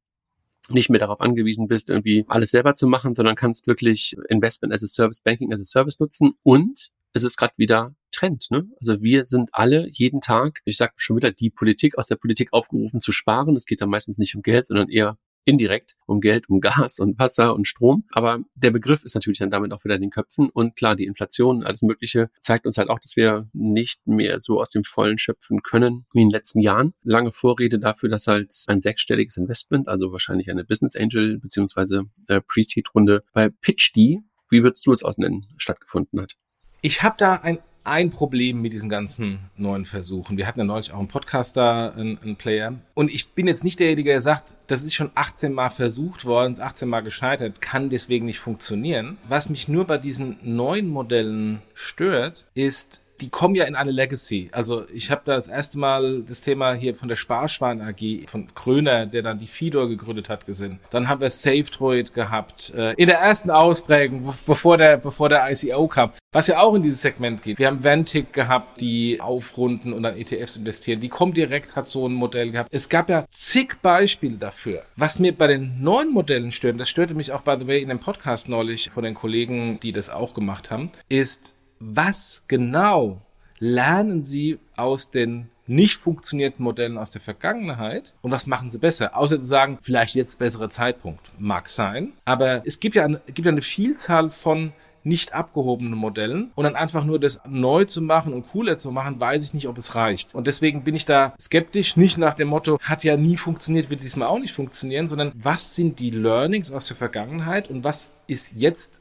nicht 0.68 0.90
mehr 0.90 0.98
darauf 0.98 1.20
angewiesen 1.20 1.68
bist, 1.68 1.90
irgendwie 1.90 2.24
alles 2.26 2.50
selber 2.50 2.74
zu 2.74 2.88
machen, 2.88 3.14
sondern 3.14 3.36
kannst 3.36 3.68
wirklich 3.68 4.16
Investment 4.28 4.74
as 4.74 4.82
a 4.82 4.88
Service, 4.88 5.20
Banking 5.20 5.52
as 5.52 5.60
a 5.60 5.64
Service 5.64 6.00
nutzen. 6.00 6.32
Und 6.42 6.88
es 7.12 7.22
ist 7.22 7.36
gerade 7.36 7.54
wieder 7.56 7.94
Trend. 8.16 8.46
Ne? 8.50 8.64
Also 8.80 9.02
wir 9.02 9.24
sind 9.24 9.50
alle 9.52 9.86
jeden 9.88 10.20
Tag, 10.20 10.60
ich 10.64 10.76
sage 10.76 10.94
schon 10.96 11.16
wieder, 11.16 11.30
die 11.30 11.50
Politik 11.50 11.98
aus 11.98 12.08
der 12.08 12.16
Politik 12.16 12.52
aufgerufen 12.52 13.00
zu 13.00 13.12
sparen. 13.12 13.56
Es 13.56 13.66
geht 13.66 13.80
da 13.80 13.86
meistens 13.86 14.18
nicht 14.18 14.34
um 14.34 14.42
Geld, 14.42 14.66
sondern 14.66 14.88
eher 14.88 15.18
indirekt 15.46 15.96
um 16.06 16.20
Geld, 16.20 16.48
um 16.48 16.60
Gas 16.60 16.98
und 16.98 17.18
Wasser 17.18 17.54
und 17.54 17.66
Strom. 17.66 18.04
Aber 18.10 18.40
der 18.54 18.72
Begriff 18.72 19.04
ist 19.04 19.14
natürlich 19.14 19.38
dann 19.38 19.50
damit 19.50 19.72
auch 19.72 19.84
wieder 19.84 19.94
in 19.94 20.00
den 20.02 20.10
Köpfen. 20.10 20.50
Und 20.50 20.76
klar, 20.76 20.96
die 20.96 21.04
Inflation, 21.04 21.62
alles 21.62 21.82
Mögliche 21.82 22.30
zeigt 22.40 22.66
uns 22.66 22.76
halt 22.76 22.90
auch, 22.90 22.98
dass 22.98 23.16
wir 23.16 23.48
nicht 23.52 24.06
mehr 24.06 24.40
so 24.40 24.60
aus 24.60 24.70
dem 24.70 24.84
Vollen 24.84 25.18
schöpfen 25.18 25.62
können 25.62 26.06
wie 26.12 26.22
in 26.22 26.28
den 26.28 26.32
letzten 26.32 26.60
Jahren. 26.60 26.92
Lange 27.02 27.32
Vorrede 27.32 27.78
dafür, 27.78 28.08
dass 28.08 28.26
halt 28.26 28.52
ein 28.66 28.80
sechsstelliges 28.80 29.36
Investment, 29.36 29.88
also 29.88 30.12
wahrscheinlich 30.12 30.50
eine 30.50 30.64
Business 30.64 30.96
Angel 30.96 31.38
beziehungsweise 31.38 32.02
äh, 32.26 32.40
Pre-Seed-Runde 32.40 33.22
bei 33.32 33.48
PitchD, 33.48 34.18
wie 34.48 34.62
würdest 34.62 34.84
du 34.86 34.92
es 34.92 35.02
ausnennen, 35.02 35.46
stattgefunden 35.56 36.20
hat? 36.20 36.34
Ich 36.82 37.02
habe 37.02 37.16
da 37.18 37.36
ein 37.36 37.58
ein 37.86 38.10
Problem 38.10 38.60
mit 38.60 38.72
diesen 38.72 38.88
ganzen 38.88 39.38
neuen 39.56 39.84
Versuchen. 39.84 40.36
Wir 40.36 40.46
hatten 40.46 40.60
ja 40.60 40.64
neulich 40.64 40.92
auch 40.92 40.98
einen 40.98 41.08
Podcast 41.08 41.56
da, 41.56 41.90
einen, 41.90 42.18
einen 42.22 42.36
Player. 42.36 42.74
Und 42.94 43.12
ich 43.12 43.28
bin 43.30 43.46
jetzt 43.46 43.64
nicht 43.64 43.80
derjenige, 43.80 44.10
der 44.10 44.20
sagt, 44.20 44.54
das 44.66 44.82
ist 44.82 44.94
schon 44.94 45.10
18 45.14 45.52
Mal 45.52 45.70
versucht 45.70 46.24
worden, 46.24 46.52
ist 46.52 46.60
18 46.60 46.88
Mal 46.88 47.00
gescheitert, 47.00 47.60
kann 47.60 47.90
deswegen 47.90 48.26
nicht 48.26 48.38
funktionieren. 48.38 49.18
Was 49.28 49.48
mich 49.48 49.68
nur 49.68 49.86
bei 49.86 49.98
diesen 49.98 50.36
neuen 50.42 50.88
Modellen 50.88 51.62
stört, 51.74 52.46
ist, 52.54 53.00
die 53.20 53.28
kommen 53.28 53.54
ja 53.54 53.64
in 53.64 53.74
eine 53.74 53.90
Legacy. 53.90 54.48
Also 54.52 54.84
ich 54.92 55.10
habe 55.10 55.22
da 55.24 55.34
das 55.34 55.48
erste 55.48 55.78
Mal 55.78 56.22
das 56.22 56.40
Thema 56.40 56.74
hier 56.74 56.94
von 56.94 57.08
der 57.08 57.16
Sparschwein 57.16 57.80
AG, 57.80 58.26
von 58.26 58.54
Kröner, 58.54 59.06
der 59.06 59.22
dann 59.22 59.38
die 59.38 59.46
Fidor 59.46 59.88
gegründet 59.88 60.28
hat, 60.28 60.46
gesehen. 60.46 60.78
Dann 60.90 61.08
haben 61.08 61.20
wir 61.20 61.30
SafeDroid 61.30 62.14
gehabt, 62.14 62.72
äh, 62.76 62.92
in 62.94 63.06
der 63.06 63.18
ersten 63.18 63.50
Ausprägung, 63.50 64.32
bevor 64.46 64.76
der, 64.76 64.96
bevor 64.98 65.28
der 65.28 65.50
ICO 65.50 65.88
kam, 65.88 66.10
was 66.32 66.48
ja 66.48 66.60
auch 66.60 66.74
in 66.74 66.82
dieses 66.82 67.02
Segment 67.02 67.42
geht. 67.42 67.58
Wir 67.58 67.66
haben 67.66 67.82
Ventic 67.82 68.32
gehabt, 68.32 68.80
die 68.80 69.20
aufrunden 69.20 69.92
und 69.92 70.02
dann 70.02 70.16
ETFs 70.16 70.56
investieren. 70.56 71.00
Die 71.00 71.08
Comdirect 71.08 71.76
hat 71.76 71.88
so 71.88 72.06
ein 72.06 72.12
Modell 72.12 72.50
gehabt. 72.50 72.68
Es 72.72 72.88
gab 72.88 73.08
ja 73.08 73.24
zig 73.30 73.80
Beispiele 73.82 74.36
dafür. 74.36 74.82
Was 74.96 75.18
mir 75.18 75.36
bei 75.36 75.46
den 75.46 75.82
neuen 75.82 76.12
Modellen 76.12 76.52
stört, 76.52 76.78
das 76.78 76.90
störte 76.90 77.14
mich 77.14 77.32
auch, 77.32 77.40
by 77.40 77.56
the 77.58 77.66
way, 77.66 77.80
in 77.80 77.88
dem 77.88 77.98
Podcast 77.98 78.48
neulich 78.48 78.90
von 78.90 79.04
den 79.04 79.14
Kollegen, 79.14 79.80
die 79.80 79.92
das 79.92 80.10
auch 80.10 80.34
gemacht 80.34 80.70
haben, 80.70 80.90
ist, 81.08 81.55
was 81.78 82.44
genau 82.48 83.22
lernen 83.58 84.22
Sie 84.22 84.58
aus 84.76 85.10
den 85.10 85.48
nicht 85.66 85.96
funktionierenden 85.96 86.62
Modellen 86.62 86.98
aus 86.98 87.10
der 87.10 87.20
Vergangenheit 87.20 88.14
und 88.22 88.30
was 88.30 88.46
machen 88.46 88.70
sie 88.70 88.78
besser? 88.78 89.16
Außer 89.16 89.38
zu 89.38 89.46
sagen, 89.46 89.78
vielleicht 89.80 90.14
jetzt 90.14 90.38
besserer 90.38 90.70
Zeitpunkt. 90.70 91.32
Mag 91.38 91.68
sein. 91.68 92.12
Aber 92.24 92.62
es 92.64 92.80
gibt 92.80 92.94
ja 92.94 93.04
eine, 93.04 93.20
gibt 93.34 93.48
eine 93.48 93.62
Vielzahl 93.62 94.30
von 94.30 94.72
nicht 95.02 95.34
abgehobenen 95.34 95.94
Modellen 95.94 96.50
und 96.56 96.64
dann 96.64 96.74
einfach 96.74 97.04
nur 97.04 97.20
das 97.20 97.40
neu 97.48 97.84
zu 97.84 98.02
machen 98.02 98.32
und 98.32 98.48
cooler 98.48 98.76
zu 98.76 98.90
machen, 98.90 99.20
weiß 99.20 99.44
ich 99.44 99.54
nicht, 99.54 99.68
ob 99.68 99.78
es 99.78 99.94
reicht. 99.94 100.34
Und 100.34 100.48
deswegen 100.48 100.82
bin 100.82 100.96
ich 100.96 101.04
da 101.04 101.32
skeptisch, 101.40 101.96
nicht 101.96 102.18
nach 102.18 102.34
dem 102.34 102.48
Motto, 102.48 102.78
hat 102.82 103.04
ja 103.04 103.16
nie 103.16 103.36
funktioniert, 103.36 103.88
wird 103.88 104.02
diesmal 104.02 104.26
auch 104.26 104.40
nicht 104.40 104.52
funktionieren, 104.52 105.06
sondern 105.06 105.30
was 105.36 105.76
sind 105.76 106.00
die 106.00 106.10
Learnings 106.10 106.72
aus 106.72 106.88
der 106.88 106.96
Vergangenheit 106.96 107.70
und 107.70 107.84
was 107.84 108.10
ist 108.26 108.52
jetzt 108.56 108.94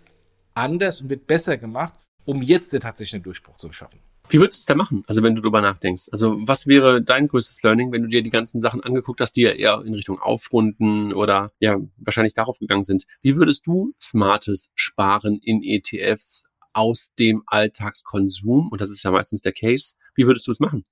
anders 0.53 1.01
und 1.01 1.09
wird 1.09 1.26
besser 1.26 1.57
gemacht 1.57 2.04
um 2.26 2.41
jetzt 2.41 2.73
den 2.73 2.82
tatsächlichen 2.82 3.23
Durchbruch 3.23 3.55
zu 3.55 3.71
schaffen. 3.71 3.99
Wie 4.30 4.39
würdest 4.39 4.59
du 4.59 4.61
es 4.61 4.65
da 4.65 4.76
machen? 4.76 5.03
Also 5.07 5.21
wenn 5.21 5.36
du 5.36 5.41
darüber 5.41 5.61
nachdenkst. 5.61 6.09
Also 6.11 6.38
was 6.39 6.65
wäre 6.65 7.01
dein 7.01 7.28
größtes 7.28 7.61
Learning, 7.61 7.91
wenn 7.91 8.01
du 8.01 8.07
dir 8.07 8.23
die 8.23 8.32
ganzen 8.32 8.59
Sachen 8.59 8.82
angeguckt 8.82 9.21
hast, 9.21 9.34
die 9.34 9.41
ja 9.41 9.51
eher 9.51 9.84
in 9.86 9.93
Richtung 9.93 10.19
Aufrunden 10.19 11.13
oder 11.13 11.51
ja 11.59 11.78
wahrscheinlich 11.97 12.34
darauf 12.34 12.57
gegangen 12.57 12.84
sind? 12.84 13.05
Wie 13.21 13.36
würdest 13.36 13.67
du 13.67 13.93
smartes 14.01 14.71
Sparen 14.73 15.39
in 15.43 15.61
ETFs 15.63 16.43
aus 16.73 17.13
dem 17.17 17.43
Alltagskonsum, 17.45 18.69
und 18.69 18.82
das 18.82 18.89
ist 18.89 19.03
ja 19.03 19.11
meistens 19.11 19.41
der 19.41 19.53
Case, 19.53 19.93
wie 20.15 20.26
würdest 20.26 20.47
du 20.47 20.51
es 20.51 20.59
machen? 20.59 20.86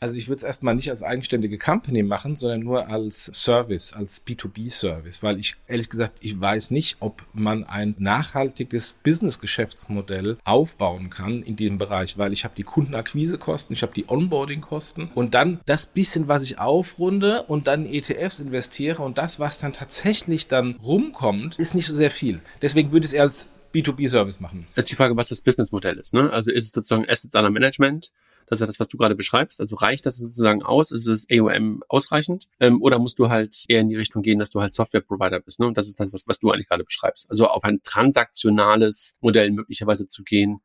Also 0.00 0.16
ich 0.16 0.28
würde 0.28 0.36
es 0.36 0.42
erstmal 0.44 0.76
nicht 0.76 0.90
als 0.90 1.02
eigenständige 1.02 1.58
Company 1.58 2.04
machen, 2.04 2.36
sondern 2.36 2.60
nur 2.60 2.88
als 2.88 3.30
Service, 3.34 3.92
als 3.92 4.24
B2B-Service, 4.24 5.22
weil 5.24 5.40
ich 5.40 5.56
ehrlich 5.66 5.90
gesagt, 5.90 6.18
ich 6.20 6.40
weiß 6.40 6.70
nicht, 6.70 6.98
ob 7.00 7.22
man 7.32 7.64
ein 7.64 7.96
nachhaltiges 7.98 8.94
Business-Geschäftsmodell 9.02 10.36
aufbauen 10.44 11.10
kann 11.10 11.42
in 11.42 11.56
diesem 11.56 11.78
Bereich, 11.78 12.16
weil 12.16 12.32
ich 12.32 12.44
habe 12.44 12.54
die 12.56 12.62
Kundenakquisekosten, 12.62 13.74
ich 13.74 13.82
habe 13.82 13.92
die 13.92 14.08
Onboarding-Kosten 14.08 15.10
und 15.14 15.34
dann 15.34 15.60
das 15.66 15.86
bisschen, 15.86 16.28
was 16.28 16.44
ich 16.44 16.58
aufrunde 16.58 17.42
und 17.44 17.66
dann 17.66 17.84
ETFs 17.84 18.38
investiere 18.38 19.02
und 19.02 19.18
das, 19.18 19.40
was 19.40 19.58
dann 19.58 19.72
tatsächlich 19.72 20.46
dann 20.46 20.76
rumkommt, 20.76 21.56
ist 21.58 21.74
nicht 21.74 21.86
so 21.86 21.94
sehr 21.94 22.12
viel. 22.12 22.40
Deswegen 22.62 22.92
würde 22.92 23.04
ich 23.04 23.10
es 23.10 23.14
eher 23.14 23.22
als 23.22 23.48
B2B-Service 23.74 24.40
machen. 24.40 24.66
Das 24.74 24.84
ist 24.84 24.90
die 24.90 24.96
Frage, 24.96 25.16
was 25.16 25.28
das 25.28 25.42
Businessmodell 25.42 25.98
ist. 25.98 26.14
Ne? 26.14 26.30
Also 26.32 26.50
ist 26.50 26.66
es 26.66 26.70
sozusagen 26.70 27.08
Assets 27.08 27.34
under 27.34 27.50
Management? 27.50 28.12
Das 28.48 28.58
ist 28.58 28.60
ja 28.60 28.66
das, 28.66 28.80
was 28.80 28.88
du 28.88 28.96
gerade 28.96 29.14
beschreibst. 29.14 29.60
Also 29.60 29.76
reicht 29.76 30.06
das 30.06 30.16
sozusagen 30.16 30.62
aus? 30.62 30.90
Ist 30.90 31.06
das 31.06 31.26
AOM 31.30 31.82
ausreichend? 31.88 32.48
Ähm, 32.60 32.82
oder 32.82 32.98
musst 32.98 33.18
du 33.18 33.28
halt 33.28 33.64
eher 33.68 33.80
in 33.80 33.88
die 33.88 33.96
Richtung 33.96 34.22
gehen, 34.22 34.38
dass 34.38 34.50
du 34.50 34.60
halt 34.60 34.72
Software-Provider 34.72 35.40
bist? 35.40 35.60
Ne? 35.60 35.66
Und 35.66 35.76
das 35.76 35.86
ist 35.86 36.00
das, 36.00 36.08
was, 36.12 36.26
was 36.26 36.38
du 36.38 36.50
eigentlich 36.50 36.68
gerade 36.68 36.84
beschreibst. 36.84 37.28
Also 37.30 37.46
auf 37.46 37.64
ein 37.64 37.80
transaktionales 37.82 39.16
Modell 39.20 39.50
möglicherweise 39.50 40.06
zu 40.06 40.24
gehen, 40.24 40.60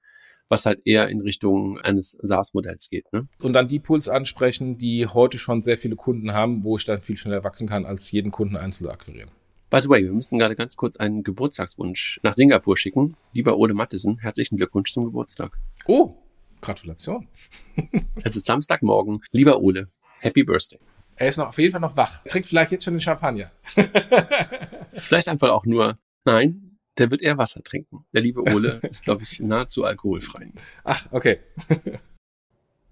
was 0.50 0.66
halt 0.66 0.82
eher 0.86 1.10
in 1.10 1.22
Richtung 1.22 1.80
eines 1.80 2.18
SaaS-Modells 2.22 2.90
geht. 2.90 3.12
Ne? 3.12 3.28
Und 3.42 3.54
dann 3.54 3.68
die 3.68 3.80
Pools 3.80 4.08
ansprechen, 4.08 4.78
die 4.78 5.08
heute 5.08 5.38
schon 5.38 5.62
sehr 5.62 5.78
viele 5.78 5.96
Kunden 5.96 6.34
haben, 6.34 6.64
wo 6.64 6.78
ich 6.78 6.86
dann 6.86 7.02
viel 7.02 7.18
schneller 7.18 7.44
wachsen 7.44 7.68
kann, 7.68 7.86
als 7.86 8.12
jeden 8.12 8.32
Kunden 8.32 8.56
einzeln 8.56 8.90
akquirieren. 8.90 9.32
By 9.70 9.80
the 9.80 9.90
way, 9.90 10.04
wir 10.04 10.12
müssen 10.12 10.38
gerade 10.38 10.56
ganz 10.56 10.76
kurz 10.76 10.98
einen 10.98 11.24
Geburtstagswunsch 11.24 12.20
nach 12.22 12.34
Singapur 12.34 12.78
schicken. 12.78 13.18
Lieber 13.34 13.58
Ole 13.58 13.74
Mattesen, 13.74 14.20
herzlichen 14.20 14.58
Glückwunsch 14.58 14.92
zum 14.92 15.06
Geburtstag. 15.06 15.58
Oh, 15.88 16.16
Gratulation. 16.64 17.28
es 18.24 18.36
ist 18.36 18.46
Samstagmorgen. 18.46 19.22
Lieber 19.32 19.62
Ole, 19.62 19.88
Happy 20.20 20.44
Birthday. 20.44 20.80
Er 21.16 21.28
ist 21.28 21.38
noch 21.38 21.50
auf 21.50 21.58
jeden 21.60 21.72
Fall 21.72 21.82
noch 21.82 21.96
wach. 21.96 22.24
Trinkt 22.24 22.48
vielleicht 22.48 22.72
jetzt 22.72 22.86
schon 22.86 22.96
den 22.96 23.02
Champagner. 23.02 23.52
vielleicht 24.94 25.28
einfach 25.28 25.52
auch 25.52 25.66
nur, 25.66 26.00
nein, 26.26 26.80
der 26.98 27.12
wird 27.12 27.22
eher 27.22 27.38
Wasser 27.38 27.62
trinken. 27.64 28.06
Der 28.14 28.22
liebe 28.22 28.42
Ole 28.42 28.80
ist, 28.90 29.04
glaube 29.04 29.24
ich, 29.24 29.40
nahezu 29.40 29.84
alkoholfrei. 29.84 30.52
Ach, 30.84 31.06
okay. 31.12 31.40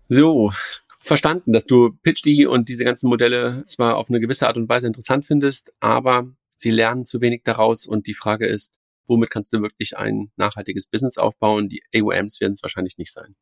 so, 0.08 0.52
verstanden, 1.00 1.54
dass 1.54 1.66
du 1.66 1.98
PitchD 2.04 2.46
und 2.46 2.70
diese 2.70 2.84
ganzen 2.84 3.10
Modelle 3.10 3.64
zwar 3.64 3.96
auf 3.96 4.10
eine 4.10 4.20
gewisse 4.20 4.48
Art 4.48 4.58
und 4.58 4.70
Weise 4.70 4.88
interessant 4.88 5.26
findest, 5.26 5.74
aber 5.80 6.28
sie 6.58 6.72
lernen 6.72 7.06
zu 7.06 7.22
wenig 7.22 7.42
daraus 7.44 7.88
und 7.88 8.06
die 8.06 8.14
Frage 8.14 8.46
ist, 8.46 8.78
womit 9.08 9.30
kannst 9.32 9.52
du 9.54 9.62
wirklich 9.62 9.98
ein 9.98 10.32
nachhaltiges 10.36 10.88
Business 10.88 11.18
aufbauen? 11.18 11.70
Die 11.70 11.84
AOMs 11.96 12.40
werden 12.40 12.54
es 12.54 12.64
wahrscheinlich 12.64 12.98
nicht 12.98 13.12
sein. 13.12 13.36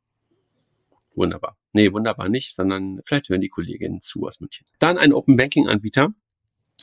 Wunderbar. 1.16 1.58
Nee, 1.74 1.92
wunderbar 1.92 2.30
nicht, 2.30 2.56
sondern 2.56 3.02
vielleicht 3.06 3.30
hören 3.30 3.42
die 3.42 3.50
Kolleginnen 3.50 4.02
zu 4.02 4.26
aus 4.26 4.40
München. 4.40 4.66
Dann 4.80 4.98
ein 4.98 5.14
Open 5.14 5.38
Banking 5.38 5.68
Anbieter, 5.68 6.14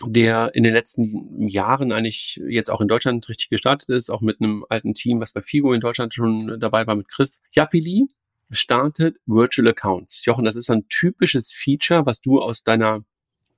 der 0.04 0.54
in 0.54 0.62
den 0.62 0.74
letzten 0.74 1.48
Jahren 1.48 1.92
eigentlich 1.92 2.40
jetzt 2.48 2.70
auch 2.70 2.80
in 2.80 2.88
Deutschland 2.88 3.28
richtig 3.28 3.48
gestartet 3.48 3.88
ist, 3.88 4.10
auch 4.10 4.20
mit 4.20 4.40
einem 4.40 4.64
alten 4.68 4.94
Team, 4.94 5.20
was 5.20 5.32
bei 5.32 5.42
Figo 5.42 5.72
in 5.72 5.80
Deutschland 5.80 6.14
schon 6.14 6.60
dabei 6.60 6.86
war 6.86 6.96
mit 6.96 7.08
Chris. 7.08 7.40
Yapili 7.52 8.06
startet 8.50 9.16
Virtual 9.26 9.68
Accounts. 9.68 10.24
Jochen, 10.24 10.44
das 10.44 10.56
ist 10.56 10.70
ein 10.70 10.86
typisches 10.88 11.52
Feature, 11.52 12.06
was 12.06 12.20
du 12.20 12.40
aus 12.40 12.62
deiner 12.62 13.04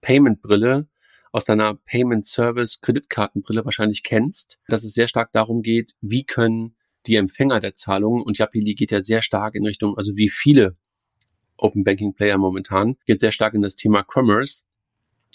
Payment-Brille, 0.00 0.88
aus 1.32 1.44
deiner 1.44 1.74
Payment-Service-Kreditkartenbrille 1.74 3.64
wahrscheinlich 3.64 4.02
kennst, 4.02 4.58
dass 4.68 4.84
es 4.84 4.94
sehr 4.94 5.08
stark 5.08 5.32
darum 5.32 5.62
geht, 5.62 5.94
wie 6.00 6.24
können 6.24 6.76
die 7.06 7.16
Empfänger 7.16 7.60
der 7.60 7.74
Zahlungen 7.74 8.22
und 8.22 8.38
Yapili 8.38 8.74
geht 8.74 8.90
ja 8.90 9.02
sehr 9.02 9.22
stark 9.22 9.54
in 9.54 9.64
Richtung, 9.64 9.96
also 9.96 10.16
wie 10.16 10.28
viele 10.28 10.76
Open 11.56 11.84
Banking 11.84 12.14
Player 12.14 12.38
momentan, 12.38 12.96
geht 13.06 13.20
sehr 13.20 13.32
stark 13.32 13.54
in 13.54 13.62
das 13.62 13.76
Thema 13.76 14.04
Commerce. 14.04 14.62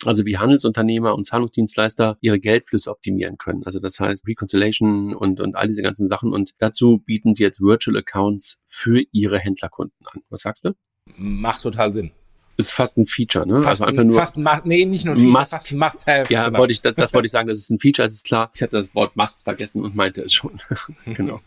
Also 0.05 0.25
wie 0.25 0.37
Handelsunternehmer 0.37 1.13
und 1.13 1.25
Zahlungsdienstleister 1.25 2.17
ihre 2.19 2.39
Geldflüsse 2.39 2.89
optimieren 2.89 3.37
können. 3.37 3.63
Also 3.63 3.79
das 3.79 3.99
heißt 3.99 4.27
Reconciliation 4.27 5.13
und, 5.13 5.39
und 5.39 5.55
all 5.55 5.67
diese 5.67 5.83
ganzen 5.83 6.09
Sachen. 6.09 6.33
Und 6.33 6.53
dazu 6.57 6.97
bieten 7.05 7.35
sie 7.35 7.43
jetzt 7.43 7.61
Virtual 7.61 7.95
Accounts 7.97 8.59
für 8.67 9.03
ihre 9.11 9.37
Händlerkunden 9.37 10.07
an. 10.07 10.21
Was 10.29 10.41
sagst 10.41 10.65
du? 10.65 10.71
Macht 11.15 11.61
total 11.61 11.93
Sinn 11.93 12.11
ist 12.57 12.71
fast 12.71 12.97
ein 12.97 13.05
Feature, 13.05 13.47
ne? 13.47 13.55
Fast 13.61 13.81
also 13.81 13.85
einfach 13.85 14.03
nur. 14.03 14.15
Fast 14.15 14.37
ein, 14.37 14.61
nee, 14.65 14.85
nicht 14.85 15.05
nur 15.05 15.15
ein 15.15 15.17
Feature, 15.17 15.39
must, 15.39 15.51
fast 15.51 15.71
ein 15.71 15.77
Must-Have. 15.77 16.33
Ja, 16.33 16.45
genau. 16.45 16.59
wollte 16.59 16.73
ich, 16.73 16.81
das, 16.81 16.95
das 16.95 17.13
wollte 17.13 17.25
ich 17.25 17.31
sagen, 17.33 17.47
das 17.47 17.57
ist 17.57 17.69
ein 17.69 17.79
Feature, 17.79 18.05
es 18.05 18.13
ist 18.13 18.25
klar. 18.25 18.51
Ich 18.55 18.61
hatte 18.61 18.77
das 18.77 18.93
Wort 18.93 19.15
Must 19.15 19.43
vergessen 19.43 19.83
und 19.83 19.95
meinte 19.95 20.21
es 20.21 20.33
schon. 20.33 20.61
genau. 21.05 21.39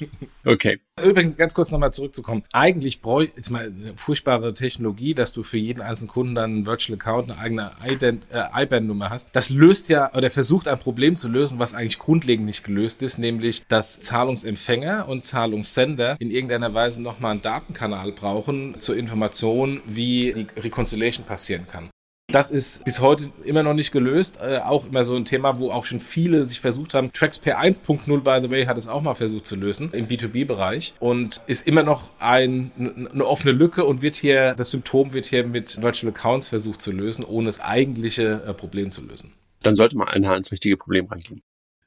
Okay. 0.44 0.80
Übrigens, 1.04 1.36
ganz 1.36 1.52
kurz 1.52 1.70
nochmal 1.70 1.92
zurückzukommen. 1.92 2.42
Eigentlich 2.52 3.02
bräuchte, 3.02 3.38
ist 3.38 3.50
mal 3.50 3.66
eine 3.66 3.92
furchtbare 3.96 4.54
Technologie, 4.54 5.14
dass 5.14 5.34
du 5.34 5.42
für 5.42 5.58
jeden 5.58 5.82
einzelnen 5.82 6.08
Kunden 6.08 6.34
dann 6.34 6.50
einen 6.50 6.66
Virtual 6.66 6.98
Account, 6.98 7.30
eine 7.30 7.38
eigene 7.38 7.70
Ident, 7.86 8.28
äh, 8.32 8.62
IBAN-Nummer 8.62 9.10
hast. 9.10 9.28
Das 9.34 9.50
löst 9.50 9.90
ja, 9.90 10.12
oder 10.14 10.30
versucht 10.30 10.68
ein 10.68 10.78
Problem 10.78 11.16
zu 11.16 11.28
lösen, 11.28 11.58
was 11.58 11.74
eigentlich 11.74 11.98
grundlegend 11.98 12.46
nicht 12.46 12.64
gelöst 12.64 13.02
ist, 13.02 13.18
nämlich, 13.18 13.66
dass 13.68 14.00
Zahlungsempfänger 14.00 15.06
und 15.06 15.22
Zahlungssender 15.22 16.16
in 16.18 16.30
irgendeiner 16.30 16.72
Weise 16.72 17.02
nochmal 17.02 17.32
einen 17.32 17.42
Datenkanal 17.42 18.12
brauchen 18.12 18.78
zur 18.78 18.96
Information, 18.96 19.82
wie 19.86 20.32
die 20.32 20.70
Reconciliation 20.96 21.26
passieren 21.26 21.66
kann. 21.66 21.90
Das 22.28 22.50
ist 22.50 22.84
bis 22.84 23.00
heute 23.00 23.30
immer 23.44 23.62
noch 23.62 23.74
nicht 23.74 23.92
gelöst. 23.92 24.38
Äh, 24.42 24.58
auch 24.58 24.88
immer 24.88 25.04
so 25.04 25.14
ein 25.14 25.24
Thema, 25.24 25.60
wo 25.60 25.70
auch 25.70 25.84
schon 25.84 26.00
viele 26.00 26.44
sich 26.44 26.60
versucht 26.60 26.92
haben. 26.92 27.12
TraxPay 27.12 27.54
1.0, 27.54 28.20
by 28.20 28.44
the 28.44 28.50
way, 28.50 28.64
hat 28.66 28.76
es 28.76 28.88
auch 28.88 29.00
mal 29.00 29.14
versucht 29.14 29.46
zu 29.46 29.54
lösen 29.54 29.90
im 29.92 30.08
B2B-Bereich 30.08 30.94
und 30.98 31.40
ist 31.46 31.68
immer 31.68 31.84
noch 31.84 32.10
ein, 32.18 32.72
eine 33.12 33.24
offene 33.24 33.52
Lücke 33.52 33.84
und 33.84 34.02
wird 34.02 34.16
hier, 34.16 34.54
das 34.54 34.72
Symptom 34.72 35.12
wird 35.12 35.26
hier 35.26 35.46
mit 35.46 35.80
Virtual 35.80 36.12
Accounts 36.12 36.48
versucht 36.48 36.82
zu 36.82 36.90
lösen, 36.90 37.24
ohne 37.24 37.46
das 37.46 37.60
eigentliche 37.60 38.42
äh, 38.44 38.52
Problem 38.52 38.90
zu 38.90 39.02
lösen. 39.02 39.32
Dann 39.62 39.76
sollte 39.76 39.96
man 39.96 40.08
einmal 40.08 40.32
ans 40.32 40.50
richtige 40.50 40.76
Problem 40.76 41.06
rangehen. 41.06 41.42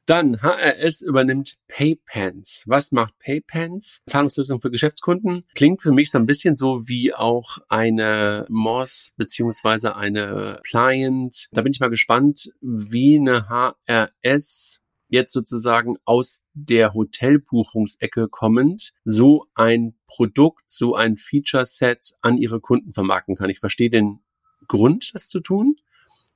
Dann 0.10 0.42
HRS 0.42 1.04
übernimmt 1.04 1.60
PayPens. 1.68 2.64
Was 2.66 2.92
macht 2.92 3.14
PayPens? 3.20 4.02
Zahlungslösung 4.08 4.60
für 4.60 4.72
Geschäftskunden. 4.72 5.46
Klingt 5.54 5.84
für 5.84 5.92
mich 5.92 6.10
so 6.10 6.18
ein 6.18 6.26
bisschen 6.26 6.56
so 6.56 6.88
wie 6.88 7.14
auch 7.14 7.60
eine 7.68 8.44
MOS 8.50 9.14
beziehungsweise 9.18 9.96
eine 9.96 10.62
Client. 10.64 11.48
Da 11.52 11.62
bin 11.62 11.74
ich 11.74 11.80
mal 11.80 11.92
gespannt, 11.92 12.52
wie 12.60 13.20
eine 13.20 13.50
HRS 13.50 14.80
jetzt 15.10 15.32
sozusagen 15.32 15.98
aus 16.06 16.44
der 16.56 16.96
Hotelbuchungsecke 16.96 18.30
kommend 18.30 18.94
so 19.06 19.46
ein 19.54 19.94
Produkt, 20.08 20.72
so 20.72 20.96
ein 20.96 21.18
Feature-Set 21.18 22.14
an 22.22 22.40
ihre 22.40 22.60
Kunden 22.60 22.94
vermarkten 22.94 23.36
kann. 23.36 23.52
Ich 23.52 23.60
verstehe 23.60 23.92
den 23.92 24.22
Grund, 24.68 25.12
das 25.14 25.28
zu 25.28 25.40
tun. 25.40 25.76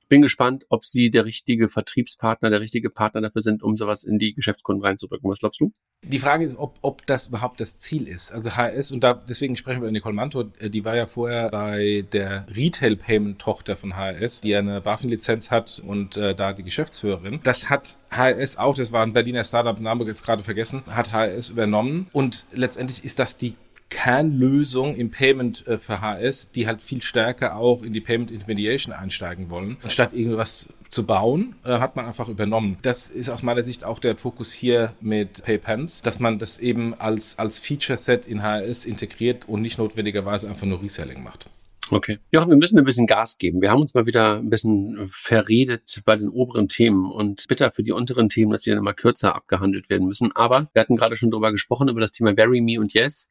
Bin 0.08 0.22
gespannt, 0.22 0.64
ob 0.68 0.84
sie 0.84 1.10
der 1.10 1.24
richtige 1.24 1.68
Vertriebspartner, 1.68 2.50
der 2.50 2.60
richtige 2.60 2.90
Partner 2.90 3.20
dafür 3.20 3.42
sind, 3.42 3.62
um 3.62 3.76
sowas 3.76 4.04
in 4.04 4.18
die 4.18 4.34
Geschäftskunden 4.34 4.84
reinzudrücken. 4.84 5.30
Was 5.30 5.40
glaubst 5.40 5.60
du? 5.60 5.72
Die 6.06 6.18
Frage 6.18 6.44
ist, 6.44 6.58
ob, 6.58 6.78
ob 6.82 7.06
das 7.06 7.28
überhaupt 7.28 7.60
das 7.60 7.78
Ziel 7.78 8.06
ist. 8.08 8.30
Also 8.30 8.56
HS, 8.56 8.92
und 8.92 9.02
da, 9.02 9.14
deswegen 9.14 9.56
sprechen 9.56 9.80
wir 9.80 9.88
über 9.88 9.92
Nicole 9.92 10.14
Manto, 10.14 10.44
äh, 10.58 10.68
die 10.68 10.84
war 10.84 10.94
ja 10.96 11.06
vorher 11.06 11.48
bei 11.48 12.04
der 12.12 12.46
Retail-Payment-Tochter 12.54 13.76
von 13.76 13.96
HS, 13.96 14.42
die 14.42 14.54
eine 14.54 14.82
BaFin-Lizenz 14.82 15.50
hat 15.50 15.82
und 15.84 16.18
äh, 16.18 16.34
da 16.34 16.52
die 16.52 16.62
Geschäftsführerin. 16.62 17.40
Das 17.42 17.70
hat 17.70 17.96
HS 18.10 18.58
auch, 18.58 18.74
das 18.74 18.92
war 18.92 19.02
ein 19.02 19.14
Berliner 19.14 19.44
Startup, 19.44 19.80
Name 19.80 20.04
jetzt 20.04 20.24
gerade 20.24 20.42
vergessen, 20.42 20.82
hat 20.86 21.12
HS 21.12 21.48
übernommen. 21.48 22.08
Und 22.12 22.44
letztendlich 22.52 23.02
ist 23.02 23.18
das 23.18 23.38
die 23.38 23.54
Kernlösung 23.94 24.96
im 24.96 25.12
Payment 25.12 25.64
äh, 25.68 25.78
für 25.78 26.00
HS, 26.00 26.50
die 26.50 26.66
halt 26.66 26.82
viel 26.82 27.00
stärker 27.00 27.56
auch 27.56 27.84
in 27.84 27.92
die 27.92 28.00
Payment 28.00 28.32
Intermediation 28.32 28.92
einsteigen 28.92 29.50
wollen. 29.50 29.76
Anstatt 29.84 30.12
irgendwas 30.12 30.68
zu 30.90 31.06
bauen, 31.06 31.54
äh, 31.64 31.78
hat 31.78 31.94
man 31.94 32.04
einfach 32.04 32.28
übernommen. 32.28 32.76
Das 32.82 33.06
ist 33.06 33.30
aus 33.30 33.44
meiner 33.44 33.62
Sicht 33.62 33.84
auch 33.84 34.00
der 34.00 34.16
Fokus 34.16 34.52
hier 34.52 34.94
mit 35.00 35.44
PayPens, 35.44 36.02
dass 36.02 36.18
man 36.18 36.40
das 36.40 36.58
eben 36.58 36.94
als, 36.94 37.38
als 37.38 37.60
Feature-Set 37.60 38.26
in 38.26 38.42
HS 38.42 38.84
integriert 38.84 39.48
und 39.48 39.62
nicht 39.62 39.78
notwendigerweise 39.78 40.48
einfach 40.50 40.66
nur 40.66 40.82
Reselling 40.82 41.22
macht. 41.22 41.46
Okay. 41.90 42.18
Ja, 42.32 42.48
wir 42.48 42.56
müssen 42.56 42.78
ein 42.78 42.84
bisschen 42.84 43.06
Gas 43.06 43.38
geben. 43.38 43.60
Wir 43.60 43.70
haben 43.70 43.80
uns 43.80 43.94
mal 43.94 44.06
wieder 44.06 44.38
ein 44.38 44.50
bisschen 44.50 45.06
verredet 45.08 46.02
bei 46.04 46.16
den 46.16 46.30
oberen 46.30 46.66
Themen 46.66 47.08
und 47.08 47.46
bitter 47.46 47.70
für 47.70 47.84
die 47.84 47.92
unteren 47.92 48.28
Themen, 48.28 48.50
dass 48.50 48.62
die 48.62 48.70
dann 48.70 48.82
mal 48.82 48.94
kürzer 48.94 49.36
abgehandelt 49.36 49.88
werden 49.88 50.08
müssen. 50.08 50.32
Aber 50.34 50.68
wir 50.72 50.80
hatten 50.80 50.96
gerade 50.96 51.16
schon 51.16 51.30
darüber 51.30 51.52
gesprochen, 51.52 51.88
über 51.88 52.00
das 52.00 52.10
Thema 52.10 52.34
Very 52.34 52.60
Me 52.60 52.80
und 52.80 52.92
Yes. 52.92 53.30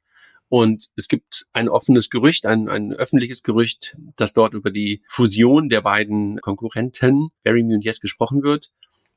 Und 0.53 0.89
es 0.95 1.07
gibt 1.07 1.47
ein 1.53 1.67
offenes 1.67 2.11
Gerücht, 2.11 2.45
ein, 2.45 2.69
ein 2.69 2.93
öffentliches 2.93 3.41
Gerücht, 3.41 3.97
dass 4.17 4.33
dort 4.33 4.53
über 4.53 4.69
die 4.69 5.01
Fusion 5.07 5.67
der 5.67 5.81
beiden 5.81 6.39
Konkurrenten, 6.41 7.29
Barry 7.43 7.63
und 7.63 7.83
Yes, 7.83 7.99
gesprochen 7.99 8.43
wird. 8.43 8.69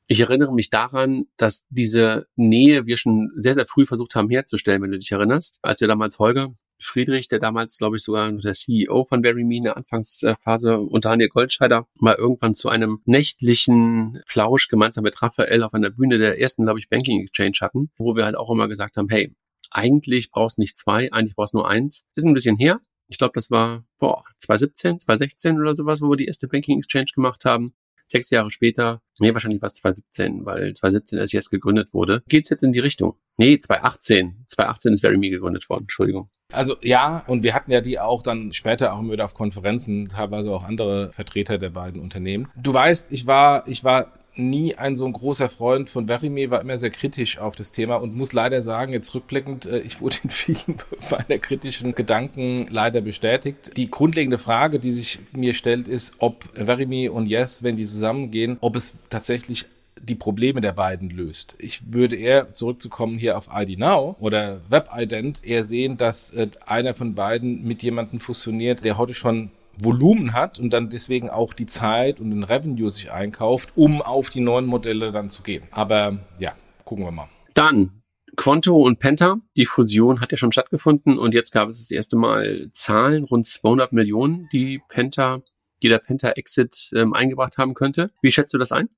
Ich 0.07 0.21
erinnere 0.21 0.55
mich 0.55 0.71
daran, 0.71 1.27
dass 1.37 1.67
diese 1.69 2.27
Nähe 2.37 2.87
wir 2.87 2.97
schon 2.97 3.33
sehr, 3.35 3.53
sehr 3.53 3.67
früh 3.67 3.85
versucht 3.85 4.15
haben 4.15 4.31
herzustellen, 4.31 4.81
wenn 4.81 4.93
du 4.93 4.99
dich 4.99 5.13
erinnerst. 5.13 5.59
Als 5.61 5.83
wir 5.83 5.89
damals 5.89 6.19
Holger 6.19 6.55
Friedrich, 6.81 7.29
der 7.29 7.39
damals, 7.39 7.77
glaube 7.77 7.97
ich, 7.97 8.03
sogar 8.03 8.33
der 8.33 8.55
CEO 8.55 9.05
von 9.05 9.21
Barry 9.21 9.45
Me 9.45 9.57
in 9.57 9.65
der 9.65 9.77
Anfangsphase 9.77 10.79
unter 10.79 11.11
Daniel 11.11 11.29
Goldscheider 11.29 11.87
mal 12.01 12.15
irgendwann 12.15 12.55
zu 12.55 12.71
einem 12.71 13.03
nächtlichen 13.05 14.23
Plausch 14.27 14.69
gemeinsam 14.69 15.05
mit 15.05 15.21
Raphael 15.21 15.63
auf 15.65 15.75
einer 15.75 15.91
Bühne 15.91 16.17
der 16.17 16.41
ersten, 16.41 16.65
glaube 16.65 16.79
ich, 16.79 16.89
Banking 16.89 17.21
Exchange 17.21 17.59
hatten, 17.61 17.91
wo 17.99 18.17
wir 18.17 18.25
halt 18.25 18.37
auch 18.37 18.51
immer 18.51 18.69
gesagt 18.69 18.97
haben, 18.97 19.11
hey, 19.11 19.35
eigentlich 19.71 20.31
brauchst 20.31 20.59
du 20.59 20.63
nicht 20.63 20.77
zwei, 20.77 21.13
eigentlich 21.13 21.37
brauchst 21.37 21.55
du 21.55 21.59
nur 21.59 21.69
eins. 21.69 22.05
Ist 22.15 22.25
ein 22.25 22.35
bisschen 22.35 22.57
her. 22.57 22.81
Ich 23.09 23.19
glaube, 23.19 23.33
das 23.35 23.51
war 23.51 23.85
boah, 23.99 24.25
2017, 24.39 24.99
2016 25.01 25.61
oder 25.61 25.75
sowas, 25.75 26.01
wo 26.01 26.11
wir 26.11 26.17
die 26.17 26.27
erste 26.27 26.49
Banking 26.49 26.79
Exchange 26.79 27.07
gemacht 27.15 27.45
haben. 27.45 27.75
Sechs 28.09 28.31
Jahre 28.31 28.53
später, 28.53 29.03
nee, 29.19 29.33
wahrscheinlich 29.35 29.61
war 29.63 29.67
es 29.67 29.75
2017, 29.75 30.45
weil 30.45 30.73
2017 30.75 31.19
erst 31.19 31.33
jetzt 31.33 31.51
gegründet 31.51 31.93
wurde. 31.93 32.23
Geht's 32.29 32.51
jetzt 32.51 32.63
in 32.63 32.73
die 32.73 32.79
Richtung? 32.79 33.17
Nee, 33.37 33.59
2018. 33.59 34.45
2018 34.47 34.93
ist 34.93 35.03
VeryMe 35.03 35.29
gegründet 35.29 35.69
worden, 35.69 35.83
Entschuldigung. 35.83 36.31
Also 36.53 36.77
ja, 36.83 37.25
und 37.27 37.43
wir 37.43 37.55
hatten 37.55 37.73
ja 37.73 37.81
die 37.81 37.99
auch 37.99 38.23
dann 38.23 38.53
später 38.53 38.95
auch 38.95 39.01
immer 39.01 39.15
wieder 39.15 39.25
auf 39.25 39.35
Konferenzen, 39.35 40.09
teilweise 40.09 40.53
auch 40.53 40.63
andere 40.63 41.13
Vertreter 41.13 41.59
der 41.59 41.71
beiden 41.71 42.01
Unternehmen. 42.01 42.49
Du 42.57 42.73
weißt, 42.73 43.11
ich 43.11 43.27
war, 43.27 43.67
ich 43.67 43.83
war 43.83 44.13
nie 44.37 44.75
ein 44.75 44.97
so 44.97 45.07
ein 45.07 45.13
großer 45.13 45.49
Freund 45.49 45.91
von 45.91 46.07
Verime, 46.07 46.51
war 46.51 46.61
immer 46.61 46.79
sehr 46.79 46.91
kritisch 46.91 47.39
auf 47.39 47.57
das 47.57 47.73
Thema 47.73 47.97
und 47.97 48.17
muss 48.17 48.33
leider 48.33 48.63
sagen, 48.63 48.93
jetzt 48.93 49.15
rückblickend, 49.15 49.67
äh, 49.67 49.79
ich 49.81 50.01
wurde 50.01 50.17
in 50.25 50.31
vielen 50.31 50.77
meiner 51.11 51.39
kritischen 51.39 51.95
Gedanken 51.95 52.67
leider 52.71 53.01
bestätigt. 53.01 53.77
Die 53.77 53.91
grundlegende 53.91 54.39
Frage, 54.39 54.79
die 54.79 54.93
sich 54.93 55.19
mir 55.33 55.55
stellt, 55.55 55.89
ist, 55.89 56.15
ob 56.19 56.45
Verime 56.55 57.13
und 57.13 57.27
Yes, 57.27 57.63
wenn 57.63 57.77
die 57.77 57.85
zusammengehen, 57.85 58.59
ob 58.61 58.77
es 58.77 58.95
tatsächlich 59.11 59.67
die 60.01 60.15
Probleme 60.15 60.61
der 60.61 60.73
beiden 60.73 61.11
löst. 61.11 61.55
Ich 61.59 61.93
würde 61.93 62.17
eher 62.17 62.53
zurückzukommen 62.55 63.19
hier 63.19 63.37
auf 63.37 63.49
ID 63.53 63.79
Now 63.79 64.17
oder 64.21 64.61
WebIdent 64.69 65.45
eher 65.45 65.65
sehen, 65.65 65.97
dass 65.97 66.31
äh, 66.31 66.49
einer 66.65 66.95
von 66.95 67.15
beiden 67.15 67.67
mit 67.67 67.83
jemandem 67.83 68.21
fusioniert, 68.21 68.85
der 68.85 68.99
heute 68.99 69.15
schon 69.15 69.51
Volumen 69.79 70.33
hat 70.33 70.59
und 70.59 70.71
dann 70.71 70.91
deswegen 70.91 71.31
auch 71.31 71.53
die 71.55 71.67
Zeit 71.67 72.21
und 72.21 72.31
den 72.31 72.45
Revenue 72.45 72.91
sich 72.91 73.11
einkauft, 73.11 73.73
um 73.77 74.03
auf 74.03 74.31
die 74.31 74.41
neuen 74.41 74.67
Modelle 74.67 75.13
dann 75.13 75.31
zu 75.31 75.43
gehen. 75.43 75.65
Aber 75.71 76.19
ja, 76.39 76.53
gucken 76.85 77.05
wir 77.05 77.13
mal. 77.13 77.29
Dann 77.55 78.03
Quanto 78.37 78.77
und 78.77 78.99
Penta, 78.99 79.37
die 79.57 79.65
Fusion 79.65 80.21
hat 80.21 80.31
ja 80.31 80.37
schon 80.37 80.53
stattgefunden 80.53 81.19
und 81.19 81.33
jetzt 81.33 81.53
gab 81.53 81.69
es 81.69 81.79
das 81.79 81.91
erste 81.91 82.17
Mal 82.17 82.69
Zahlen, 82.71 83.25
rund 83.25 83.47
200 83.47 83.93
Millionen, 83.93 84.49
die 84.53 84.81
Penta, 84.89 85.41
die 85.83 85.89
der 85.89 85.99
Penta-Exit 85.99 86.91
ähm, 86.95 87.15
eingebracht 87.15 87.57
haben 87.57 87.75
könnte. 87.75 88.11
Wie 88.21 88.31
schätzt 88.31 88.53
du 88.53 88.59
das 88.59 88.73
ein? 88.73 88.91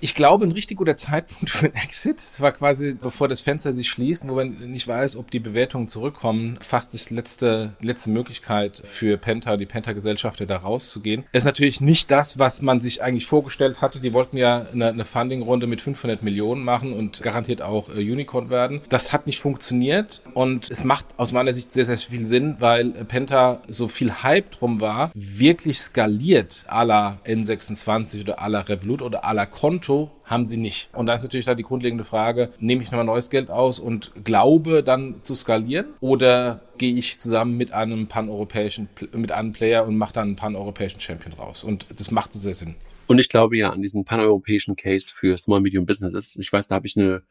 Ich 0.00 0.14
glaube, 0.14 0.44
ein 0.44 0.52
richtig 0.52 0.78
guter 0.78 0.96
Zeitpunkt 0.96 1.50
für 1.50 1.66
ein 1.66 1.74
Exit. 1.74 2.18
Es 2.18 2.40
war 2.40 2.52
quasi, 2.52 2.92
bevor 2.92 3.28
das 3.28 3.40
Fenster 3.40 3.74
sich 3.74 3.88
schließt, 3.88 4.26
wo 4.26 4.34
man 4.34 4.70
nicht 4.70 4.86
weiß, 4.86 5.16
ob 5.16 5.30
die 5.30 5.40
Bewertungen 5.40 5.88
zurückkommen, 5.88 6.58
fast 6.60 6.94
das 6.94 7.10
letzte, 7.10 7.74
letzte 7.80 8.10
Möglichkeit 8.10 8.82
für 8.84 9.16
Penta, 9.16 9.56
die 9.56 9.66
Penta-Gesellschaft, 9.66 10.44
da 10.46 10.56
rauszugehen. 10.56 11.24
Das 11.32 11.40
ist 11.40 11.46
natürlich 11.46 11.80
nicht 11.80 12.10
das, 12.10 12.38
was 12.38 12.62
man 12.62 12.80
sich 12.80 13.02
eigentlich 13.02 13.26
vorgestellt 13.26 13.80
hatte. 13.80 14.00
Die 14.00 14.12
wollten 14.12 14.36
ja 14.36 14.66
eine, 14.72 14.88
eine 14.88 15.04
Funding-Runde 15.04 15.66
mit 15.66 15.80
500 15.80 16.22
Millionen 16.22 16.62
machen 16.62 16.92
und 16.92 17.22
garantiert 17.22 17.62
auch 17.62 17.88
äh, 17.88 18.00
Unicorn 18.00 18.50
werden. 18.50 18.80
Das 18.88 19.12
hat 19.12 19.26
nicht 19.26 19.40
funktioniert 19.40 20.22
und 20.34 20.70
es 20.70 20.84
macht 20.84 21.06
aus 21.16 21.32
meiner 21.32 21.54
Sicht 21.54 21.72
sehr, 21.72 21.86
sehr 21.86 21.96
viel 21.96 22.28
Sinn, 22.28 22.56
weil 22.58 22.90
Penta 22.90 23.60
so 23.66 23.88
viel 23.88 24.22
Hype 24.22 24.50
drum 24.50 24.80
war, 24.80 25.10
wirklich 25.14 25.78
skaliert 25.78 26.64
à 26.68 26.84
la 26.84 27.18
N26 27.26 28.20
oder 28.20 28.42
à 28.42 28.48
la 28.48 28.60
Revolut 28.60 29.02
oder 29.02 29.24
à 29.24 29.32
la 29.32 29.46
Konto 29.46 29.85
Konto 29.86 30.10
haben 30.24 30.46
sie 30.46 30.56
nicht. 30.56 30.88
Und 30.92 31.06
da 31.06 31.14
ist 31.14 31.22
natürlich 31.22 31.46
da 31.46 31.54
die 31.54 31.62
grundlegende 31.62 32.04
Frage, 32.04 32.50
nehme 32.58 32.82
ich 32.82 32.90
nochmal 32.90 33.06
neues 33.06 33.30
Geld 33.30 33.50
aus 33.50 33.78
und 33.78 34.12
glaube 34.24 34.82
dann 34.82 35.22
zu 35.22 35.34
skalieren 35.34 35.86
oder 36.00 36.60
gehe 36.78 36.96
ich 36.96 37.18
zusammen 37.18 37.56
mit 37.56 37.72
einem 37.72 38.08
paneuropäischen, 38.08 38.88
mit 39.12 39.30
einem 39.30 39.52
Player 39.52 39.86
und 39.86 39.96
mache 39.96 40.12
dann 40.12 40.28
einen 40.28 40.36
paneuropäischen 40.36 41.00
Champion 41.00 41.34
raus. 41.34 41.62
Und 41.62 41.86
das 41.96 42.10
macht 42.10 42.32
sehr 42.32 42.54
Sinn. 42.54 42.74
Und 43.06 43.20
ich 43.20 43.28
glaube 43.28 43.56
ja 43.56 43.70
an 43.70 43.82
diesen 43.82 44.04
paneuropäischen 44.04 44.74
Case 44.74 45.12
für 45.14 45.38
Small 45.38 45.60
Medium 45.60 45.86
Businesses. 45.86 46.36
Ich 46.36 46.52
weiß, 46.52 46.66
da 46.68 46.74
habe 46.74 46.86
ich 46.88 46.96
eine 46.96 47.22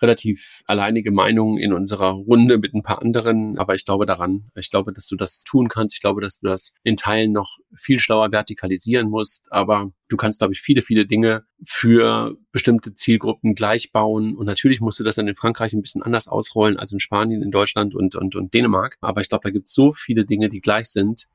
relativ 0.00 0.62
alleinige 0.66 1.12
Meinung 1.12 1.58
in 1.58 1.72
unserer 1.72 2.10
Runde 2.10 2.58
mit 2.58 2.74
ein 2.74 2.82
paar 2.82 3.00
anderen, 3.00 3.58
aber 3.58 3.74
ich 3.74 3.84
glaube 3.84 4.06
daran. 4.06 4.50
Ich 4.54 4.70
glaube, 4.70 4.92
dass 4.92 5.06
du 5.06 5.16
das 5.16 5.42
tun 5.42 5.68
kannst. 5.68 5.94
Ich 5.94 6.00
glaube, 6.00 6.20
dass 6.20 6.40
du 6.40 6.48
das 6.48 6.72
in 6.82 6.96
Teilen 6.96 7.32
noch 7.32 7.58
viel 7.74 7.98
schlauer 7.98 8.30
vertikalisieren 8.32 9.08
musst, 9.08 9.46
aber 9.50 9.92
du 10.08 10.16
kannst, 10.16 10.40
glaube 10.40 10.52
ich, 10.52 10.60
viele, 10.60 10.82
viele 10.82 11.06
Dinge 11.06 11.44
für 11.62 12.36
bestimmte 12.52 12.94
Zielgruppen 12.94 13.54
gleich 13.54 13.92
bauen. 13.92 14.36
Und 14.36 14.46
natürlich 14.46 14.80
musst 14.80 15.00
du 15.00 15.04
das 15.04 15.16
dann 15.16 15.28
in 15.28 15.34
Frankreich 15.34 15.72
ein 15.72 15.82
bisschen 15.82 16.02
anders 16.02 16.28
ausrollen 16.28 16.76
als 16.76 16.92
in 16.92 17.00
Spanien, 17.00 17.42
in 17.42 17.50
Deutschland 17.50 17.94
und, 17.94 18.14
und, 18.14 18.34
und 18.36 18.52
Dänemark. 18.52 18.96
Aber 19.00 19.20
ich 19.20 19.28
glaube, 19.28 19.42
da 19.44 19.50
gibt 19.50 19.68
es 19.68 19.74
so 19.74 19.92
viele 19.92 20.24
Dinge, 20.24 20.48
die 20.48 20.60
gleich 20.60 20.86
sind, 20.86 21.26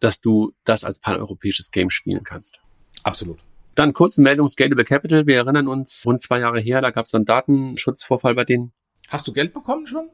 dass 0.00 0.20
du 0.20 0.52
das 0.64 0.84
als 0.84 1.00
paneuropäisches 1.00 1.70
Game 1.70 1.90
spielen 1.90 2.24
kannst. 2.24 2.58
Absolut. 3.02 3.38
Dann 3.76 3.92
kurze 3.92 4.22
Meldung 4.22 4.48
Scalable 4.48 4.84
Capital. 4.84 5.26
Wir 5.26 5.36
erinnern 5.36 5.68
uns, 5.68 6.02
rund 6.06 6.22
zwei 6.22 6.40
Jahre 6.40 6.60
her, 6.60 6.80
da 6.80 6.90
gab 6.90 7.04
es 7.04 7.10
so 7.10 7.18
einen 7.18 7.26
Datenschutzvorfall 7.26 8.34
bei 8.34 8.44
denen. 8.44 8.72
Hast 9.08 9.28
du 9.28 9.34
Geld 9.34 9.52
bekommen 9.52 9.86
schon? 9.86 10.08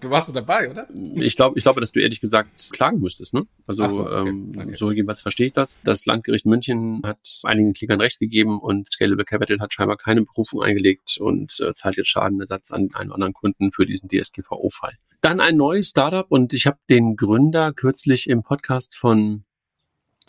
Du 0.00 0.10
warst 0.10 0.26
so 0.26 0.32
dabei, 0.32 0.68
oder? 0.70 0.88
Ich 1.14 1.36
glaube, 1.36 1.56
ich 1.56 1.62
glaube, 1.62 1.80
dass 1.80 1.92
du 1.92 2.00
ehrlich 2.00 2.20
gesagt 2.20 2.70
klagen 2.72 3.00
müsstest. 3.00 3.32
Ne? 3.32 3.46
Also 3.66 3.86
so, 3.86 4.06
okay. 4.06 4.28
Ähm, 4.28 4.52
okay. 4.56 4.74
so 4.74 4.90
jedenfalls 4.90 5.20
verstehe 5.20 5.46
ich 5.46 5.52
das. 5.52 5.78
Das 5.84 6.04
Landgericht 6.04 6.46
München 6.46 7.02
hat 7.04 7.20
einigen 7.44 7.74
Klickern 7.74 8.00
Recht 8.00 8.18
gegeben 8.18 8.58
und 8.58 8.90
Scalable 8.90 9.24
Capital 9.24 9.60
hat 9.60 9.72
scheinbar 9.72 9.96
keine 9.96 10.22
Berufung 10.22 10.62
eingelegt 10.62 11.18
und 11.20 11.60
äh, 11.60 11.72
zahlt 11.74 11.96
jetzt 11.96 12.08
Schadenersatz 12.08 12.72
an 12.72 12.88
einen 12.94 13.12
anderen 13.12 13.34
Kunden 13.34 13.70
für 13.70 13.86
diesen 13.86 14.08
DSGVO-Fall. 14.08 14.94
Dann 15.20 15.38
ein 15.38 15.56
neues 15.56 15.90
Startup 15.90 16.26
und 16.28 16.54
ich 16.54 16.66
habe 16.66 16.78
den 16.88 17.14
Gründer 17.14 17.72
kürzlich 17.72 18.28
im 18.28 18.42
Podcast 18.42 18.96
von 18.96 19.44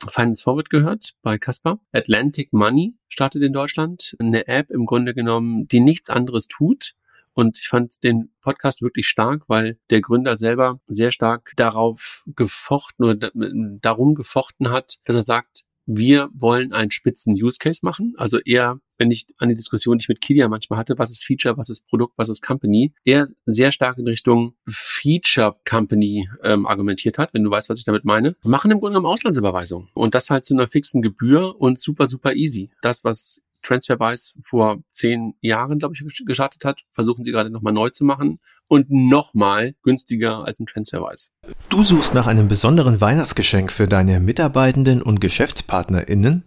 Finance 0.09 0.43
Forward 0.43 0.69
gehört 0.69 1.13
bei 1.21 1.37
Casper. 1.37 1.79
Atlantic 1.91 2.53
Money 2.53 2.95
startet 3.07 3.43
in 3.43 3.53
Deutschland. 3.53 4.15
Eine 4.19 4.47
App 4.47 4.71
im 4.71 4.85
Grunde 4.85 5.13
genommen, 5.13 5.67
die 5.67 5.79
nichts 5.79 6.09
anderes 6.09 6.47
tut. 6.47 6.93
Und 7.33 7.59
ich 7.59 7.67
fand 7.67 8.03
den 8.03 8.31
Podcast 8.41 8.81
wirklich 8.81 9.07
stark, 9.07 9.47
weil 9.47 9.79
der 9.89 10.01
Gründer 10.01 10.37
selber 10.37 10.81
sehr 10.87 11.11
stark 11.11 11.53
darauf 11.55 12.23
gefochten 12.35 13.05
oder 13.05 13.31
darum 13.33 14.15
gefochten 14.15 14.69
hat, 14.69 14.97
dass 15.05 15.15
er 15.15 15.23
sagt, 15.23 15.63
wir 15.85 16.29
wollen 16.33 16.73
einen 16.73 16.91
spitzen 16.91 17.33
Use 17.33 17.57
Case 17.59 17.81
machen. 17.83 18.13
Also 18.17 18.39
eher, 18.39 18.79
wenn 18.97 19.11
ich 19.11 19.25
an 19.37 19.49
die 19.49 19.55
Diskussion, 19.55 19.97
die 19.97 20.03
ich 20.03 20.09
mit 20.09 20.21
Kilia 20.21 20.47
manchmal 20.47 20.79
hatte, 20.79 20.97
was 20.97 21.09
ist 21.09 21.25
Feature, 21.25 21.57
was 21.57 21.69
ist 21.69 21.87
Produkt, 21.87 22.13
was 22.17 22.29
ist 22.29 22.41
Company, 22.41 22.93
eher 23.03 23.25
sehr 23.45 23.71
stark 23.71 23.97
in 23.97 24.07
Richtung 24.07 24.53
Feature 24.67 25.55
Company 25.67 26.29
ähm, 26.43 26.65
argumentiert 26.65 27.17
hat, 27.17 27.33
wenn 27.33 27.43
du 27.43 27.51
weißt, 27.51 27.69
was 27.69 27.79
ich 27.79 27.85
damit 27.85 28.05
meine. 28.05 28.35
machen 28.45 28.71
im 28.71 28.79
Grunde 28.79 28.99
genommen 28.99 29.11
Auslandsüberweisung. 29.13 29.89
Und 29.93 30.15
das 30.15 30.29
halt 30.29 30.45
zu 30.45 30.53
einer 30.53 30.67
fixen 30.67 31.01
Gebühr 31.01 31.59
und 31.59 31.79
super, 31.79 32.07
super 32.07 32.33
easy. 32.33 32.69
Das, 32.81 33.03
was 33.03 33.41
TransferWise 33.61 34.33
vor 34.43 34.79
zehn 34.89 35.35
Jahren, 35.41 35.79
glaube 35.79 35.93
ich, 35.95 36.25
gestartet 36.25 36.65
hat, 36.65 36.81
versuchen 36.91 37.23
sie 37.23 37.31
gerade 37.31 37.49
nochmal 37.49 37.73
neu 37.73 37.89
zu 37.89 38.05
machen 38.05 38.39
und 38.67 38.89
nochmal 38.89 39.75
günstiger 39.83 40.45
als 40.45 40.59
ein 40.59 40.65
TransferWise. 40.65 41.29
Du 41.69 41.83
suchst 41.83 42.13
nach 42.13 42.27
einem 42.27 42.47
besonderen 42.47 43.01
Weihnachtsgeschenk 43.01 43.71
für 43.71 43.87
deine 43.87 44.19
Mitarbeitenden 44.19 45.01
und 45.01 45.19
GeschäftspartnerInnen? 45.19 46.43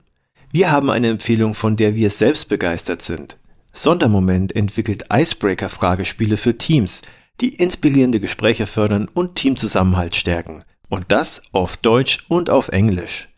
Wir 0.50 0.70
haben 0.70 0.90
eine 0.90 1.08
Empfehlung, 1.08 1.54
von 1.54 1.76
der 1.76 1.96
wir 1.96 2.10
selbst 2.10 2.48
begeistert 2.48 3.02
sind. 3.02 3.36
Sondermoment 3.72 4.54
entwickelt 4.54 5.06
Icebreaker-Fragespiele 5.12 6.36
für 6.36 6.56
Teams, 6.56 7.02
die 7.40 7.54
inspirierende 7.56 8.20
Gespräche 8.20 8.66
fördern 8.66 9.08
und 9.12 9.34
Teamzusammenhalt 9.34 10.14
stärken. 10.14 10.62
Und 10.88 11.06
das 11.08 11.42
auf 11.52 11.76
Deutsch 11.76 12.24
und 12.28 12.50
auf 12.50 12.68
Englisch. 12.68 13.28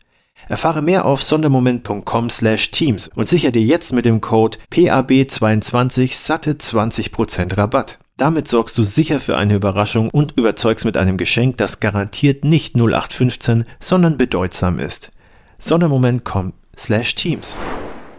Erfahre 0.49 0.81
mehr 0.81 1.05
auf 1.05 1.23
sondermoment.com/teams 1.23 3.09
und 3.15 3.27
sichere 3.27 3.51
dir 3.51 3.63
jetzt 3.63 3.93
mit 3.93 4.05
dem 4.05 4.21
Code 4.21 4.57
PAB22 4.71 6.15
satte 6.15 6.53
20% 6.53 7.57
Rabatt. 7.57 7.99
Damit 8.17 8.47
sorgst 8.47 8.77
du 8.77 8.83
sicher 8.83 9.19
für 9.19 9.37
eine 9.37 9.55
Überraschung 9.55 10.09
und 10.09 10.33
überzeugst 10.37 10.85
mit 10.85 10.97
einem 10.97 11.17
Geschenk, 11.17 11.57
das 11.57 11.79
garantiert 11.79 12.43
nicht 12.43 12.75
0815, 12.75 13.65
sondern 13.79 14.17
bedeutsam 14.17 14.79
ist. 14.79 15.11
Sondermoment.com/teams. 15.59 17.59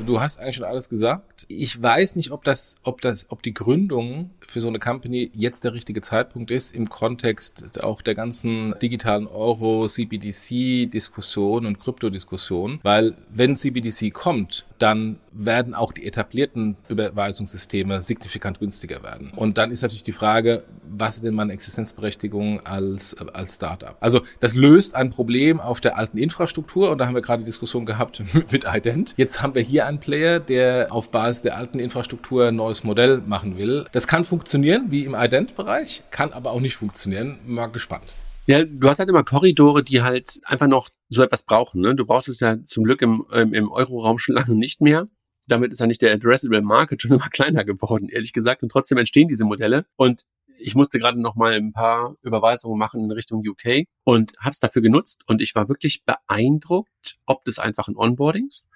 Du 0.06 0.20
hast 0.20 0.38
eigentlich 0.38 0.56
schon 0.56 0.64
alles 0.64 0.88
gesagt. 0.88 1.44
Ich 1.48 1.80
weiß 1.82 2.16
nicht, 2.16 2.30
ob 2.30 2.44
das, 2.44 2.76
ob 2.82 3.00
das, 3.00 3.26
ob 3.30 3.42
die 3.42 3.52
Gründung 3.52 4.30
für 4.40 4.60
so 4.60 4.68
eine 4.68 4.78
Company 4.78 5.30
jetzt 5.34 5.64
der 5.64 5.74
richtige 5.74 6.00
Zeitpunkt 6.00 6.50
ist 6.50 6.74
im 6.74 6.88
Kontext 6.88 7.64
auch 7.80 8.00
der 8.00 8.14
ganzen 8.14 8.74
digitalen 8.80 9.26
Euro, 9.26 9.86
CBDC-Diskussion 9.86 11.66
und 11.66 11.78
Kryptodiskussion, 11.78 12.80
weil 12.82 13.14
wenn 13.28 13.56
CBDC 13.56 14.12
kommt, 14.12 14.64
dann 14.78 15.18
werden 15.32 15.74
auch 15.74 15.92
die 15.92 16.06
etablierten 16.06 16.76
Überweisungssysteme 16.88 18.02
signifikant 18.02 18.58
günstiger 18.58 19.02
werden. 19.02 19.32
Und 19.34 19.58
dann 19.58 19.70
ist 19.70 19.82
natürlich 19.82 20.02
die 20.02 20.12
Frage, 20.12 20.64
was 20.88 21.16
ist 21.16 21.24
denn 21.24 21.34
meine 21.34 21.52
Existenzberechtigung 21.52 22.64
als, 22.66 23.16
als 23.32 23.56
Startup? 23.56 23.96
Also 24.00 24.20
das 24.40 24.54
löst 24.54 24.94
ein 24.94 25.10
Problem 25.10 25.60
auf 25.60 25.80
der 25.80 25.96
alten 25.96 26.18
Infrastruktur 26.18 26.90
und 26.90 26.98
da 26.98 27.06
haben 27.06 27.14
wir 27.14 27.22
gerade 27.22 27.42
die 27.42 27.46
Diskussion 27.46 27.86
gehabt 27.86 28.22
mit 28.50 28.64
Ident. 28.72 29.14
Jetzt 29.16 29.42
haben 29.42 29.54
wir 29.54 29.62
hier 29.62 29.86
einen 29.86 30.00
Player, 30.00 30.40
der 30.40 30.88
auf 30.90 31.10
Basis 31.10 31.42
der 31.42 31.56
alten 31.56 31.78
Infrastruktur 31.78 32.48
ein 32.48 32.56
neues 32.56 32.84
Modell 32.84 33.22
machen 33.26 33.58
will. 33.58 33.84
Das 33.92 34.06
kann 34.06 34.24
funktionieren, 34.24 34.86
wie 34.90 35.04
im 35.04 35.14
Ident-Bereich, 35.14 36.02
kann 36.10 36.32
aber 36.32 36.52
auch 36.52 36.60
nicht 36.60 36.76
funktionieren. 36.76 37.38
Mal 37.46 37.66
gespannt. 37.66 38.14
Ja, 38.48 38.64
du 38.64 38.88
hast 38.88 38.98
halt 38.98 39.10
immer 39.10 39.24
Korridore, 39.24 39.84
die 39.84 40.00
halt 40.00 40.40
einfach 40.44 40.68
noch 40.68 40.88
so 41.10 41.22
etwas 41.22 41.42
brauchen. 41.42 41.82
Ne? 41.82 41.94
Du 41.94 42.06
brauchst 42.06 42.30
es 42.30 42.40
ja 42.40 42.62
zum 42.62 42.84
Glück 42.84 43.02
im, 43.02 43.26
im, 43.30 43.52
im 43.52 43.70
Euro-Raum 43.70 44.18
schon 44.18 44.36
lange 44.36 44.54
nicht 44.54 44.80
mehr. 44.80 45.06
Damit 45.46 45.70
ist 45.70 45.80
ja 45.80 45.86
nicht 45.86 46.00
der 46.00 46.14
Addressable 46.14 46.62
Market 46.62 47.02
schon 47.02 47.12
immer 47.12 47.28
kleiner 47.28 47.64
geworden, 47.66 48.08
ehrlich 48.08 48.32
gesagt. 48.32 48.62
Und 48.62 48.70
trotzdem 48.70 48.96
entstehen 48.96 49.28
diese 49.28 49.44
Modelle. 49.44 49.84
Und 49.96 50.24
ich 50.58 50.74
musste 50.74 50.98
gerade 50.98 51.20
noch 51.20 51.34
mal 51.36 51.52
ein 51.52 51.72
paar 51.72 52.16
Überweisungen 52.22 52.78
machen 52.78 53.02
in 53.02 53.10
Richtung 53.10 53.42
UK 53.46 53.84
und 54.04 54.32
habe 54.40 54.52
es 54.52 54.60
dafür 54.60 54.80
genutzt. 54.80 55.24
Und 55.26 55.42
ich 55.42 55.54
war 55.54 55.68
wirklich 55.68 56.04
beeindruckt, 56.06 57.18
ob 57.26 57.44
des 57.44 57.58
einfachen 57.58 57.98
Onboardings 57.98 58.66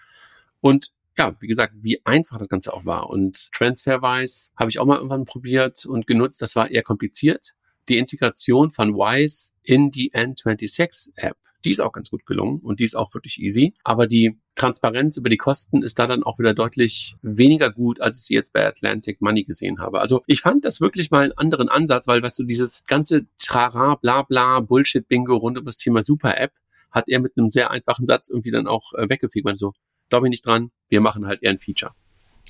und 0.61 0.93
ja, 1.17 1.35
wie 1.41 1.47
gesagt, 1.47 1.75
wie 1.79 2.05
einfach 2.05 2.37
das 2.37 2.49
Ganze 2.49 2.75
auch 2.75 2.85
war. 2.85 3.09
Und 3.09 3.53
Transferwise 3.53 4.51
habe 4.55 4.71
ich 4.71 4.79
auch 4.79 4.87
mal 4.87 4.97
irgendwann 4.97 5.25
probiert 5.25 5.87
und 5.87 6.07
genutzt. 6.07 6.43
Das 6.43 6.57
war 6.57 6.71
eher 6.71 6.83
kompliziert. 6.83 7.55
Die 7.89 7.99
Integration 7.99 8.71
von 8.71 8.95
Wise 8.95 9.53
in 9.63 9.91
die 9.91 10.13
N26-App, 10.13 11.37
die 11.65 11.71
ist 11.71 11.81
auch 11.81 11.93
ganz 11.93 12.11
gut 12.11 12.27
gelungen 12.27 12.61
und 12.61 12.81
die 12.81 12.85
ist 12.85 12.97
auch 12.97 13.15
wirklich 13.15 13.41
easy. 13.41 13.75
Aber 13.85 14.07
die 14.07 14.39
Transparenz 14.55 15.17
über 15.17 15.29
die 15.29 15.37
Kosten 15.37 15.83
ist 15.83 15.99
da 15.99 16.07
dann 16.07 16.23
auch 16.23 16.39
wieder 16.39 16.55
deutlich 16.55 17.15
weniger 17.23 17.71
gut, 17.71 18.01
als 18.01 18.19
ich 18.19 18.25
sie 18.25 18.35
jetzt 18.35 18.53
bei 18.53 18.67
Atlantic 18.67 19.21
Money 19.21 19.45
gesehen 19.45 19.79
habe. 19.79 20.01
Also 20.01 20.23
ich 20.27 20.41
fand 20.41 20.65
das 20.65 20.81
wirklich 20.81 21.11
mal 21.11 21.23
einen 21.25 21.33
anderen 21.33 21.69
Ansatz, 21.69 22.07
weil, 22.07 22.23
weißt 22.23 22.39
du, 22.39 22.45
dieses 22.45 22.85
ganze 22.87 23.27
Trara, 23.39 23.97
bla 23.97 24.23
bla, 24.23 24.61
Bullshit-Bingo 24.61 25.37
rund 25.37 25.59
um 25.59 25.65
das 25.65 25.79
Thema 25.79 26.03
Super-App 26.03 26.53
hat 26.91 27.05
er 27.09 27.21
mit 27.21 27.33
einem 27.37 27.49
sehr 27.49 27.71
einfachen 27.71 28.07
Satz 28.07 28.29
irgendwie 28.29 28.51
dann 28.51 28.67
auch 28.67 28.93
äh, 28.95 29.09
weggefegt. 29.09 29.45
Man 29.45 29.57
so, 29.57 29.73
glaube 30.11 30.27
ich 30.27 30.31
nicht 30.31 30.47
dran, 30.47 30.71
wir 30.89 31.01
machen 31.01 31.27
halt 31.27 31.43
eher 31.43 31.51
ein 31.51 31.59
Feature. 31.59 31.95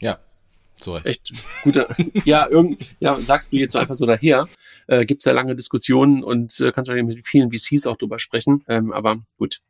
Ja, 0.01 0.19
so 0.83 0.97
Echt 0.99 1.33
guter, 1.63 1.89
ja, 2.25 2.49
irgend, 2.49 2.83
ja, 3.01 3.17
sagst 3.17 3.53
du 3.53 3.57
jetzt 3.57 3.73
so 3.73 3.79
einfach 3.79 3.95
so 3.95 4.07
daher. 4.07 4.49
Äh, 4.87 5.05
Gibt 5.05 5.23
es 5.23 5.25
ja 5.25 5.33
lange 5.33 5.55
Diskussionen 5.55 6.23
und 6.23 6.59
äh, 6.61 6.73
kannst 6.73 6.91
du 6.91 7.03
mit 7.03 7.27
vielen 7.27 7.51
VCs 7.53 7.87
auch 7.87 7.97
drüber 7.97 8.19
sprechen. 8.19 8.65
Ähm, 8.69 8.93
aber 8.93 9.19
gut, 9.39 9.61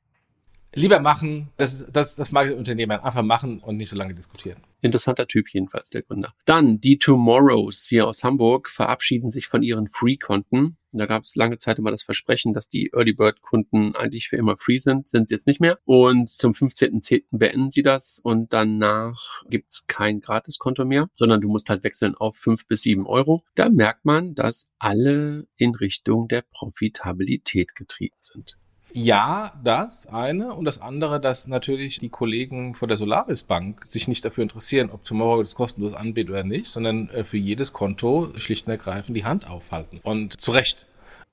Lieber 0.75 1.01
machen, 1.01 1.51
das, 1.59 1.85
das, 1.93 2.17
das 2.17 2.33
mag 2.33 2.49
ich 2.49 2.57
Unternehmer. 2.57 3.05
Einfach 3.05 3.23
machen 3.23 3.59
und 3.61 3.77
nicht 3.77 3.91
so 3.91 3.97
lange 3.97 4.15
diskutieren. 4.15 4.59
Interessanter 4.81 5.27
Typ 5.27 5.49
jedenfalls, 5.53 5.91
der 5.91 6.03
Gründer. 6.03 6.33
Dann 6.47 6.81
die 6.81 6.99
Tomorrows 6.99 7.87
hier 7.89 8.07
aus 8.07 8.25
Hamburg 8.25 8.71
verabschieden 8.71 9.29
sich 9.29 9.49
von 9.49 9.63
ihren 9.63 9.87
Free-Konten. 9.87 10.77
Da 10.93 11.07
gab 11.07 11.23
es 11.23 11.37
lange 11.37 11.59
Zeit 11.59 11.79
immer 11.79 11.91
das 11.91 12.03
Versprechen, 12.03 12.55
dass 12.55 12.69
die 12.69 12.91
Early 12.95 13.13
Bird-Kunden 13.13 13.95
eigentlich 13.95 14.29
für 14.29 14.37
immer 14.37 14.57
free 14.57 14.79
sind. 14.79 15.09
Sind 15.09 15.29
sie 15.29 15.35
jetzt 15.35 15.47
nicht 15.47 15.61
mehr. 15.61 15.79
Und 15.85 16.31
zum 16.31 16.53
15.10. 16.53 17.25
beenden 17.31 17.71
sie 17.71 17.83
das 17.83 18.19
und 18.23 18.53
danach 18.55 19.43
gibt's 19.49 19.87
kein 19.87 20.21
Gratiskonto 20.21 20.87
mehr, 20.87 21.09
sondern 21.13 21.43
du 21.43 21.49
musst 21.49 21.69
halt 21.69 21.85
wechseln 21.85 22.15
auf 22.15 22.37
fünf 22.37 22.67
bis 22.67 22.81
sieben 22.81 23.07
Euro. 23.07 23.45
Da 23.55 23.69
merkt 23.69 24.07
man, 24.07 24.35
dass 24.35 24.67
alle 24.79 25.47
in 25.57 25.75
Richtung 25.75 26.29
der 26.29 26.43
Profitabilität 26.51 27.75
getrieben 27.75 28.17
sind. 28.21 28.57
Ja, 28.95 29.53
das 29.65 30.07
eine. 30.07 30.55
Und 30.55 30.67
das 30.67 30.81
andere, 30.81 31.21
dass 31.21 31.49
natürlich 31.49 31.99
die 31.99 32.11
Kollegen 32.11 32.75
von 32.75 32.89
der 32.89 32.99
Solaris 32.99 33.45
Bank 33.45 33.87
sich 33.87 34.07
nicht 34.07 34.25
dafür 34.25 34.43
interessieren, 34.43 34.91
ob 34.91 35.05
Tomorrow 35.05 35.43
das 35.43 35.55
kostenlos 35.55 35.95
anbietet 35.95 36.31
oder 36.31 36.45
nicht, 36.45 36.67
sondern 36.67 37.09
äh, 37.11 37.25
für 37.25 37.39
jedes 37.39 37.73
Konto 37.73 38.29
schlicht 38.37 38.67
und 38.67 38.73
ergreifend 38.73 39.17
die 39.17 39.25
Hand 39.25 39.49
aufhalten. 39.49 40.01
Und 40.03 40.41
zu 40.41 40.51
Recht. 40.51 40.87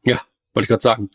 Ja, 0.03 0.21
wollte 0.53 0.65
ich 0.65 0.69
gerade 0.69 0.81
sagen. 0.81 1.09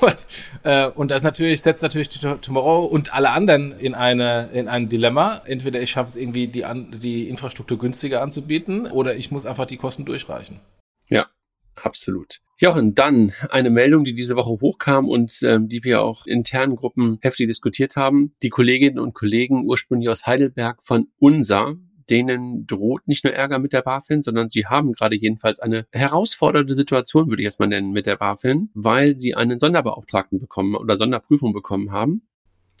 und, 0.00 0.26
äh, 0.64 0.88
und 0.88 1.10
das 1.10 1.24
natürlich 1.24 1.62
setzt 1.62 1.82
natürlich 1.82 2.08
Tomorrow 2.10 2.84
und 2.84 3.14
alle 3.14 3.30
anderen 3.30 3.72
in 3.78 3.94
eine 3.94 4.50
in 4.52 4.68
ein 4.68 4.88
Dilemma. 4.88 5.40
Entweder 5.46 5.80
ich 5.80 5.90
schaffe 5.90 6.08
es 6.08 6.16
irgendwie 6.16 6.48
die 6.48 6.64
die 6.92 7.28
Infrastruktur 7.28 7.78
günstiger 7.78 8.20
anzubieten 8.20 8.86
oder 8.86 9.14
ich 9.14 9.30
muss 9.30 9.46
einfach 9.46 9.66
die 9.66 9.78
Kosten 9.78 10.04
durchreichen. 10.04 10.60
Ja, 11.08 11.26
absolut. 11.74 12.40
Jochen, 12.62 12.94
dann 12.94 13.32
eine 13.50 13.70
Meldung, 13.70 14.04
die 14.04 14.14
diese 14.14 14.36
Woche 14.36 14.50
hochkam 14.60 15.08
und 15.08 15.42
ähm, 15.42 15.68
die 15.68 15.82
wir 15.82 16.02
auch 16.02 16.26
in 16.26 16.42
internen 16.42 16.76
Gruppen 16.76 17.18
heftig 17.20 17.46
diskutiert 17.46 17.96
haben. 17.96 18.34
Die 18.42 18.50
Kolleginnen 18.50 18.98
und 18.98 19.14
Kollegen 19.14 19.64
ursprünglich 19.66 20.08
aus 20.08 20.26
Heidelberg 20.26 20.82
von 20.82 21.08
UNSA, 21.18 21.74
denen 22.10 22.66
droht 22.66 23.06
nicht 23.06 23.24
nur 23.24 23.32
Ärger 23.32 23.58
mit 23.58 23.72
der 23.72 23.82
BaFin, 23.82 24.20
sondern 24.20 24.48
sie 24.48 24.66
haben 24.66 24.92
gerade 24.92 25.16
jedenfalls 25.16 25.60
eine 25.60 25.86
herausfordernde 25.92 26.74
Situation, 26.74 27.28
würde 27.28 27.42
ich 27.42 27.46
jetzt 27.46 27.60
mal 27.60 27.66
nennen, 27.66 27.92
mit 27.92 28.06
der 28.06 28.16
BaFin, 28.16 28.70
weil 28.74 29.16
sie 29.16 29.34
einen 29.34 29.58
Sonderbeauftragten 29.58 30.38
bekommen 30.38 30.74
oder 30.74 30.96
Sonderprüfung 30.96 31.52
bekommen 31.52 31.92
haben. 31.92 32.22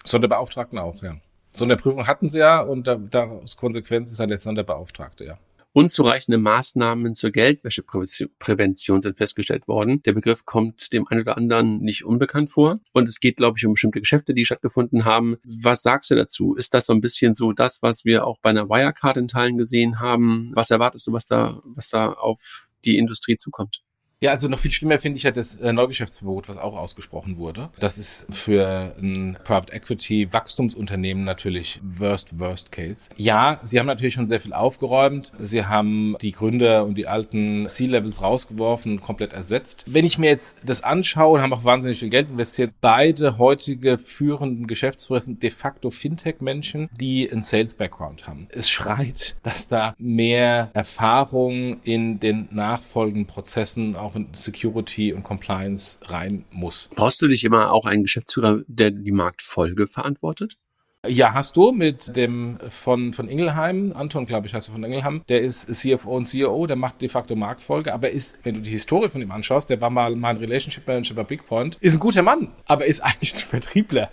Sonderbeauftragten 0.04 0.78
auch, 0.78 1.02
ja. 1.02 1.16
Sonderprüfung 1.52 2.06
hatten 2.06 2.28
sie 2.28 2.40
ja 2.40 2.60
und 2.60 2.86
daraus 2.86 3.56
Konsequenz 3.56 4.10
ist 4.10 4.20
dann 4.20 4.28
der 4.28 4.38
Sonderbeauftragte, 4.38 5.24
ja. 5.24 5.38
Unzureichende 5.74 6.36
Maßnahmen 6.36 7.14
zur 7.14 7.30
Geldwäscheprävention 7.30 9.00
sind 9.00 9.16
festgestellt 9.16 9.66
worden. 9.68 10.02
Der 10.02 10.12
Begriff 10.12 10.44
kommt 10.44 10.92
dem 10.92 11.08
einen 11.08 11.22
oder 11.22 11.38
anderen 11.38 11.78
nicht 11.78 12.04
unbekannt 12.04 12.50
vor. 12.50 12.80
Und 12.92 13.08
es 13.08 13.20
geht, 13.20 13.38
glaube 13.38 13.56
ich, 13.56 13.64
um 13.64 13.72
bestimmte 13.72 14.00
Geschäfte, 14.00 14.34
die 14.34 14.44
stattgefunden 14.44 15.06
haben. 15.06 15.36
Was 15.44 15.82
sagst 15.82 16.10
du 16.10 16.14
dazu? 16.14 16.54
Ist 16.54 16.74
das 16.74 16.86
so 16.86 16.92
ein 16.92 17.00
bisschen 17.00 17.34
so 17.34 17.52
das, 17.52 17.80
was 17.80 18.04
wir 18.04 18.26
auch 18.26 18.38
bei 18.42 18.50
einer 18.50 18.68
Wirecard 18.68 19.16
in 19.16 19.28
Teilen 19.28 19.56
gesehen 19.56 19.98
haben? 19.98 20.50
Was 20.54 20.70
erwartest 20.70 21.06
du, 21.06 21.12
was 21.12 21.24
da, 21.24 21.62
was 21.64 21.88
da 21.88 22.12
auf 22.12 22.68
die 22.84 22.98
Industrie 22.98 23.38
zukommt? 23.38 23.82
Ja, 24.22 24.30
also 24.30 24.46
noch 24.46 24.60
viel 24.60 24.70
schlimmer 24.70 25.00
finde 25.00 25.16
ich 25.16 25.24
ja 25.24 25.32
das 25.32 25.56
äh, 25.56 25.72
Neugeschäftsverbot, 25.72 26.48
was 26.48 26.56
auch 26.56 26.76
ausgesprochen 26.76 27.38
wurde. 27.38 27.70
Das 27.80 27.98
ist 27.98 28.24
für 28.30 28.94
ein 29.02 29.36
Private 29.42 29.72
Equity 29.72 30.32
Wachstumsunternehmen 30.32 31.24
natürlich 31.24 31.80
worst, 31.82 32.38
worst 32.38 32.70
case. 32.70 33.10
Ja, 33.16 33.58
sie 33.64 33.80
haben 33.80 33.86
natürlich 33.86 34.14
schon 34.14 34.28
sehr 34.28 34.40
viel 34.40 34.52
aufgeräumt. 34.52 35.32
Sie 35.40 35.66
haben 35.66 36.16
die 36.22 36.30
Gründer 36.30 36.84
und 36.84 36.96
die 36.96 37.08
alten 37.08 37.66
C-Levels 37.68 38.22
rausgeworfen 38.22 38.92
und 38.92 39.00
komplett 39.00 39.32
ersetzt. 39.32 39.84
Wenn 39.88 40.04
ich 40.04 40.18
mir 40.18 40.30
jetzt 40.30 40.56
das 40.62 40.84
anschaue 40.84 41.38
und 41.38 41.42
haben 41.42 41.52
auch 41.52 41.64
wahnsinnig 41.64 41.98
viel 41.98 42.10
Geld 42.10 42.30
investiert, 42.30 42.74
beide 42.80 43.38
heutige 43.38 43.98
führenden 43.98 44.68
Geschäftsführer 44.68 45.20
sind 45.20 45.42
de 45.42 45.50
facto 45.50 45.90
Fintech-Menschen, 45.90 46.88
die 47.00 47.28
einen 47.28 47.42
Sales-Background 47.42 48.28
haben. 48.28 48.46
Es 48.52 48.70
schreit, 48.70 49.34
dass 49.42 49.66
da 49.66 49.96
mehr 49.98 50.70
Erfahrung 50.74 51.80
in 51.82 52.20
den 52.20 52.48
nachfolgenden 52.52 53.26
Prozessen 53.26 53.96
auch 53.96 54.11
auch 54.12 54.16
in 54.16 54.28
Security 54.32 55.12
und 55.12 55.22
Compliance 55.22 55.96
rein 56.02 56.44
muss. 56.50 56.88
Brauchst 56.94 57.22
du 57.22 57.28
dich 57.28 57.44
immer 57.44 57.72
auch 57.72 57.86
einen 57.86 58.02
Geschäftsführer, 58.02 58.60
der 58.66 58.90
die 58.90 59.12
Marktfolge 59.12 59.86
verantwortet? 59.86 60.56
Ja, 61.04 61.34
hast 61.34 61.56
du 61.56 61.72
mit 61.72 62.14
dem 62.14 62.58
von, 62.68 63.12
von 63.12 63.28
Ingelheim, 63.28 63.92
Anton, 63.92 64.24
glaube 64.24 64.46
ich, 64.46 64.54
heißt 64.54 64.68
du 64.68 64.72
von 64.72 64.84
Ingelheim, 64.84 65.22
der 65.28 65.40
ist 65.40 65.66
CFO 65.74 66.16
und 66.16 66.26
CEO, 66.26 66.68
der 66.68 66.76
macht 66.76 67.02
de 67.02 67.08
facto 67.08 67.34
Marktfolge, 67.34 67.92
aber 67.92 68.10
ist, 68.10 68.36
wenn 68.44 68.54
du 68.54 68.60
die 68.60 68.70
Historie 68.70 69.08
von 69.08 69.20
ihm 69.20 69.32
anschaust, 69.32 69.68
der 69.68 69.80
war 69.80 69.90
mal 69.90 70.14
mein 70.14 70.36
Relationship 70.36 70.86
Manager 70.86 71.14
bei 71.14 71.24
Bigpoint, 71.24 71.76
ist 71.80 71.94
ein 71.94 71.98
guter 71.98 72.22
Mann, 72.22 72.52
aber 72.68 72.86
ist 72.86 73.00
eigentlich 73.04 73.34
ein 73.34 73.40
Vertriebler. 73.40 74.10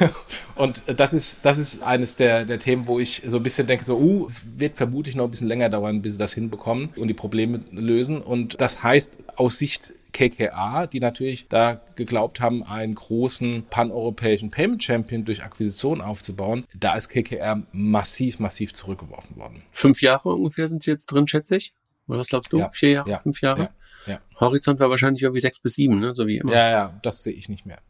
und 0.54 0.82
das 0.86 1.12
ist, 1.12 1.38
das 1.42 1.58
ist 1.58 1.82
eines 1.82 2.16
der, 2.16 2.44
der 2.44 2.58
Themen, 2.58 2.88
wo 2.88 2.98
ich 2.98 3.22
so 3.26 3.38
ein 3.38 3.42
bisschen 3.42 3.66
denke, 3.66 3.84
so, 3.84 3.98
uh, 3.98 4.26
es 4.28 4.42
wird 4.56 4.76
vermutlich 4.76 5.16
noch 5.16 5.24
ein 5.24 5.30
bisschen 5.30 5.48
länger 5.48 5.68
dauern, 5.68 6.02
bis 6.02 6.14
sie 6.14 6.18
das 6.18 6.34
hinbekommen 6.34 6.90
und 6.96 7.08
die 7.08 7.14
Probleme 7.14 7.60
lösen. 7.72 8.20
Und 8.20 8.60
das 8.60 8.82
heißt 8.82 9.16
aus 9.36 9.58
Sicht 9.58 9.92
KKA, 10.12 10.86
die 10.86 11.00
natürlich 11.00 11.48
da 11.48 11.74
geglaubt 11.94 12.40
haben, 12.40 12.62
einen 12.62 12.94
großen 12.94 13.66
paneuropäischen 13.68 14.50
Payment 14.50 14.82
Champion 14.82 15.24
durch 15.24 15.42
Akquisition 15.42 16.00
aufzubauen, 16.00 16.64
da 16.74 16.94
ist 16.94 17.08
KKR 17.10 17.62
massiv, 17.72 18.38
massiv 18.38 18.72
zurückgeworfen 18.72 19.36
worden. 19.36 19.62
Fünf 19.70 20.00
Jahre 20.00 20.30
ungefähr 20.30 20.68
sind 20.68 20.82
sie 20.82 20.90
jetzt 20.90 21.06
drin, 21.06 21.28
schätze 21.28 21.56
ich. 21.56 21.74
Oder 22.08 22.20
was 22.20 22.28
glaubst 22.28 22.52
du? 22.52 22.58
Ja. 22.58 22.70
Vier 22.70 22.90
Jahre, 22.90 23.10
Ja. 23.10 23.18
fünf 23.18 23.40
Jahre? 23.40 23.62
Ja. 23.62 23.70
Ja. 24.06 24.20
Horizont 24.40 24.78
war 24.80 24.88
wahrscheinlich 24.88 25.22
irgendwie 25.22 25.40
sechs 25.40 25.58
bis 25.58 25.74
sieben, 25.74 25.98
ne? 25.98 26.14
so 26.14 26.26
wie 26.26 26.38
immer. 26.38 26.52
Ja, 26.52 26.70
ja, 26.70 27.00
das 27.02 27.22
sehe 27.22 27.32
ich 27.32 27.48
nicht 27.48 27.66
mehr. 27.66 27.80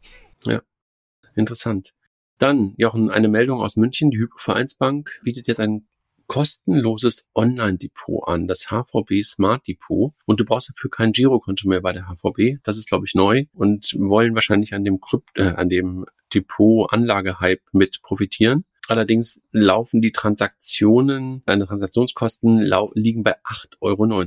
Interessant. 1.35 1.93
Dann, 2.37 2.73
Jochen, 2.77 3.09
eine 3.09 3.27
Meldung 3.27 3.61
aus 3.61 3.77
München. 3.77 4.11
Die 4.11 4.19
Hypovereinsbank 4.19 5.19
bietet 5.23 5.47
jetzt 5.47 5.59
ein 5.59 5.87
kostenloses 6.27 7.25
Online-Depot 7.33 8.27
an, 8.27 8.47
das 8.47 8.67
HVB 8.69 9.23
Smart 9.23 9.67
Depot. 9.67 10.13
Und 10.25 10.39
du 10.39 10.45
brauchst 10.45 10.69
dafür 10.69 10.89
kein 10.89 11.13
Girokonto 11.13 11.67
mehr 11.67 11.81
bei 11.81 11.93
der 11.93 12.07
HVB. 12.07 12.61
Das 12.63 12.77
ist, 12.77 12.89
glaube 12.89 13.05
ich, 13.05 13.15
neu 13.15 13.45
und 13.53 13.95
wollen 13.97 14.35
wahrscheinlich 14.35 14.73
an 14.73 14.83
dem, 14.83 14.99
Krypt 14.99 15.39
äh, 15.39 15.53
an 15.55 15.69
dem 15.69 16.05
Depot-Anlage-Hype 16.33 17.61
mit 17.71 18.01
profitieren. 18.01 18.65
Allerdings 18.89 19.41
laufen 19.51 20.01
die 20.01 20.11
Transaktionen, 20.11 21.43
deine 21.45 21.65
Transaktionskosten 21.65 22.59
liegen 22.93 23.23
bei 23.23 23.35
8,90 23.43 23.75
Euro. 23.81 24.25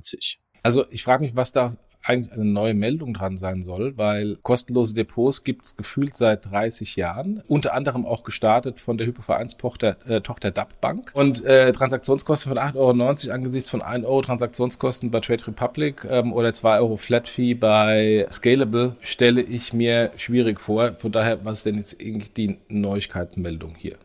Also 0.62 0.84
ich 0.90 1.02
frage 1.02 1.22
mich, 1.22 1.36
was 1.36 1.52
da 1.52 1.72
eigentlich 2.02 2.32
eine 2.32 2.44
neue 2.44 2.74
Meldung 2.74 3.14
dran 3.14 3.36
sein 3.36 3.62
soll, 3.62 3.96
weil 3.98 4.36
kostenlose 4.42 4.94
Depots 4.94 5.44
gibt 5.44 5.66
es 5.66 5.76
gefühlt 5.76 6.14
seit 6.14 6.50
30 6.50 6.96
Jahren, 6.96 7.42
unter 7.46 7.74
anderem 7.74 8.06
auch 8.06 8.24
gestartet 8.24 8.80
von 8.80 8.98
der 8.98 9.06
Hypovereinstochter 9.06 9.96
äh, 10.06 10.20
Tochter 10.20 10.50
DAP 10.50 10.80
Bank 10.80 11.10
und 11.14 11.44
äh, 11.44 11.72
Transaktionskosten 11.72 12.50
von 12.50 12.58
8,90 12.58 12.76
Euro 12.76 13.34
angesichts 13.34 13.70
von 13.70 13.82
1 13.82 14.04
Euro 14.04 14.22
Transaktionskosten 14.22 15.10
bei 15.10 15.20
Trade 15.20 15.46
Republic 15.46 16.06
ähm, 16.08 16.32
oder 16.32 16.52
2 16.52 16.78
Euro 16.78 16.96
Flat 16.96 17.28
Fee 17.28 17.54
bei 17.54 18.26
Scalable 18.30 18.96
stelle 19.02 19.42
ich 19.42 19.72
mir 19.72 20.10
schwierig 20.16 20.60
vor. 20.60 20.94
Von 20.98 21.12
daher, 21.12 21.44
was 21.44 21.58
ist 21.58 21.66
denn 21.66 21.76
jetzt 21.76 22.00
eigentlich 22.00 22.32
die 22.32 22.58
Neuigkeitenmeldung 22.68 23.74
hier? 23.76 23.96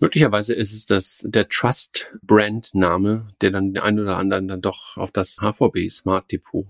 Möglicherweise 0.00 0.54
ist 0.54 0.74
es 0.74 0.86
das, 0.86 1.24
der 1.28 1.48
Trust-Brand-Name, 1.48 3.28
der 3.40 3.50
dann 3.52 3.72
den 3.72 3.82
einen 3.82 4.00
oder 4.00 4.16
anderen 4.16 4.48
dann 4.48 4.60
doch 4.60 4.96
auf 4.96 5.12
das 5.12 5.38
HVB 5.40 5.88
Smart 5.88 6.30
Depot 6.30 6.66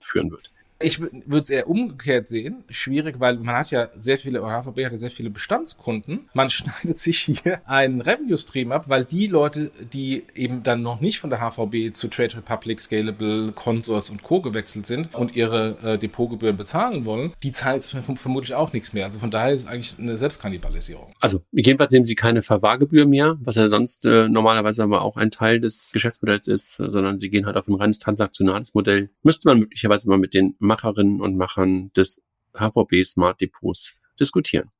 führen 0.00 0.30
wird. 0.30 0.52
Ich 0.80 1.00
würde 1.00 1.40
es 1.40 1.50
eher 1.50 1.68
umgekehrt 1.68 2.26
sehen. 2.28 2.62
Schwierig, 2.70 3.16
weil 3.18 3.36
man 3.38 3.56
hat 3.56 3.70
ja 3.72 3.88
sehr 3.96 4.18
viele, 4.18 4.40
oder 4.42 4.62
HVB 4.62 4.84
hat 4.84 4.92
ja 4.92 4.96
sehr 4.96 5.10
viele 5.10 5.28
Bestandskunden. 5.30 6.28
Man 6.34 6.50
schneidet 6.58 6.98
sich 6.98 7.18
hier 7.18 7.60
einen 7.68 8.00
Revenue-Stream 8.00 8.70
ab, 8.70 8.84
weil 8.88 9.04
die 9.04 9.26
Leute, 9.26 9.72
die 9.92 10.22
eben 10.36 10.62
dann 10.62 10.82
noch 10.82 11.00
nicht 11.00 11.18
von 11.18 11.30
der 11.30 11.40
HVB 11.40 11.92
zu 11.94 12.06
Trade 12.08 12.36
Republic, 12.36 12.80
Scalable, 12.80 13.50
Consors 13.52 14.10
und 14.10 14.22
Co. 14.22 14.40
gewechselt 14.40 14.86
sind 14.86 15.14
und 15.16 15.34
ihre 15.34 15.76
äh, 15.82 15.98
Depotgebühren 15.98 16.56
bezahlen 16.56 17.04
wollen, 17.04 17.32
die 17.42 17.50
zahlen 17.50 17.76
jetzt 17.76 17.92
verm- 17.94 18.16
vermutlich 18.16 18.54
auch 18.54 18.72
nichts 18.72 18.92
mehr. 18.92 19.06
Also 19.06 19.18
von 19.18 19.32
daher 19.32 19.52
ist 19.52 19.62
es 19.62 19.66
eigentlich 19.66 19.98
eine 19.98 20.16
Selbstkannibalisierung. 20.16 21.12
Also 21.18 21.42
jedenfalls 21.50 21.92
nehmen 21.92 22.04
sie 22.04 22.14
keine 22.14 22.42
Verwahrgebühr 22.42 23.06
mehr, 23.06 23.36
was 23.40 23.56
ja 23.56 23.68
sonst 23.68 24.04
äh, 24.04 24.28
normalerweise 24.28 24.84
aber 24.84 25.02
auch 25.02 25.16
ein 25.16 25.30
Teil 25.32 25.60
des 25.60 25.90
Geschäftsmodells 25.92 26.46
ist, 26.46 26.76
sondern 26.76 27.18
sie 27.18 27.30
gehen 27.30 27.46
halt 27.46 27.56
auf 27.56 27.66
ein 27.66 27.74
reines 27.74 27.98
transaktionales 27.98 28.74
Modell. 28.74 29.10
Müsste 29.24 29.48
man 29.48 29.58
möglicherweise 29.58 30.08
mal 30.08 30.18
mit 30.18 30.34
den 30.34 30.54
Macherinnen 30.68 31.20
und 31.20 31.36
Machern 31.36 31.90
des 31.94 32.22
HVB 32.54 33.04
Smart 33.04 33.40
Depots 33.40 34.00
diskutieren. 34.20 34.70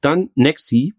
Dann 0.00 0.30
Nexi, 0.34 0.94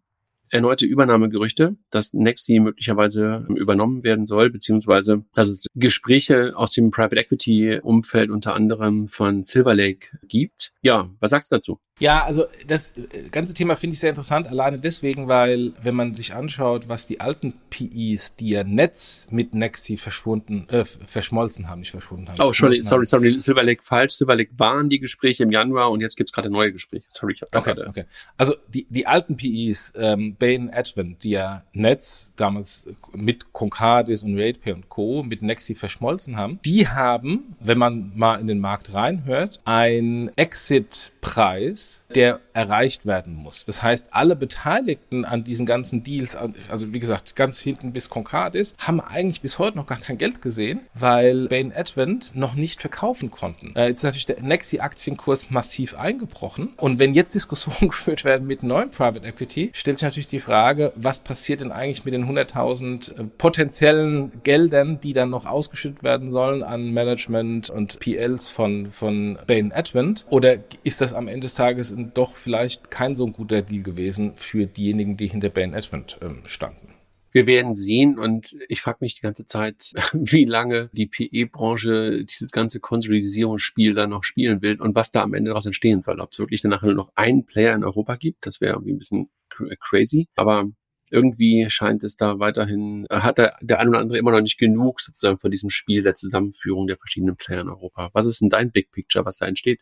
erneute 0.49 0.85
Übernahmegerüchte, 0.85 1.77
dass 1.89 2.13
Nexi 2.13 2.59
möglicherweise 2.59 3.45
übernommen 3.55 4.03
werden 4.03 4.25
soll, 4.25 4.49
beziehungsweise 4.49 5.25
dass 5.33 5.49
es 5.49 5.67
Gespräche 5.75 6.53
aus 6.55 6.71
dem 6.71 6.91
Private 6.91 7.17
Equity 7.17 7.79
Umfeld 7.81 8.29
unter 8.29 8.55
anderem 8.55 9.07
von 9.07 9.43
Silver 9.43 9.75
Lake 9.75 10.17
gibt. 10.27 10.73
Ja, 10.81 11.09
was 11.19 11.31
sagst 11.31 11.51
du 11.51 11.55
dazu? 11.55 11.79
Ja, 11.99 12.23
also 12.23 12.45
das 12.67 12.93
äh, 12.97 13.29
ganze 13.29 13.53
Thema 13.53 13.75
finde 13.75 13.93
ich 13.93 13.99
sehr 13.99 14.09
interessant, 14.09 14.47
alleine 14.47 14.79
deswegen, 14.79 15.27
weil 15.27 15.73
wenn 15.81 15.95
man 15.95 16.13
sich 16.13 16.33
anschaut, 16.33 16.87
was 16.89 17.07
die 17.07 17.19
alten 17.19 17.53
PIs, 17.69 18.35
die 18.35 18.49
ja 18.49 18.63
Netz 18.63 19.27
mit 19.29 19.53
Nexi 19.53 19.97
verschwunden, 19.97 20.65
äh, 20.69 20.85
verschmolzen 20.85 21.69
haben, 21.69 21.79
nicht 21.81 21.91
verschwunden 21.91 22.29
haben. 22.29 22.39
Oh, 22.41 22.53
sorry, 22.53 22.81
sorry, 22.83 23.05
sorry, 23.05 23.39
Silver 23.41 23.63
Lake 23.63 23.83
falsch. 23.83 24.13
Silver 24.13 24.35
Lake 24.35 24.51
waren 24.57 24.89
die 24.89 24.99
Gespräche 24.99 25.43
im 25.43 25.51
Januar 25.51 25.91
und 25.91 26.01
jetzt 26.01 26.15
gibt's 26.15 26.31
gerade 26.31 26.49
neue 26.49 26.71
Gespräche. 26.71 27.03
Sorry, 27.07 27.33
ich 27.33 27.41
habe 27.41 27.57
Okay, 27.57 27.73
gerade. 27.73 27.87
okay. 27.89 28.05
Also 28.37 28.55
die, 28.69 28.87
die 28.89 29.05
alten 29.05 29.35
PIs, 29.35 29.91
ähm, 29.95 30.35
Bain 30.39 30.73
Advent, 30.73 31.23
die 31.23 31.31
ja 31.31 31.63
Netz 31.73 32.31
damals 32.37 32.87
mit 33.13 33.51
Concardis 33.51 34.23
und 34.23 34.39
RatePay 34.39 34.71
und 34.73 34.87
Co. 34.89 35.23
mit 35.23 35.41
Nexi 35.41 35.75
verschmolzen 35.75 36.37
haben, 36.37 36.59
die 36.63 36.87
haben, 36.87 37.55
wenn 37.59 37.77
man 37.77 38.11
mal 38.15 38.39
in 38.39 38.47
den 38.47 38.59
Markt 38.59 38.93
reinhört, 38.93 39.59
einen 39.65 40.29
Exit-Preis, 40.37 41.88
der 42.13 42.39
erreicht 42.53 43.05
werden 43.05 43.33
muss. 43.33 43.65
Das 43.65 43.83
heißt, 43.83 44.09
alle 44.11 44.35
Beteiligten 44.35 45.25
an 45.25 45.43
diesen 45.43 45.65
ganzen 45.65 46.03
Deals, 46.03 46.35
also 46.35 46.93
wie 46.93 46.99
gesagt, 46.99 47.35
ganz 47.35 47.59
hinten 47.59 47.93
bis 47.93 48.09
Concardis, 48.09 48.75
haben 48.77 48.99
eigentlich 48.99 49.41
bis 49.41 49.59
heute 49.59 49.77
noch 49.77 49.87
gar 49.87 49.99
kein 49.99 50.17
Geld 50.17 50.41
gesehen, 50.41 50.81
weil 50.93 51.47
Bain 51.47 51.73
Advent 51.75 52.35
noch 52.35 52.55
nicht 52.55 52.81
verkaufen 52.81 53.31
konnten. 53.31 53.75
Äh, 53.75 53.87
jetzt 53.87 53.99
ist 53.99 54.03
natürlich 54.03 54.25
der 54.25 54.41
Nexi-Aktienkurs 54.41 55.49
massiv 55.49 55.95
eingebrochen. 55.95 56.73
Und 56.77 56.99
wenn 56.99 57.13
jetzt 57.13 57.35
Diskussionen 57.35 57.77
geführt 57.89 58.25
werden 58.25 58.47
mit 58.47 58.63
neuen 58.63 58.91
Private 58.91 59.25
Equity, 59.25 59.71
stellt 59.73 59.97
sich 59.97 60.05
natürlich 60.05 60.27
die 60.27 60.39
Frage, 60.39 60.91
was 60.95 61.19
passiert 61.19 61.61
denn 61.61 61.71
eigentlich 61.71 62.05
mit 62.05 62.13
den 62.13 62.25
100.000 62.25 63.19
äh, 63.19 63.23
potenziellen 63.37 64.31
Geldern, 64.43 64.99
die 64.99 65.13
dann 65.13 65.29
noch 65.29 65.45
ausgeschüttet 65.45 66.03
werden 66.03 66.29
sollen 66.29 66.63
an 66.63 66.93
Management 66.93 67.69
und 67.69 67.99
PLs 67.99 68.49
von, 68.49 68.91
von 68.91 69.37
Bain 69.47 69.71
Advent? 69.71 70.25
Oder 70.29 70.57
ist 70.83 71.01
das 71.01 71.13
am 71.13 71.27
Ende 71.27 71.41
des 71.41 71.53
Tages 71.53 71.78
doch 72.13 72.35
vielleicht 72.35 72.91
kein 72.91 73.15
so 73.15 73.27
guter 73.27 73.61
Deal 73.61 73.83
gewesen 73.83 74.33
für 74.35 74.65
diejenigen, 74.65 75.17
die 75.17 75.27
hinter 75.27 75.49
Bain 75.49 75.73
Advent 75.73 76.17
ähm, 76.21 76.43
standen? 76.45 76.93
Wir 77.31 77.45
werden 77.45 77.75
sehen 77.75 78.17
und 78.17 78.57
ich 78.69 78.81
frage 78.81 78.97
mich 79.01 79.15
die 79.15 79.21
ganze 79.21 79.45
Zeit, 79.45 79.93
wie 80.13 80.45
lange 80.45 80.89
die 80.93 81.05
PE-Branche 81.05 82.25
dieses 82.25 82.51
ganze 82.51 82.79
Konsolidierungsspiel 82.79 83.93
dann 83.93 84.09
noch 84.09 84.23
spielen 84.23 84.61
will 84.61 84.81
und 84.81 84.95
was 84.95 85.11
da 85.11 85.21
am 85.21 85.33
Ende 85.35 85.49
daraus 85.49 85.65
entstehen 85.67 86.01
soll. 86.01 86.19
Ob 86.19 86.31
es 86.31 86.39
wirklich 86.39 86.61
danach 86.61 86.81
nur 86.81 86.95
noch 86.95 87.11
einen 87.15 87.45
Player 87.45 87.75
in 87.75 87.83
Europa 87.83 88.15
gibt, 88.15 88.47
das 88.47 88.61
wäre 88.61 88.73
irgendwie 88.73 88.93
ein 88.93 88.97
bisschen 88.97 89.29
cr- 89.51 89.75
crazy. 89.79 90.27
Aber 90.35 90.65
irgendwie 91.11 91.67
scheint 91.69 92.03
es 92.03 92.17
da 92.17 92.39
weiterhin, 92.39 93.05
äh, 93.09 93.19
hat 93.19 93.37
der, 93.37 93.55
der 93.61 93.79
ein 93.79 93.89
oder 93.89 93.99
andere 93.99 94.17
immer 94.17 94.31
noch 94.31 94.41
nicht 94.41 94.57
genug 94.57 94.99
sozusagen 94.99 95.39
von 95.39 95.51
diesem 95.51 95.69
Spiel 95.69 96.03
der 96.03 96.15
Zusammenführung 96.15 96.87
der 96.87 96.97
verschiedenen 96.97 97.35
Player 97.35 97.61
in 97.61 97.69
Europa. 97.69 98.09
Was 98.13 98.25
ist 98.25 98.41
denn 98.41 98.49
dein 98.49 98.71
Big 98.71 98.91
Picture, 98.91 99.25
was 99.25 99.37
da 99.37 99.45
entsteht? 99.45 99.81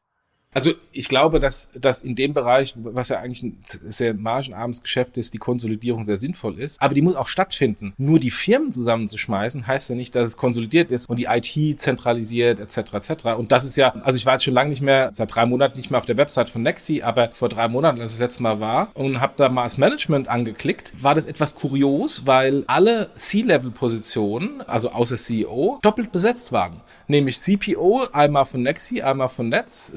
Also 0.57 0.73
ich 0.91 1.07
glaube, 1.07 1.39
dass, 1.39 1.69
dass 1.79 2.01
in 2.01 2.15
dem 2.15 2.33
Bereich, 2.33 2.73
was 2.77 3.09
ja 3.09 3.19
eigentlich 3.19 3.43
ein 3.43 3.63
sehr 3.89 4.15
margenarmes 4.15 4.81
Geschäft 4.81 5.15
ist, 5.15 5.35
die 5.35 5.37
Konsolidierung 5.37 6.03
sehr 6.03 6.17
sinnvoll 6.17 6.57
ist. 6.57 6.81
Aber 6.81 6.95
die 6.95 7.03
muss 7.03 7.15
auch 7.15 7.27
stattfinden. 7.27 7.93
Nur 7.99 8.17
die 8.17 8.31
Firmen 8.31 8.71
zusammenzuschmeißen, 8.71 9.67
heißt 9.67 9.91
ja 9.91 9.95
nicht, 9.95 10.15
dass 10.15 10.29
es 10.31 10.37
konsolidiert 10.37 10.91
ist 10.91 11.11
und 11.11 11.17
die 11.17 11.25
IT 11.25 11.79
zentralisiert 11.79 12.59
etc. 12.59 12.91
etc. 12.93 13.25
Und 13.37 13.51
das 13.51 13.65
ist 13.65 13.75
ja, 13.77 13.93
also 14.01 14.17
ich 14.17 14.25
war 14.25 14.33
jetzt 14.33 14.45
schon 14.45 14.55
lange 14.55 14.71
nicht 14.71 14.81
mehr, 14.81 15.09
seit 15.13 15.35
drei 15.35 15.45
Monaten 15.45 15.77
nicht 15.77 15.91
mehr 15.91 15.99
auf 15.99 16.07
der 16.07 16.17
Website 16.17 16.49
von 16.49 16.63
Nexi, 16.63 17.03
aber 17.03 17.29
vor 17.33 17.49
drei 17.49 17.67
Monaten, 17.67 18.01
als 18.01 18.13
das 18.13 18.19
letzte 18.19 18.41
Mal 18.41 18.59
war 18.59 18.89
und 18.95 19.21
habe 19.21 19.33
da 19.37 19.49
mal 19.49 19.61
das 19.65 19.77
Management 19.77 20.27
angeklickt, 20.27 20.91
war 20.99 21.13
das 21.13 21.27
etwas 21.27 21.53
kurios, 21.53 22.25
weil 22.25 22.63
alle 22.65 23.13
C-Level-Positionen, 23.13 24.61
also 24.61 24.89
außer 24.89 25.17
CEO, 25.17 25.77
doppelt 25.83 26.11
besetzt 26.11 26.51
waren. 26.51 26.81
Nämlich 27.07 27.37
CPO 27.39 28.07
einmal 28.11 28.45
von 28.45 28.63
Nexi, 28.63 29.03
einmal 29.03 29.29
von 29.29 29.49
Netz, 29.49 29.91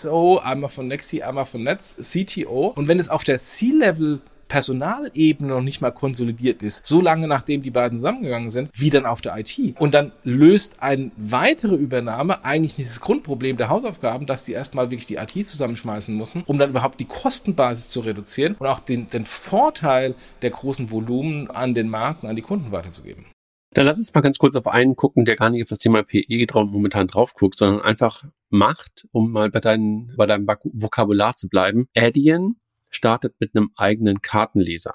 CSO 0.00 0.38
einmal 0.38 0.68
von 0.68 0.88
Nexi, 0.88 1.22
einmal 1.22 1.46
von 1.46 1.62
Netz, 1.62 1.96
CTO. 2.00 2.72
Und 2.74 2.88
wenn 2.88 2.98
es 2.98 3.08
auf 3.08 3.24
der 3.24 3.38
C-Level 3.38 4.20
Personalebene 4.48 5.48
noch 5.48 5.62
nicht 5.62 5.80
mal 5.80 5.92
konsolidiert 5.92 6.60
ist, 6.64 6.84
so 6.84 7.00
lange 7.00 7.28
nachdem 7.28 7.62
die 7.62 7.70
beiden 7.70 7.96
zusammengegangen 7.96 8.50
sind, 8.50 8.68
wie 8.74 8.90
dann 8.90 9.06
auf 9.06 9.20
der 9.20 9.38
IT. 9.38 9.76
Und 9.78 9.94
dann 9.94 10.10
löst 10.24 10.74
eine 10.80 11.12
weitere 11.16 11.76
Übernahme 11.76 12.44
eigentlich 12.44 12.76
nicht 12.76 12.90
das 12.90 13.00
Grundproblem 13.00 13.56
der 13.58 13.68
Hausaufgaben, 13.68 14.26
dass 14.26 14.44
sie 14.44 14.52
erstmal 14.52 14.90
wirklich 14.90 15.06
die 15.06 15.14
IT 15.16 15.46
zusammenschmeißen 15.46 16.16
müssen, 16.16 16.42
um 16.46 16.58
dann 16.58 16.70
überhaupt 16.70 16.98
die 16.98 17.04
Kostenbasis 17.04 17.90
zu 17.90 18.00
reduzieren 18.00 18.56
und 18.58 18.66
auch 18.66 18.80
den, 18.80 19.08
den 19.08 19.24
Vorteil 19.24 20.16
der 20.42 20.50
großen 20.50 20.90
Volumen 20.90 21.48
an 21.48 21.72
den 21.72 21.88
Markt 21.88 22.24
und 22.24 22.28
an 22.28 22.36
die 22.36 22.42
Kunden 22.42 22.72
weiterzugeben. 22.72 23.26
Dann 23.72 23.86
lass 23.86 23.98
uns 23.98 24.12
mal 24.12 24.20
ganz 24.20 24.38
kurz 24.38 24.56
auf 24.56 24.66
einen 24.66 24.96
gucken, 24.96 25.24
der 25.24 25.36
gar 25.36 25.48
nicht 25.50 25.62
auf 25.62 25.68
das 25.68 25.78
Thema 25.78 26.02
PE 26.02 26.46
drauf, 26.46 26.68
momentan 26.70 27.06
drauf 27.06 27.34
guckt, 27.34 27.56
sondern 27.56 27.82
einfach 27.82 28.24
macht, 28.48 29.06
um 29.12 29.30
mal 29.30 29.48
bei, 29.50 29.60
deinen, 29.60 30.12
bei 30.16 30.26
deinem 30.26 30.46
Vok- 30.46 30.70
Vokabular 30.72 31.34
zu 31.34 31.48
bleiben. 31.48 31.88
Adyen 31.96 32.56
startet 32.88 33.36
mit 33.38 33.54
einem 33.54 33.70
eigenen 33.76 34.22
Kartenleser. 34.22 34.94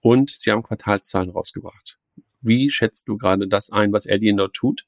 Und 0.00 0.30
sie 0.30 0.50
haben 0.50 0.62
Quartalszahlen 0.62 1.30
rausgebracht. 1.30 1.98
Wie 2.42 2.70
schätzt 2.70 3.08
du 3.08 3.16
gerade 3.16 3.48
das 3.48 3.70
ein, 3.70 3.92
was 3.92 4.06
Adyen 4.06 4.36
dort 4.36 4.52
tut? 4.54 4.86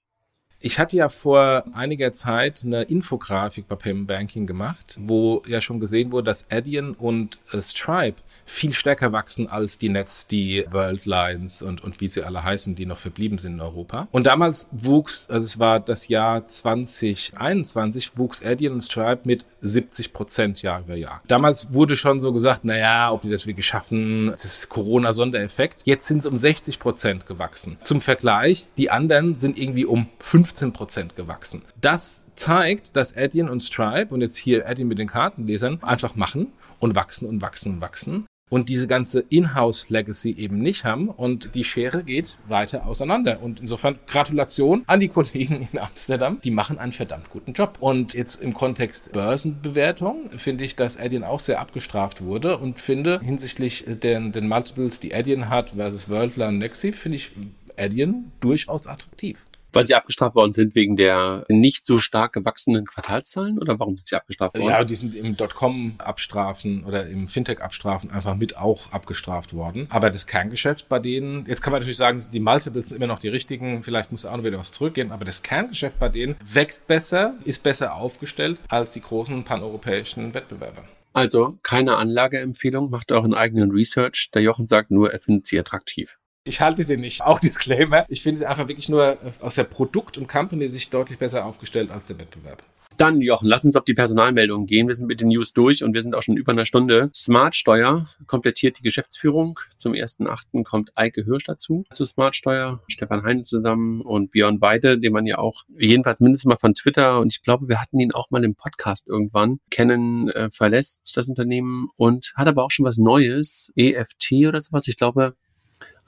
Ich 0.60 0.80
hatte 0.80 0.96
ja 0.96 1.08
vor 1.08 1.62
einiger 1.72 2.10
Zeit 2.10 2.62
eine 2.64 2.82
Infografik 2.82 3.68
bei 3.68 3.76
Payment 3.76 4.08
Banking 4.08 4.44
gemacht, 4.44 4.96
wo 5.00 5.40
ja 5.46 5.60
schon 5.60 5.78
gesehen 5.78 6.10
wurde, 6.10 6.24
dass 6.24 6.50
Adyen 6.50 6.94
und 6.94 7.38
äh, 7.52 7.62
Stripe 7.62 8.16
viel 8.44 8.72
stärker 8.72 9.12
wachsen 9.12 9.46
als 9.46 9.78
die 9.78 9.88
Netz, 9.88 10.26
die 10.26 10.64
Worldlines 10.68 11.62
und, 11.62 11.84
und 11.84 12.00
wie 12.00 12.08
sie 12.08 12.24
alle 12.24 12.42
heißen, 12.42 12.74
die 12.74 12.86
noch 12.86 12.98
verblieben 12.98 13.38
sind 13.38 13.54
in 13.54 13.60
Europa. 13.60 14.08
Und 14.10 14.26
damals 14.26 14.68
wuchs, 14.72 15.30
also 15.30 15.44
es 15.44 15.60
war 15.60 15.78
das 15.78 16.08
Jahr 16.08 16.44
2021, 16.44 18.18
wuchs 18.18 18.42
Adyen 18.42 18.72
und 18.72 18.80
Stripe 18.80 19.20
mit 19.22 19.46
70 19.60 20.12
Prozent 20.12 20.62
Jahr 20.62 20.80
über 20.80 20.96
Jahr. 20.96 21.22
Damals 21.26 21.72
wurde 21.72 21.94
schon 21.94 22.20
so 22.20 22.32
gesagt, 22.32 22.60
na 22.64 22.76
ja, 22.76 23.12
ob 23.12 23.22
die 23.22 23.30
das 23.30 23.46
wirklich 23.46 23.66
schaffen, 23.66 24.28
das 24.28 24.44
ist 24.44 24.68
Corona-Sondereffekt. 24.68 25.82
Jetzt 25.84 26.06
sind 26.06 26.18
es 26.18 26.26
um 26.26 26.36
60 26.36 26.78
Prozent 26.78 27.26
gewachsen. 27.26 27.76
Zum 27.82 28.00
Vergleich, 28.00 28.66
die 28.76 28.90
anderen 28.90 29.36
sind 29.36 29.58
irgendwie 29.58 29.84
um 29.84 30.08
5 30.18 30.48
15 30.48 30.72
Prozent 30.72 31.16
gewachsen. 31.16 31.62
Das 31.80 32.24
zeigt, 32.36 32.96
dass 32.96 33.16
Adyen 33.16 33.48
und 33.48 33.60
Stripe 33.60 34.14
und 34.14 34.20
jetzt 34.20 34.36
hier 34.36 34.66
Adyen 34.66 34.88
mit 34.88 34.98
den 34.98 35.08
Kartenlesern 35.08 35.82
einfach 35.82 36.16
machen 36.16 36.52
und 36.78 36.94
wachsen 36.94 37.28
und 37.28 37.42
wachsen 37.42 37.74
und 37.74 37.80
wachsen 37.80 38.26
und 38.50 38.68
diese 38.68 38.86
ganze 38.86 39.20
Inhouse-Legacy 39.28 40.32
eben 40.32 40.58
nicht 40.58 40.84
haben 40.84 41.08
und 41.08 41.54
die 41.54 41.64
Schere 41.64 42.02
geht 42.04 42.38
weiter 42.48 42.86
auseinander. 42.86 43.42
Und 43.42 43.60
insofern 43.60 43.98
Gratulation 44.06 44.84
an 44.86 45.00
die 45.00 45.08
Kollegen 45.08 45.68
in 45.72 45.78
Amsterdam, 45.78 46.40
die 46.42 46.50
machen 46.50 46.78
einen 46.78 46.92
verdammt 46.92 47.30
guten 47.30 47.52
Job. 47.52 47.78
Und 47.80 48.14
jetzt 48.14 48.40
im 48.40 48.54
Kontext 48.54 49.12
Börsenbewertung 49.12 50.30
finde 50.36 50.64
ich, 50.64 50.76
dass 50.76 50.98
Adyen 50.98 51.24
auch 51.24 51.40
sehr 51.40 51.60
abgestraft 51.60 52.22
wurde 52.22 52.58
und 52.58 52.80
finde 52.80 53.20
hinsichtlich 53.20 53.84
den, 53.86 54.32
den 54.32 54.48
Multiples, 54.48 55.00
die 55.00 55.14
Adyen 55.14 55.48
hat 55.48 55.70
versus 55.70 56.08
Worldler 56.08 56.48
und 56.48 56.58
Nexi, 56.58 56.92
finde 56.92 57.16
ich 57.16 57.32
Adyen 57.76 58.32
durchaus 58.40 58.86
attraktiv. 58.86 59.38
Weil 59.72 59.86
sie 59.86 59.94
abgestraft 59.94 60.34
worden 60.34 60.52
sind 60.52 60.74
wegen 60.74 60.96
der 60.96 61.44
nicht 61.48 61.84
so 61.84 61.98
stark 61.98 62.32
gewachsenen 62.32 62.86
Quartalszahlen 62.86 63.58
oder 63.58 63.78
warum 63.78 63.96
sind 63.96 64.06
sie 64.06 64.16
abgestraft 64.16 64.56
worden? 64.56 64.68
Ja, 64.68 64.84
die 64.84 64.94
sind 64.94 65.14
im 65.14 65.36
Dotcom-Abstrafen 65.36 66.84
oder 66.84 67.06
im 67.06 67.28
Fintech-Abstrafen 67.28 68.10
einfach 68.10 68.34
mit 68.34 68.56
auch 68.56 68.90
abgestraft 68.92 69.52
worden. 69.54 69.86
Aber 69.90 70.10
das 70.10 70.26
Kerngeschäft 70.26 70.88
bei 70.88 70.98
denen, 70.98 71.46
jetzt 71.46 71.62
kann 71.62 71.72
man 71.72 71.80
natürlich 71.80 71.98
sagen, 71.98 72.22
die 72.32 72.40
Multiples 72.40 72.88
sind 72.88 72.96
immer 72.96 73.06
noch 73.06 73.18
die 73.18 73.28
richtigen, 73.28 73.82
vielleicht 73.82 74.10
muss 74.12 74.24
auch 74.24 74.36
noch 74.36 74.44
wieder 74.44 74.58
was 74.58 74.72
zurückgehen, 74.72 75.12
aber 75.12 75.24
das 75.24 75.42
Kerngeschäft 75.42 75.98
bei 75.98 76.08
denen 76.08 76.36
wächst 76.42 76.86
besser, 76.86 77.34
ist 77.44 77.62
besser 77.62 77.94
aufgestellt 77.94 78.60
als 78.68 78.92
die 78.92 79.02
großen 79.02 79.44
paneuropäischen 79.44 80.34
Wettbewerber. 80.34 80.84
Also 81.12 81.58
keine 81.62 81.96
Anlageempfehlung, 81.96 82.90
macht 82.90 83.10
euren 83.12 83.34
eigenen 83.34 83.72
Research. 83.72 84.30
Der 84.34 84.42
Jochen 84.42 84.66
sagt 84.66 84.90
nur, 84.90 85.12
er 85.12 85.18
findet 85.18 85.46
sie 85.46 85.58
attraktiv. 85.58 86.16
Ich 86.48 86.62
halte 86.62 86.82
sie 86.82 86.96
nicht. 86.96 87.22
Auch 87.22 87.38
Disclaimer. 87.40 88.06
Ich 88.08 88.22
finde 88.22 88.38
sie 88.40 88.46
einfach 88.46 88.68
wirklich 88.68 88.88
nur 88.88 89.12
äh, 89.12 89.16
aus 89.40 89.56
der 89.56 89.64
Produkt- 89.64 90.16
und 90.16 90.28
Company-Sicht 90.28 90.92
deutlich 90.92 91.18
besser 91.18 91.44
aufgestellt 91.44 91.90
als 91.90 92.06
der 92.06 92.18
Wettbewerb. 92.18 92.62
Dann, 92.96 93.20
Jochen, 93.20 93.48
lass 93.48 93.64
uns 93.64 93.76
auf 93.76 93.84
die 93.84 93.94
Personalmeldung 93.94 94.66
gehen. 94.66 94.88
Wir 94.88 94.94
sind 94.96 95.06
mit 95.06 95.20
den 95.20 95.28
News 95.28 95.52
durch 95.52 95.84
und 95.84 95.94
wir 95.94 96.02
sind 96.02 96.16
auch 96.16 96.22
schon 96.22 96.36
über 96.36 96.50
einer 96.50 96.64
Stunde. 96.64 97.10
Smartsteuer 97.14 98.06
komplettiert 98.26 98.78
die 98.78 98.82
Geschäftsführung. 98.82 99.60
Zum 99.76 99.92
1.8. 99.92 100.64
kommt 100.64 100.90
Eike 100.96 101.22
Hirsch 101.22 101.44
dazu 101.44 101.84
zu 101.92 102.04
Smartsteuer. 102.04 102.80
Stefan 102.88 103.22
Heine 103.22 103.42
zusammen 103.42 104.00
und 104.00 104.32
Björn 104.32 104.60
Weide, 104.60 104.98
den 104.98 105.12
man 105.12 105.26
ja 105.26 105.38
auch 105.38 105.62
jedenfalls 105.78 106.18
mindestens 106.18 106.48
mal 106.48 106.56
von 106.56 106.74
Twitter 106.74 107.20
und 107.20 107.32
ich 107.32 107.42
glaube, 107.42 107.68
wir 107.68 107.80
hatten 107.80 108.00
ihn 108.00 108.10
auch 108.10 108.30
mal 108.30 108.42
im 108.42 108.56
Podcast 108.56 109.06
irgendwann 109.06 109.60
kennen, 109.70 110.28
äh, 110.30 110.50
verlässt 110.50 111.12
das 111.14 111.28
Unternehmen 111.28 111.90
und 111.94 112.32
hat 112.34 112.48
aber 112.48 112.64
auch 112.64 112.72
schon 112.72 112.84
was 112.86 112.98
Neues. 112.98 113.70
EFT 113.76 114.48
oder 114.48 114.60
sowas. 114.60 114.88
Ich 114.88 114.96
glaube, 114.96 115.36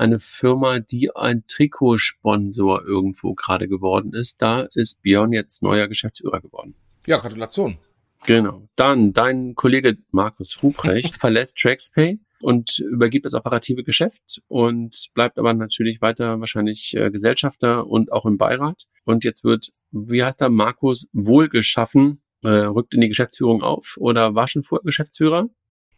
eine 0.01 0.19
Firma, 0.19 0.81
die 0.81 1.15
ein 1.15 1.45
Trikotsponsor 1.47 2.85
irgendwo 2.87 3.35
gerade 3.35 3.69
geworden 3.69 4.15
ist. 4.15 4.41
Da 4.41 4.67
ist 4.73 5.03
Björn 5.03 5.33
jetzt 5.33 5.63
neuer 5.63 5.89
Geschäftsführer 5.89 6.41
geworden. 6.41 6.75
Ja, 7.07 7.19
Gratulation. 7.19 7.77
Genau. 8.25 8.67
Dann 8.77 9.13
dein 9.13 9.55
Kollege 9.55 9.99
Markus 10.11 10.63
Ruprecht 10.63 11.17
verlässt 11.21 11.59
TraxPay 11.59 12.19
und 12.41 12.79
übergibt 12.79 13.27
das 13.27 13.35
operative 13.35 13.85
Geschäft 13.85 14.41
und 14.49 15.11
bleibt 15.13 15.39
aber 15.39 15.53
natürlich 15.53 16.01
weiter 16.01 16.41
wahrscheinlich 16.41 16.97
äh, 16.97 17.11
Gesellschafter 17.11 17.87
und 17.87 18.11
auch 18.11 18.25
im 18.25 18.39
Beirat. 18.39 18.85
Und 19.05 19.23
jetzt 19.25 19.45
wird, 19.45 19.69
wie 19.91 20.25
heißt 20.25 20.41
er, 20.41 20.49
Markus 20.49 21.09
wohlgeschaffen, 21.13 22.23
äh, 22.43 22.49
rückt 22.49 22.95
in 22.95 23.03
die 23.03 23.09
Geschäftsführung 23.09 23.63
auf 23.63 23.97
oder 23.99 24.35
war 24.35 24.49
schon 24.49 24.63
vorher 24.65 24.85
Geschäftsführer? 24.85 25.51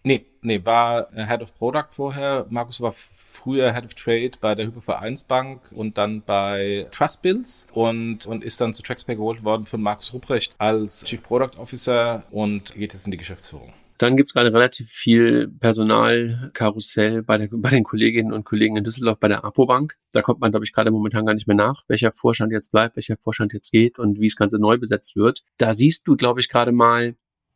Nee, 0.05 0.27
nee, 0.41 0.61
war 0.65 1.09
Head 1.13 1.43
of 1.43 1.57
Product 1.57 1.87
vorher. 1.91 2.47
Markus 2.51 2.81
war 2.81 2.93
früher 2.93 3.73
Head 3.73 3.85
of 3.85 3.95
Trade 3.95 4.33
bei 4.41 4.55
der 4.55 4.67
Hypovereinsbank 4.67 5.71
und 5.73 5.97
dann 5.97 6.23
bei 6.23 6.89
Trustbills 6.91 7.67
und, 7.73 8.27
und 8.27 8.43
ist 8.43 8.61
dann 8.61 8.75
zu 8.75 8.83
TraxPay 8.83 9.15
geholt 9.15 9.45
worden 9.45 9.65
von 9.65 9.81
Markus 9.81 10.13
Rupprecht 10.13 10.55
als 10.59 11.05
Chief 11.05 11.23
Product 11.23 11.57
Officer 11.59 12.25
und 12.33 12.75
geht 12.75 12.93
jetzt 12.93 13.07
in 13.07 13.13
die 13.13 13.17
Geschäftsführung. 13.17 13.73
Dann 14.03 14.17
gibt 14.17 14.31
es 14.31 14.35
gerade 14.35 14.53
relativ 14.53 14.89
viel 14.91 15.47
Personalkarussell 15.61 17.23
bei, 17.23 17.49
bei 17.53 17.71
den 17.71 17.85
Kolleginnen 17.85 18.33
und 18.33 18.43
Kollegen 18.43 18.77
in 18.77 18.83
Düsseldorf 18.83 19.21
bei 19.21 19.29
der 19.29 19.45
APO-Bank. 19.45 19.95
Da 20.11 20.23
kommt 20.23 20.41
man, 20.41 20.51
glaube 20.51 20.65
ich, 20.65 20.73
gerade 20.73 20.91
momentan 20.91 21.25
gar 21.25 21.35
nicht 21.35 21.47
mehr 21.47 21.55
nach, 21.55 21.85
welcher 21.87 22.11
Vorstand 22.11 22.51
jetzt 22.51 22.73
bleibt, 22.73 22.97
welcher 22.97 23.17
Vorstand 23.17 23.53
jetzt 23.53 23.71
geht 23.71 24.01
und 24.01 24.19
wie 24.19 24.27
das 24.27 24.35
Ganze 24.35 24.59
neu 24.59 24.77
besetzt 24.77 25.15
wird. 25.15 25.45
Da 25.57 25.73
siehst 25.73 26.09
du, 26.09 26.17
glaube 26.17 26.41
ich, 26.41 26.49
gerade 26.49 26.73
mal, 26.73 27.15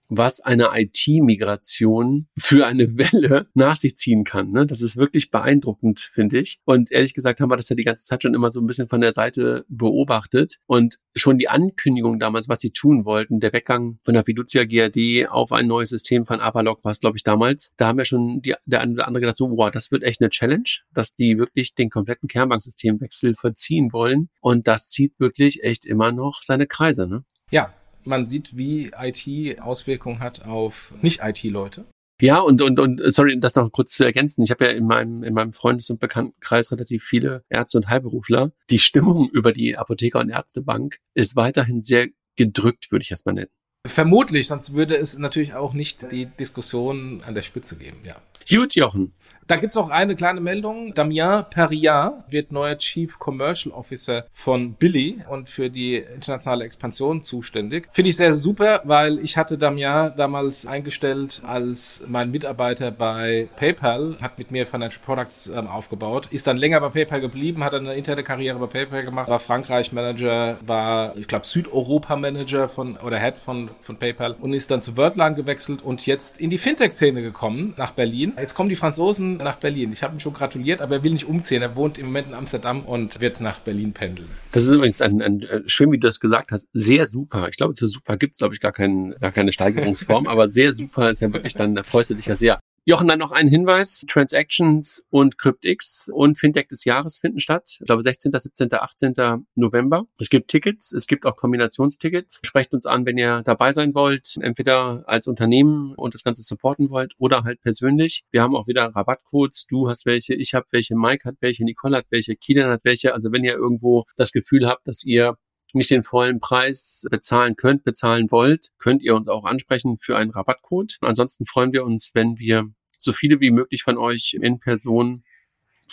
was 0.08 0.40
eine 0.40 0.70
IT-Migration 0.72 2.28
für 2.38 2.66
eine 2.66 2.86
Welle 2.98 3.48
nach 3.54 3.76
sich 3.76 3.96
ziehen 3.96 4.24
kann. 4.24 4.50
Ne? 4.50 4.66
Das 4.66 4.82
ist 4.82 4.96
wirklich 4.96 5.30
beeindruckend, 5.30 6.10
finde 6.12 6.38
ich. 6.38 6.58
Und 6.64 6.92
ehrlich 6.92 7.14
gesagt 7.14 7.40
haben 7.40 7.50
wir 7.50 7.56
das 7.56 7.68
ja 7.68 7.76
die 7.76 7.84
ganze 7.84 8.04
Zeit 8.04 8.22
schon 8.22 8.34
immer 8.34 8.50
so 8.50 8.60
ein 8.60 8.66
bisschen 8.66 8.88
von 8.88 9.00
der 9.00 9.12
Seite 9.12 9.64
beobachtet. 9.68 10.58
Und 10.66 10.98
schon 11.14 11.38
die 11.38 11.48
Ankündigung 11.48 12.18
damals, 12.18 12.48
was 12.48 12.60
sie 12.60 12.70
tun 12.70 13.04
wollten, 13.04 13.40
der 13.40 13.52
Weggang 13.52 13.98
von 14.04 14.14
der 14.14 14.24
Fiducia 14.24 14.64
GRD 14.64 15.28
auf 15.28 15.52
ein 15.52 15.66
neues 15.66 15.90
System 15.90 16.26
von 16.26 16.40
Avalok 16.40 16.84
war 16.84 16.92
es, 16.92 17.00
glaube 17.00 17.16
ich, 17.16 17.22
damals. 17.22 17.74
Da 17.76 17.88
haben 17.88 17.98
wir 17.98 18.04
schon 18.04 18.40
die, 18.42 18.54
der 18.66 18.80
eine 18.80 18.92
oder 18.92 19.06
andere 19.06 19.20
gedacht, 19.22 19.36
so, 19.36 19.50
wow, 19.50 19.70
das 19.70 19.90
wird 19.90 20.02
echt 20.02 20.20
eine 20.20 20.30
Challenge, 20.30 20.64
dass 20.92 21.14
die 21.14 21.38
wirklich 21.38 21.74
den 21.74 21.90
kompletten 21.90 22.28
Kernbanksystemwechsel 22.28 23.34
verziehen 23.34 23.92
wollen. 23.92 24.28
Und 24.40 24.68
das 24.68 24.88
zieht 24.88 25.18
wirklich 25.18 25.62
echt 25.62 25.84
immer 25.84 26.12
noch 26.12 26.42
seine 26.42 26.66
Kreise. 26.66 27.08
Ne? 27.08 27.24
Ja, 27.50 27.72
man 28.06 28.26
sieht, 28.26 28.56
wie 28.56 28.90
IT 28.98 29.60
Auswirkungen 29.60 30.20
hat 30.20 30.44
auf 30.44 30.92
Nicht-IT-Leute. 31.02 31.84
Ja, 32.20 32.38
und, 32.40 32.62
und, 32.62 32.78
und 32.80 33.02
sorry, 33.12 33.38
das 33.38 33.54
noch 33.56 33.70
kurz 33.70 33.92
zu 33.92 34.04
ergänzen. 34.04 34.42
Ich 34.42 34.50
habe 34.50 34.64
ja 34.64 34.70
in 34.70 34.86
meinem, 34.86 35.22
in 35.22 35.34
meinem 35.34 35.52
Freundes- 35.52 35.90
und 35.90 36.00
Bekanntenkreis 36.00 36.72
relativ 36.72 37.04
viele 37.04 37.44
Ärzte 37.50 37.78
und 37.78 37.88
Heilberufler. 37.88 38.52
Die 38.70 38.78
Stimmung 38.78 39.28
über 39.30 39.52
die 39.52 39.76
Apotheker- 39.76 40.20
und 40.20 40.30
Ärztebank 40.30 40.98
ist 41.14 41.36
weiterhin 41.36 41.82
sehr 41.82 42.08
gedrückt, 42.36 42.90
würde 42.90 43.02
ich 43.02 43.10
erstmal 43.10 43.34
nennen. 43.34 43.50
Vermutlich, 43.86 44.48
sonst 44.48 44.72
würde 44.72 44.96
es 44.96 45.18
natürlich 45.18 45.54
auch 45.54 45.74
nicht 45.74 46.10
die 46.10 46.26
Diskussion 46.26 47.22
an 47.24 47.34
der 47.34 47.42
Spitze 47.42 47.76
geben, 47.76 47.98
ja. 48.04 48.16
Gut, 48.48 48.74
Jochen. 48.74 49.12
Da 49.48 49.54
gibt's 49.54 49.76
auch 49.76 49.90
eine 49.90 50.16
kleine 50.16 50.40
Meldung. 50.40 50.92
Damien 50.92 51.44
Perriat 51.48 52.24
wird 52.28 52.50
neuer 52.50 52.76
Chief 52.78 53.16
Commercial 53.16 53.72
Officer 53.72 54.24
von 54.32 54.74
Billy 54.74 55.18
und 55.30 55.48
für 55.48 55.70
die 55.70 55.98
internationale 55.98 56.64
Expansion 56.64 57.22
zuständig. 57.22 57.86
Finde 57.92 58.08
ich 58.08 58.16
sehr 58.16 58.34
super, 58.34 58.80
weil 58.82 59.20
ich 59.20 59.36
hatte 59.36 59.56
Damien 59.56 60.12
damals 60.16 60.66
eingestellt 60.66 61.42
als 61.46 62.00
mein 62.08 62.32
Mitarbeiter 62.32 62.90
bei 62.90 63.48
PayPal, 63.54 64.16
hat 64.20 64.36
mit 64.36 64.50
mir 64.50 64.66
Financial 64.66 65.00
Products 65.04 65.46
ähm, 65.46 65.68
aufgebaut, 65.68 66.26
ist 66.32 66.48
dann 66.48 66.56
länger 66.56 66.80
bei 66.80 66.88
PayPal 66.88 67.20
geblieben, 67.20 67.62
hat 67.62 67.72
dann 67.72 67.86
eine 67.86 67.94
interne 67.94 68.24
Karriere 68.24 68.58
bei 68.58 68.66
PayPal 68.66 69.04
gemacht, 69.04 69.28
war 69.28 69.38
Frankreich 69.38 69.92
Manager, 69.92 70.58
war, 70.66 71.16
ich 71.16 71.28
glaube, 71.28 71.46
Südeuropa 71.46 72.16
Manager 72.16 72.68
von 72.68 72.96
oder 72.96 73.20
Head 73.20 73.38
von, 73.38 73.70
von 73.80 73.96
PayPal 73.96 74.32
und 74.40 74.54
ist 74.54 74.72
dann 74.72 74.82
zu 74.82 74.92
Birdline 74.92 75.36
gewechselt 75.36 75.82
und 75.82 76.04
jetzt 76.04 76.40
in 76.40 76.50
die 76.50 76.58
Fintech-Szene 76.58 77.22
gekommen, 77.22 77.74
nach 77.76 77.92
Berlin. 77.92 78.32
Jetzt 78.36 78.54
kommen 78.54 78.68
die 78.68 78.76
Franzosen 78.76 79.35
nach 79.44 79.56
Berlin. 79.56 79.92
Ich 79.92 80.02
habe 80.02 80.16
ihm 80.16 80.20
schon 80.20 80.34
gratuliert, 80.34 80.82
aber 80.82 80.96
er 80.96 81.04
will 81.04 81.12
nicht 81.12 81.26
umziehen. 81.26 81.62
Er 81.62 81.76
wohnt 81.76 81.98
im 81.98 82.06
Moment 82.06 82.28
in 82.28 82.34
Amsterdam 82.34 82.82
und 82.82 83.20
wird 83.20 83.40
nach 83.40 83.60
Berlin 83.60 83.92
pendeln. 83.92 84.28
Das 84.52 84.64
ist 84.64 84.72
übrigens 84.72 85.00
ein, 85.00 85.22
ein, 85.22 85.44
ein 85.44 85.62
schön, 85.66 85.92
wie 85.92 85.98
du 85.98 86.06
das 86.06 86.20
gesagt 86.20 86.52
hast, 86.52 86.68
sehr 86.72 87.06
super. 87.06 87.48
Ich 87.48 87.56
glaube, 87.56 87.74
zu 87.74 87.86
super 87.86 88.16
gibt 88.16 88.34
es, 88.34 88.38
glaube 88.38 88.54
ich, 88.54 88.60
gar, 88.60 88.72
kein, 88.72 89.14
gar 89.20 89.32
keine 89.32 89.52
Steigerungsform, 89.52 90.26
aber 90.28 90.48
sehr 90.48 90.72
super 90.72 91.10
ist 91.10 91.20
ja 91.20 91.32
wirklich 91.32 91.54
dann, 91.54 91.74
da 91.74 91.82
freust 91.82 92.10
du 92.10 92.14
dich 92.14 92.26
ja 92.26 92.36
sehr. 92.36 92.60
Jochen, 92.88 93.08
dann 93.08 93.18
noch 93.18 93.32
ein 93.32 93.48
Hinweis. 93.48 94.04
Transactions 94.08 95.04
und 95.10 95.38
CryptX 95.38 96.08
und 96.12 96.38
Fintech 96.38 96.68
des 96.68 96.84
Jahres 96.84 97.18
finden 97.18 97.40
statt. 97.40 97.78
Ich 97.80 97.86
glaube 97.86 98.04
16., 98.04 98.30
17., 98.30 98.72
18. 98.72 99.44
November. 99.56 100.04
Es 100.20 100.30
gibt 100.30 100.46
Tickets, 100.46 100.92
es 100.92 101.08
gibt 101.08 101.26
auch 101.26 101.34
Kombinationstickets. 101.34 102.38
Sprecht 102.44 102.72
uns 102.74 102.86
an, 102.86 103.04
wenn 103.04 103.18
ihr 103.18 103.42
dabei 103.42 103.72
sein 103.72 103.92
wollt, 103.96 104.36
entweder 104.40 105.02
als 105.08 105.26
Unternehmen 105.26 105.94
und 105.96 106.14
das 106.14 106.22
Ganze 106.22 106.42
supporten 106.42 106.88
wollt 106.88 107.14
oder 107.18 107.42
halt 107.42 107.60
persönlich. 107.60 108.22
Wir 108.30 108.42
haben 108.42 108.54
auch 108.54 108.68
wieder 108.68 108.84
Rabattcodes. 108.94 109.66
Du 109.68 109.88
hast 109.88 110.06
welche, 110.06 110.34
ich 110.34 110.54
habe 110.54 110.66
welche, 110.70 110.94
Mike 110.94 111.28
hat 111.28 111.34
welche, 111.40 111.64
Nicole 111.64 111.96
hat 111.96 112.06
welche, 112.10 112.36
Kilian 112.36 112.70
hat 112.70 112.84
welche. 112.84 113.14
Also 113.14 113.32
wenn 113.32 113.42
ihr 113.42 113.54
irgendwo 113.54 114.04
das 114.14 114.30
Gefühl 114.30 114.68
habt, 114.68 114.86
dass 114.86 115.04
ihr 115.04 115.36
nicht 115.76 115.90
den 115.90 116.02
vollen 116.02 116.40
Preis 116.40 117.04
bezahlen 117.10 117.56
könnt, 117.56 117.84
bezahlen 117.84 118.30
wollt, 118.30 118.70
könnt 118.78 119.02
ihr 119.02 119.14
uns 119.14 119.28
auch 119.28 119.44
ansprechen 119.44 119.98
für 119.98 120.16
einen 120.16 120.30
Rabattcode. 120.30 120.98
Ansonsten 121.00 121.46
freuen 121.46 121.72
wir 121.72 121.84
uns, 121.84 122.10
wenn 122.14 122.38
wir 122.38 122.68
so 122.98 123.12
viele 123.12 123.40
wie 123.40 123.50
möglich 123.50 123.82
von 123.82 123.98
euch 123.98 124.36
in 124.40 124.58
Person 124.58 125.22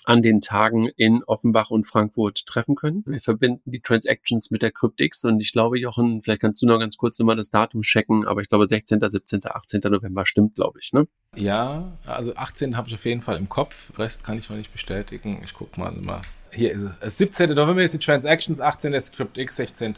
an 0.06 0.22
den 0.22 0.42
Tagen 0.42 0.90
in 0.98 1.24
Offenbach 1.24 1.70
und 1.70 1.86
Frankfurt 1.86 2.46
treffen 2.46 2.76
können. 2.76 3.04
Wir 3.06 3.20
verbinden 3.20 3.72
die 3.72 3.80
Transactions 3.80 4.52
mit 4.52 4.62
der 4.62 4.72
CryptX 4.72 5.24
und 5.26 5.40
ich 5.40 5.52
glaube, 5.52 5.80
Jochen, 5.80 6.22
vielleicht 6.22 6.42
kannst 6.42 6.62
du 6.62 6.66
noch 6.66 6.80
ganz 6.80 6.98
kurz 6.98 7.20
immer 7.20 7.36
das 7.36 7.50
Datum 7.50 7.82
checken, 7.82 8.26
aber 8.26 8.42
ich 8.42 8.50
glaube 8.50 8.68
16., 8.68 9.00
17., 9.02 9.42
18. 9.46 9.82
November 9.86 10.26
stimmt, 10.26 10.56
glaube 10.56 10.80
ich, 10.82 10.94
ne? 10.94 11.08
Ja, 11.36 11.98
also 12.06 12.36
18 12.36 12.76
habe 12.76 12.90
ich 12.90 12.96
auf 12.96 13.06
jeden 13.06 13.22
Fall 13.22 13.38
im 13.38 13.50
Kopf. 13.50 13.98
Rest 13.98 14.24
kann 14.24 14.38
ich 14.38 14.50
noch 14.50 14.58
nicht 14.58 14.74
bestätigen. 14.74 15.42
Ich 15.44 15.54
gucke 15.54 15.80
mal 15.80 15.92
mal. 15.92 16.22
Hier 16.54 16.72
ist 16.72 16.88
es. 17.02 17.18
17. 17.18 17.50
November 17.52 17.84
ist 17.84 17.94
die 17.94 18.00
Transactions, 18.00 18.62
18. 18.62 18.94
ist 18.94 19.16
CryptX, 19.16 19.56
16. 19.56 19.94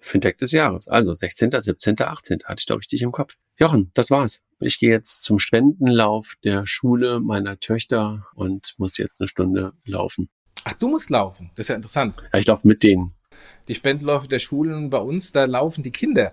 Fintech 0.00 0.36
des 0.36 0.52
Jahres. 0.52 0.88
Also 0.88 1.14
16., 1.14 1.50
17., 1.58 2.00
18. 2.00 2.38
hatte 2.44 2.60
ich 2.60 2.66
doch 2.66 2.78
richtig 2.78 3.02
im 3.02 3.12
Kopf. 3.12 3.36
Jochen, 3.56 3.90
das 3.94 4.10
war's. 4.10 4.42
Ich 4.60 4.78
gehe 4.78 4.90
jetzt 4.90 5.22
zum 5.22 5.38
Spendenlauf 5.38 6.34
der 6.42 6.66
Schule 6.66 7.20
meiner 7.20 7.58
Töchter 7.58 8.26
und 8.34 8.74
muss 8.78 8.96
jetzt 8.96 9.20
eine 9.20 9.28
Stunde 9.28 9.72
laufen. 9.84 10.30
Ach, 10.64 10.72
du 10.74 10.88
musst 10.88 11.10
laufen. 11.10 11.50
Das 11.54 11.64
ist 11.64 11.68
ja 11.70 11.76
interessant. 11.76 12.16
Ja, 12.32 12.38
ich 12.38 12.46
laufe 12.46 12.66
mit 12.66 12.82
denen. 12.82 13.14
Die 13.68 13.74
Spendenläufe 13.74 14.28
der 14.28 14.38
Schulen 14.38 14.90
bei 14.90 14.98
uns, 14.98 15.32
da 15.32 15.44
laufen 15.44 15.82
die 15.82 15.92
Kinder. 15.92 16.32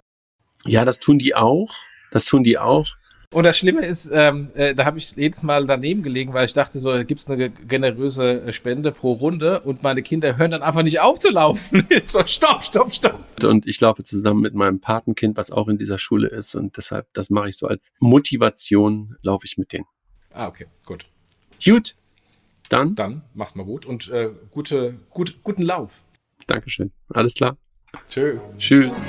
Ja, 0.66 0.86
das 0.86 1.00
tun 1.00 1.20
die 1.20 1.36
auch. 1.36 1.74
Das 2.12 2.26
tun 2.26 2.44
die 2.44 2.58
auch. 2.58 2.88
Und 3.34 3.44
das 3.44 3.58
Schlimme 3.58 3.86
ist, 3.86 4.10
ähm, 4.14 4.50
äh, 4.56 4.74
da 4.74 4.86
habe 4.86 4.98
ich 4.98 5.12
jedes 5.18 5.44
Mal 5.44 5.66
daneben 5.66 6.02
gelegen, 6.02 6.34
weil 6.34 6.46
ich 6.46 6.54
dachte, 6.54 6.80
so 6.80 6.92
gibt 7.04 7.20
es 7.20 7.30
eine 7.30 7.50
generöse 7.50 8.42
äh, 8.42 8.54
Spende 8.54 8.94
pro 8.94 9.14
Runde 9.14 9.60
und 9.62 9.84
meine 9.84 10.02
Kinder 10.02 10.38
hören 10.38 10.52
dann 10.52 10.62
einfach 10.62 10.82
nicht 10.82 11.02
auf 11.02 11.20
zu 11.20 11.30
laufen. 11.30 11.86
so, 12.06 12.26
stopp, 12.26 12.64
stopp, 12.64 12.94
stopp. 12.94 13.44
Und 13.44 13.68
ich 13.68 13.82
laufe 13.82 14.04
zusammen 14.04 14.40
mit 14.40 14.54
meinem 14.54 14.80
Patenkind, 14.80 15.36
was 15.36 15.52
auch 15.52 15.68
in 15.68 15.78
dieser 15.78 16.00
Schule 16.00 16.30
ist. 16.30 16.56
Und 16.56 16.78
deshalb, 16.78 17.08
das 17.14 17.30
mache 17.30 17.50
ich 17.50 17.58
so 17.58 17.68
als 17.68 17.92
Motivation, 18.00 19.18
laufe 19.24 19.46
ich 19.46 19.58
mit 19.58 19.74
denen. 19.74 19.86
Ah, 20.32 20.48
okay, 20.48 20.68
gut. 20.86 21.06
Gut, 21.64 21.96
dann. 22.70 22.96
Dann 22.96 23.24
mach's 23.34 23.56
mal 23.56 23.66
gut 23.66 23.86
und 23.86 24.10
äh, 24.10 24.32
gute, 24.52 25.00
gut, 25.10 25.44
guten 25.44 25.64
Lauf. 25.64 26.04
Dankeschön. 26.46 26.94
Alles 27.10 27.34
klar. 27.34 27.58
Tschö. 28.10 28.40
Tschüss. 28.58 29.06